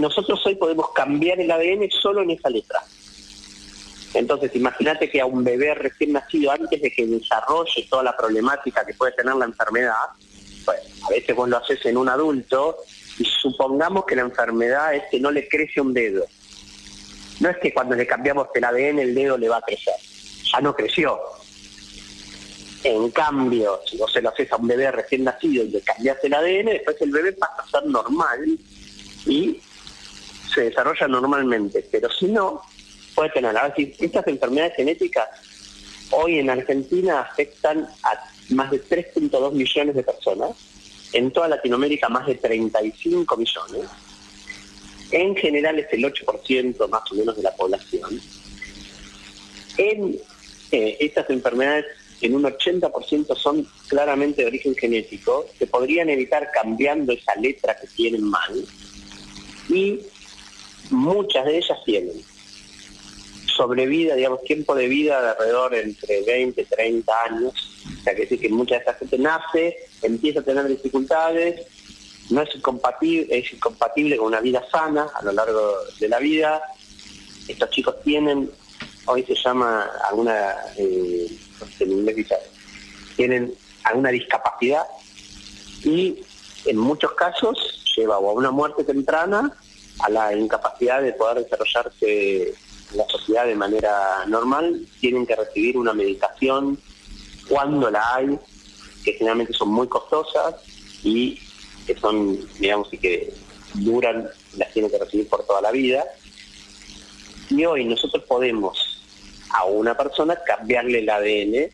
[0.00, 2.80] Nosotros hoy podemos cambiar el ADN solo en esa letra.
[4.14, 8.84] Entonces, imagínate que a un bebé recién nacido, antes de que desarrolle toda la problemática
[8.84, 9.94] que puede tener la enfermedad,
[10.64, 12.78] pues a veces vos lo haces en un adulto
[13.18, 16.24] y supongamos que la enfermedad es que no le crece un dedo.
[17.40, 19.94] No es que cuando le cambiamos el ADN el dedo le va a crecer,
[20.52, 21.18] ya no creció.
[22.84, 26.18] En cambio, si vos se lo haces a un bebé recién nacido y le cambias
[26.22, 28.58] el ADN, después el bebé pasa a ser normal
[29.26, 29.60] y
[30.52, 31.86] se desarrolla normalmente.
[31.90, 32.62] Pero si no,
[33.14, 33.54] puede tener.
[33.98, 35.28] Estas enfermedades genéticas
[36.10, 40.50] hoy en Argentina afectan a más de 3.2 millones de personas,
[41.12, 43.88] en toda Latinoamérica más de 35 millones,
[45.10, 48.20] en general es el 8% más o menos de la población.
[49.78, 50.18] En
[50.70, 51.86] eh, estas enfermedades,
[52.20, 57.86] en un 80% son claramente de origen genético, se podrían evitar cambiando esa letra que
[57.88, 58.64] tienen mal,
[59.68, 60.00] y
[60.90, 62.22] muchas de ellas tienen
[63.58, 67.52] sobrevida, digamos, tiempo de vida de alrededor entre 20 y 30 años.
[67.98, 71.66] O sea, que decir que mucha de esta gente nace, empieza a tener dificultades,
[72.30, 76.62] no es incompatible, es incompatible con una vida sana a lo largo de la vida.
[77.48, 78.50] Estos chicos tienen,
[79.06, 81.26] hoy se llama alguna, eh,
[83.16, 83.54] tienen
[83.84, 84.84] alguna discapacidad
[85.82, 86.20] y
[86.66, 89.56] en muchos casos lleva a una muerte temprana,
[90.00, 92.54] a la incapacidad de poder desarrollarse
[92.94, 96.78] la sociedad de manera normal, tienen que recibir una medicación
[97.48, 98.38] cuando la hay,
[99.04, 100.54] que generalmente son muy costosas
[101.02, 101.38] y
[101.86, 103.32] que son, digamos, y que
[103.74, 106.04] duran, las tienen que recibir por toda la vida.
[107.50, 109.02] Y hoy nosotros podemos
[109.50, 111.70] a una persona cambiarle el ADN.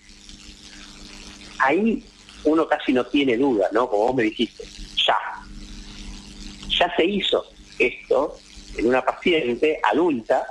[1.58, 2.04] Ahí
[2.44, 3.88] uno casi no tiene duda, ¿no?
[3.88, 4.64] Como vos me dijiste,
[5.06, 5.16] ya.
[6.78, 8.36] Ya se hizo esto
[8.76, 10.46] en una paciente adulta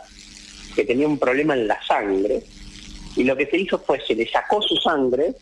[0.76, 2.44] que tenía un problema en la sangre
[3.16, 5.34] y lo que se hizo fue se le sacó su sangre,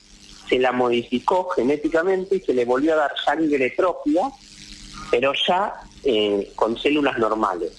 [0.50, 4.30] se la modificó genéticamente y se le volvió a dar sangre propia,
[5.10, 7.72] pero ya eh, con células normales.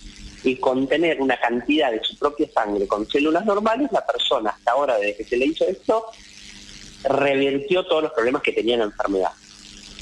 [0.44, 4.72] Y con tener una cantidad de su propia sangre con células normales, la persona hasta
[4.72, 6.06] ahora, desde que se le hizo esto,
[7.04, 9.30] revertió todos los problemas que tenía la enfermedad.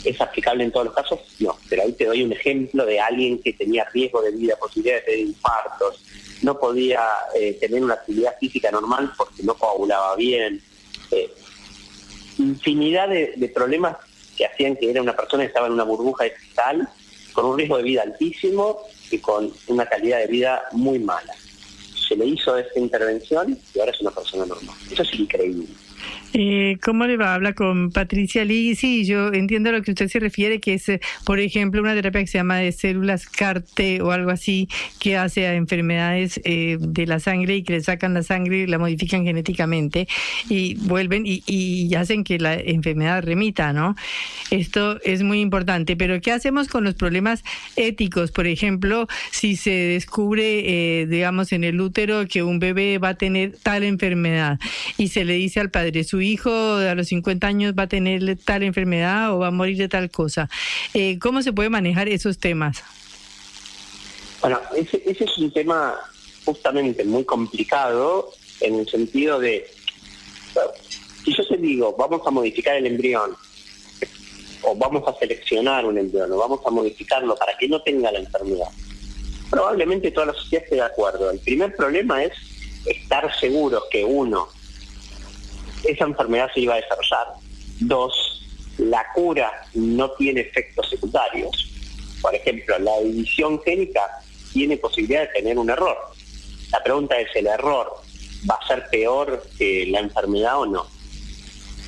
[0.05, 1.21] ¿Es aplicable en todos los casos?
[1.41, 4.97] No, pero ahí te doy un ejemplo de alguien que tenía riesgo de vida, posibilidad
[4.97, 6.03] de tener infartos,
[6.43, 7.01] no podía
[7.35, 10.61] eh, tener una actividad física normal porque no coagulaba bien.
[11.11, 11.31] eh,
[12.39, 13.97] infinidad de, de problemas
[14.37, 16.89] que hacían que era una persona que estaba en una burbuja de cristal
[17.33, 21.35] con un riesgo de vida altísimo y con una calidad de vida muy mala.
[22.09, 24.75] Se le hizo esta intervención y ahora es una persona normal.
[24.91, 25.67] Eso es increíble.
[26.33, 27.35] Eh, ¿Cómo le va?
[27.35, 28.75] Habla con Patricia Lee.
[28.77, 31.95] Sí, yo entiendo a lo que usted se refiere, que es, eh, por ejemplo, una
[31.95, 34.69] terapia que se llama de células CAR-T o algo así,
[35.01, 38.67] que hace a enfermedades eh, de la sangre y que le sacan la sangre y
[38.67, 40.07] la modifican genéticamente
[40.49, 43.97] y vuelven y, y hacen que la enfermedad remita, ¿no?
[44.51, 45.97] Esto es muy importante.
[45.97, 47.43] Pero ¿qué hacemos con los problemas
[47.77, 48.31] éticos?
[48.31, 53.15] Por ejemplo, si se descubre, eh, digamos, en el útero que un bebé va a
[53.15, 54.59] tener tal enfermedad
[54.97, 58.37] y se le dice al padre, su hijo a los 50 años va a tener
[58.45, 60.51] tal enfermedad o va a morir de tal cosa.
[60.93, 62.83] Eh, ¿Cómo se puede manejar esos temas?
[64.43, 65.99] Bueno, ese, ese es un tema
[66.45, 68.31] justamente muy complicado
[68.61, 69.67] en el sentido de,
[71.25, 73.35] si yo te digo, vamos a modificar el embrión,
[74.63, 78.19] o vamos a seleccionar un embrión, o vamos a modificarlo para que no tenga la
[78.19, 78.69] enfermedad,
[79.49, 81.31] probablemente toda la sociedad esté de acuerdo.
[81.31, 82.33] El primer problema es
[82.85, 84.49] estar seguros que uno,
[85.85, 87.27] esa enfermedad se iba a desarrollar,
[87.81, 88.43] dos,
[88.79, 91.71] la cura no tiene efectos secundarios,
[92.21, 94.03] por ejemplo, la edición génica
[94.53, 95.97] tiene posibilidad de tener un error.
[96.73, 97.93] La pregunta es, ¿el error
[98.49, 100.87] va a ser peor que la enfermedad o no?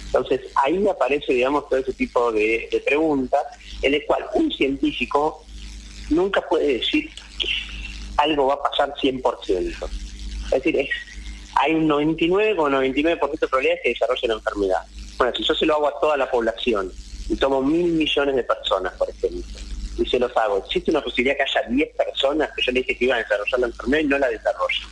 [0.06, 3.43] Entonces ahí aparece, digamos, todo ese tipo de, de preguntas
[3.81, 5.44] en el cual un científico
[6.10, 7.48] nunca puede decir que
[8.19, 9.89] algo va a pasar 100%.
[10.44, 10.89] Es decir, es,
[11.56, 14.82] hay un 99 o 99% de probabilidades que desarrolle la enfermedad.
[15.18, 16.92] Bueno, si yo se lo hago a toda la población
[17.28, 19.42] y tomo mil millones de personas, por ejemplo,
[19.98, 22.96] y se los hago, existe una posibilidad que haya 10 personas que yo le dije
[22.96, 24.88] que iban a desarrollar la enfermedad y no la desarrollan.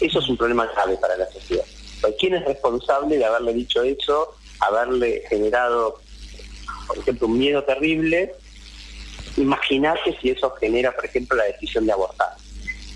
[0.00, 1.64] Eso es un problema grave para la sociedad.
[2.18, 6.00] ¿Quién es responsable de haberle dicho eso, haberle generado,
[6.86, 8.34] por ejemplo, un miedo terrible?
[9.36, 12.28] Imagínate si eso genera, por ejemplo, la decisión de abortar.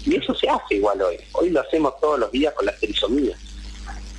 [0.04, 1.18] Y eso se hace igual hoy.
[1.32, 3.38] Hoy lo hacemos todos los días con las trisomías.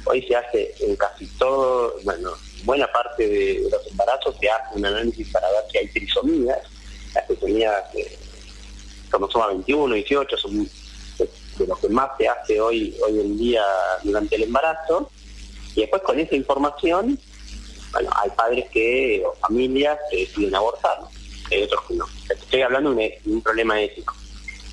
[0.05, 2.31] Hoy se hace en casi todo, bueno,
[2.63, 6.59] buena parte de los embarazos se hace un análisis para ver si hay trisomías.
[7.13, 8.17] Las trisomías eh,
[9.09, 10.69] cromosoma 21, 18 son
[11.57, 13.63] de lo que más se hace hoy, hoy en día
[14.03, 15.09] durante el embarazo.
[15.75, 17.19] Y después con esa información,
[17.91, 20.97] bueno, hay padres que, o familias que deciden abortar,
[21.51, 22.05] hay otros que no.
[22.29, 24.13] Estoy hablando de un, problema ético.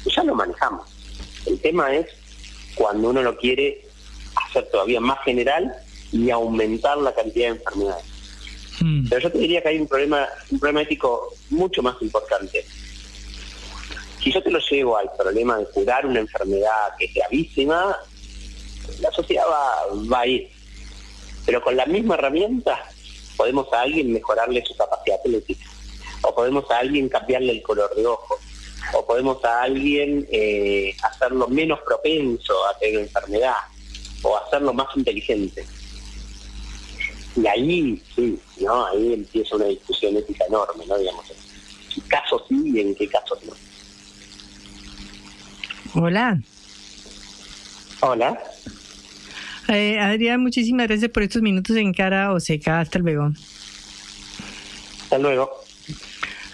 [0.05, 0.89] Y ya lo manejamos.
[1.49, 2.07] El tema es
[2.75, 3.85] cuando uno lo quiere
[4.37, 5.73] hacer todavía más general
[6.13, 8.05] y aumentar la cantidad de enfermedades.
[9.11, 12.65] Pero yo te diría que hay un problema, un problema ético mucho más importante
[14.23, 17.97] si yo te lo llevo al problema de curar una enfermedad que es gravísima,
[19.01, 19.45] la sociedad
[20.11, 20.49] va, a ir.
[21.47, 22.79] Pero con la misma herramienta
[23.37, 25.65] podemos a alguien mejorarle su capacidad atlética,
[26.23, 28.41] o podemos a alguien cambiarle el color de ojos,
[28.95, 33.57] o podemos a alguien eh, hacerlo menos propenso a tener enfermedad,
[34.23, 35.67] o hacerlo más inteligente.
[37.37, 38.87] Y ahí, sí, ¿no?
[38.87, 40.99] Ahí empieza una discusión ética enorme, ¿no?
[40.99, 41.37] Digamos, en
[41.95, 43.53] qué casos sí y en qué casos no.
[45.95, 46.41] Hola.
[48.01, 48.39] Hola.
[49.69, 52.81] Eh, Adrián, muchísimas gracias por estos minutos en cara o seca.
[52.81, 53.31] Hasta luego.
[55.03, 55.58] Hasta luego.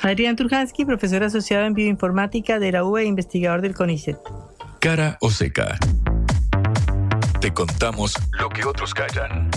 [0.05, 4.18] Adrián Turjansky, profesor asociado en bioinformática de la UBA e investigador del CONICET.
[4.78, 5.78] Cara o seca.
[7.40, 9.48] Te contamos lo que otros callan.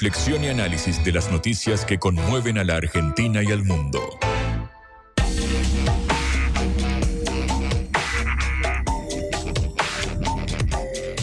[0.00, 3.98] Reflexión y análisis de las noticias que conmueven a la Argentina y al mundo.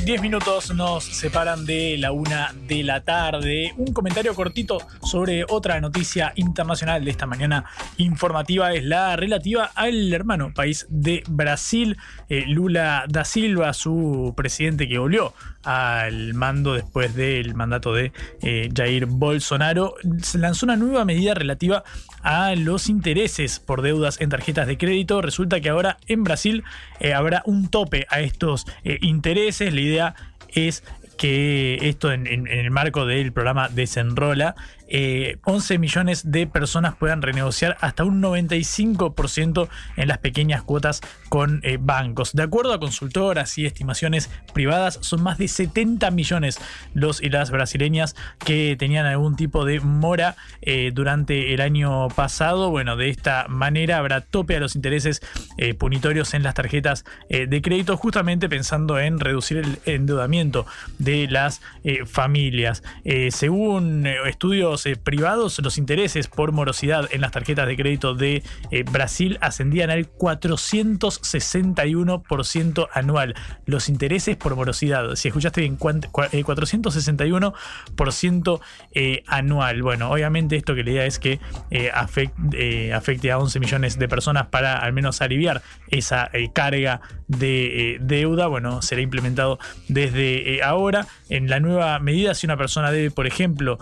[0.03, 3.73] Diez minutos nos separan de la una de la tarde.
[3.77, 4.85] Un comentario cortito
[5.15, 7.63] sobre otra noticia internacional de esta mañana
[7.95, 11.95] informativa es la relativa al hermano país de Brasil,
[12.27, 15.33] eh, Lula da Silva, su presidente que volvió
[15.63, 18.11] al mando después del mandato de
[18.41, 21.85] eh, Jair Bolsonaro, se lanzó una nueva medida relativa
[22.21, 25.21] a los intereses por deudas en tarjetas de crédito.
[25.21, 26.65] Resulta que ahora en Brasil
[26.99, 29.73] eh, habrá un tope a estos intereses.
[29.73, 30.15] La idea
[30.49, 30.83] es
[31.17, 34.55] que esto en, el marco del programa Desenrola,
[34.87, 39.67] 11 eh, millones de personas puedan renegociar hasta un 95%
[39.97, 42.33] en las pequeñas cuotas con eh, bancos.
[42.33, 46.59] De acuerdo a consultoras y estimaciones privadas, son más de 70 millones
[46.93, 52.69] los y las brasileñas que tenían algún tipo de mora eh, durante el año pasado.
[52.69, 55.21] Bueno, de esta manera habrá tope a los intereses
[55.79, 60.65] punitorios en las tarjetas de crédito, justamente pensando en reducir el endeudamiento
[60.99, 61.61] de las
[62.05, 62.83] familias.
[63.29, 68.83] según estudios eh, privados, los intereses por morosidad en las tarjetas de crédito de eh,
[68.83, 73.35] Brasil ascendían al 461% anual.
[73.65, 78.59] Los intereses por morosidad, si escuchaste bien, 461%
[78.91, 79.81] eh, anual.
[79.81, 81.39] Bueno, obviamente esto que la idea es que
[81.93, 88.47] afecte, afecte, a 11 millones de personas para al menos aliviar esa carga de deuda.
[88.47, 91.05] Bueno, será implementado desde ahora.
[91.29, 93.77] En la nueva medida, si una persona debe, por ejemplo,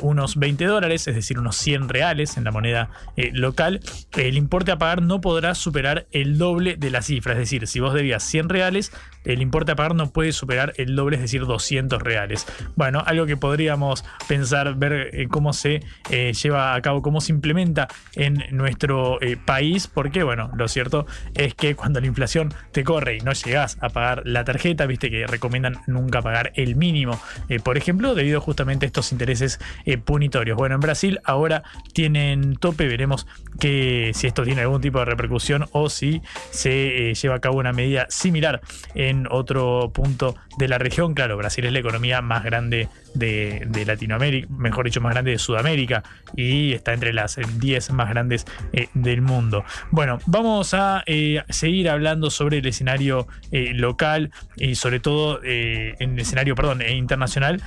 [0.00, 3.80] unos 20 dólares, es decir, unos 100 reales en la moneda eh, local,
[4.16, 7.32] el importe a pagar no podrá superar el doble de la cifra.
[7.32, 8.92] Es decir, si vos debías 100 reales,
[9.32, 12.46] el importe a pagar no puede superar el doble, es decir, 200 reales.
[12.76, 17.32] Bueno, algo que podríamos pensar, ver eh, cómo se eh, lleva a cabo, cómo se
[17.32, 23.16] implementa en nuestro país, porque, bueno, lo cierto es que cuando la inflación te corre
[23.16, 27.20] y no llegas a pagar la tarjeta, viste que recomiendan nunca pagar el mínimo,
[27.62, 29.58] por ejemplo, debido justamente a estos intereses
[30.04, 33.26] punitivos bueno, en Brasil ahora tienen tope, veremos
[33.58, 37.58] que si esto tiene algún tipo de repercusión o si se eh, lleva a cabo
[37.58, 38.60] una medida similar
[38.94, 41.14] en otro punto de la región.
[41.14, 46.02] Claro, Brasil es la economía más grande de, Latinoamérica, mejor dicho, más grande de Sudamérica
[46.36, 49.64] y está entre las 10 más grandes eh, del mundo.
[49.90, 56.18] Bueno, vamos a eh, seguir hablando sobre el escenario local y sobre todo en el
[56.18, 57.62] escenario, perdón, internacional.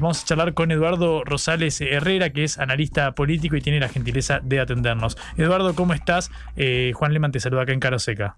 [0.00, 4.40] vamos a charlar con Eduardo Rosales Herrera, que es analista político y tiene la gentileza
[4.42, 5.16] de atendernos.
[5.36, 6.30] Eduardo, ¿cómo estás?
[6.56, 8.36] Eh, Juan Leman te saluda acá en Caroseca.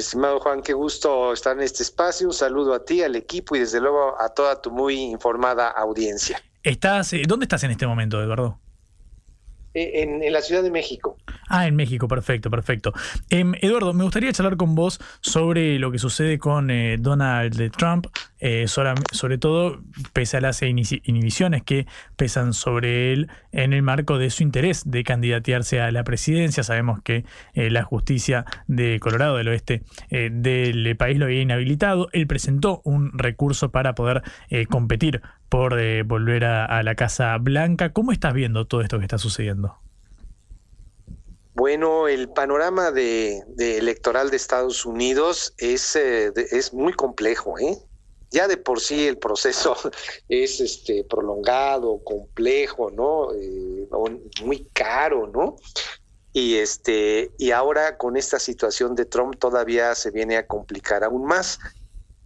[0.00, 2.26] Estimado Juan, qué gusto estar en este espacio.
[2.26, 6.42] Un saludo a ti, al equipo y desde luego a toda tu muy informada audiencia.
[6.62, 8.58] ¿Estás, eh, ¿Dónde estás en este momento, Eduardo?
[9.72, 11.16] Eh, en, la Ciudad de México.
[11.48, 12.92] Ah, en México, perfecto, perfecto.
[13.28, 18.08] Em, Eduardo, me gustaría charlar con vos sobre lo que sucede con eh, Donald Trump,
[18.40, 19.80] eh, sobre, todo
[20.12, 21.86] pese a las inhibiciones que
[22.16, 26.64] pesan sobre él en el marco de su interés de candidatearse a la presidencia.
[26.64, 27.24] Sabemos que
[27.54, 32.08] la justicia de Colorado del Oeste del país lo había inhabilitado.
[32.12, 34.22] Él presentó un recurso para poder
[34.68, 35.20] competir
[35.50, 35.74] por
[36.04, 37.92] volver a la Casa Blanca.
[37.92, 39.76] ¿Cómo estás viendo todo esto que está sucediendo?
[41.60, 47.76] Bueno, el panorama de, electoral de Estados Unidos es, eh, es muy complejo, ¿eh?
[48.30, 49.76] Ya de por sí el proceso
[50.30, 53.34] es este prolongado, complejo, ¿no?
[53.34, 53.86] Eh,
[54.42, 55.56] muy caro, ¿no?
[56.32, 61.26] Y este, y ahora con esta situación de Trump todavía se viene a complicar aún
[61.26, 61.58] más.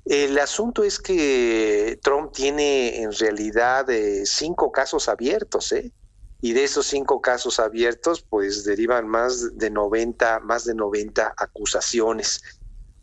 [0.04, 5.92] El asunto es que Trump tiene en realidad eh, cinco casos abiertos, ¿eh?
[6.42, 12.42] y de esos cinco casos abiertos, pues derivan más de 90, más de 90 acusaciones.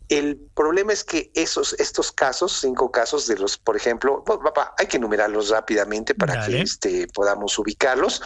[0.10, 4.86] El problema es que esos, estos casos, cinco casos de los, por ejemplo, papá, hay
[4.86, 8.22] que enumerarlos rápidamente para que este, podamos ubicarlos.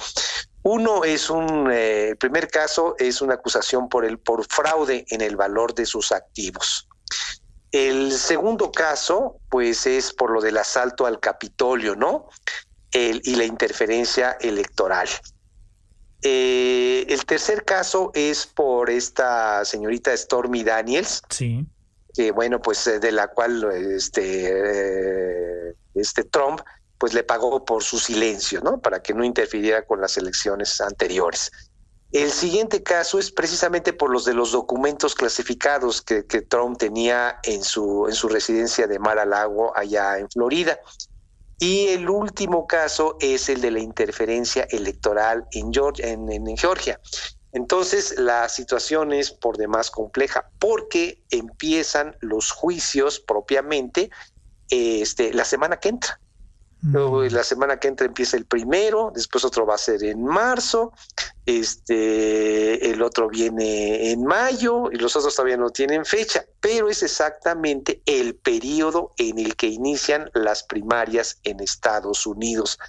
[0.63, 5.21] Uno es un, eh, el primer caso es una acusación por el por fraude en
[5.21, 6.89] el valor de sus activos.
[7.75, 12.29] El segundo caso, pues, es por lo del asalto al Capitolio, ¿no?
[12.93, 15.09] y la interferencia electoral.
[16.21, 21.21] Eh, el tercer caso es por esta señorita Stormy Daniels.
[21.29, 21.65] Sí.
[22.13, 26.61] Que bueno, pues eh, de la cual este, eh, este Trump
[26.97, 28.79] pues le pagó por su silencio, ¿no?
[28.79, 31.51] Para que no interfiriera con las elecciones anteriores.
[32.15, 37.61] El siguiente caso es precisamente por los de los documentos clasificados que, Trump tenía en
[37.61, 40.79] su, en su residencia de Mar a Lago allá en Florida.
[41.59, 46.07] Y el último caso es el de la interferencia electoral en Georgia.
[46.07, 47.01] En, en Georgia.
[47.51, 54.09] Entonces la situación es por demás compleja porque empiezan los juicios propiamente
[54.69, 56.17] este, la semana que entra.
[56.81, 60.93] Luego la semana que entra empieza el primero, después otro va a ser en marzo,
[61.45, 67.03] este, el otro viene en mayo y los otros todavía no tienen fecha, pero es
[67.03, 72.79] exactamente el periodo en el que inician las primarias en Estados Unidos.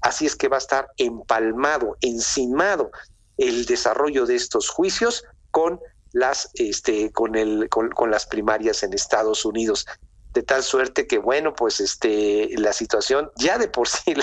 [0.00, 2.90] Así es que va a estar empalmado, encimado
[3.36, 5.80] el desarrollo de estos juicios con
[6.12, 9.86] las, este, con el, con, con las primarias en Estados Unidos
[10.34, 14.14] de tal suerte que bueno pues este la situación ya de por sí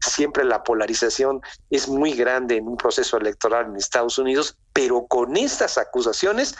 [0.00, 1.40] siempre la polarización
[1.70, 6.56] es muy grande en un proceso electoral en Estados Unidos pero con estas acusaciones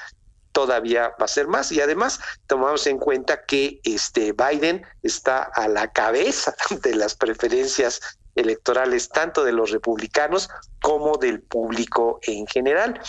[0.53, 1.73] todavía va a ser más.
[1.73, 8.01] Y además tomamos en cuenta que este Biden está a la cabeza de las preferencias
[8.35, 10.49] electorales tanto de los republicanos
[10.81, 13.01] como del público en general.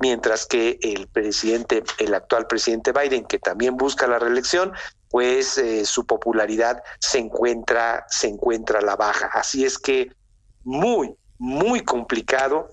[0.00, 4.72] Mientras que el presidente, el actual presidente Biden, que también busca la reelección,
[5.14, 9.30] pues eh, su popularidad se encuentra, se encuentra a la baja.
[9.32, 10.10] Así es que
[10.64, 12.68] muy, muy complicado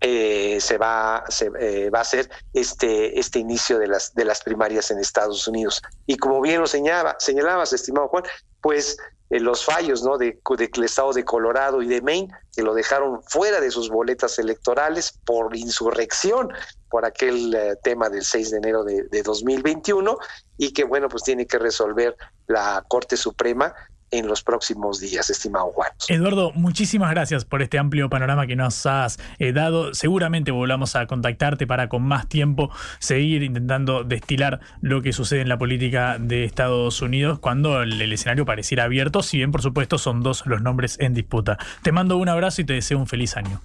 [0.00, 4.42] eh, se va se, eh, va a ser este este inicio de las de las
[4.42, 8.24] primarias en Estados Unidos y como bien lo señalaba señalabas estimado Juan
[8.62, 8.96] pues
[9.30, 10.18] los fallos ¿no?
[10.18, 14.38] de, del estado de Colorado y de Maine, que lo dejaron fuera de sus boletas
[14.38, 16.52] electorales por insurrección,
[16.88, 20.18] por aquel eh, tema del 6 de enero de, de 2021,
[20.58, 22.16] y que, bueno, pues tiene que resolver
[22.46, 23.74] la Corte Suprema
[24.10, 25.90] en los próximos días, estimado Juan.
[26.08, 29.94] Eduardo, muchísimas gracias por este amplio panorama que nos has eh, dado.
[29.94, 35.48] Seguramente volvamos a contactarte para con más tiempo seguir intentando destilar lo que sucede en
[35.48, 39.98] la política de Estados Unidos cuando el, el escenario pareciera abierto, si bien por supuesto
[39.98, 41.58] son dos los nombres en disputa.
[41.82, 43.60] Te mando un abrazo y te deseo un feliz año.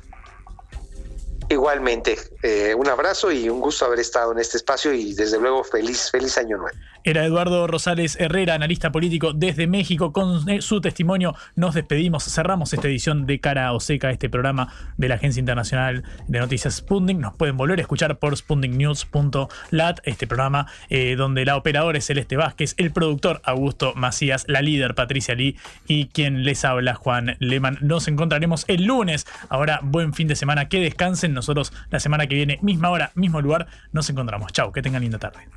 [1.51, 5.65] Igualmente, eh, un abrazo y un gusto haber estado en este espacio y desde luego
[5.65, 6.77] feliz, feliz año nuevo.
[7.03, 10.13] Era Eduardo Rosales Herrera, analista político desde México.
[10.13, 15.09] Con su testimonio nos despedimos, cerramos esta edición de Cara o Seca, este programa de
[15.09, 17.17] la Agencia Internacional de Noticias Sputnik.
[17.17, 22.37] Nos pueden volver a escuchar por sputniknews.lat, este programa eh, donde la operadora es Celeste
[22.37, 27.77] Vázquez, el productor Augusto Macías, la líder Patricia Lee y quien les habla Juan Leman.
[27.81, 29.27] Nos encontraremos el lunes.
[29.49, 31.40] Ahora, buen fin de semana, que descansen.
[31.41, 34.51] Nosotros la semana que viene, misma hora, mismo lugar, nos encontramos.
[34.53, 35.47] Chao, que tengan linda tarde.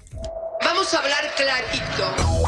[0.65, 2.44] Vamos a hablar clarito.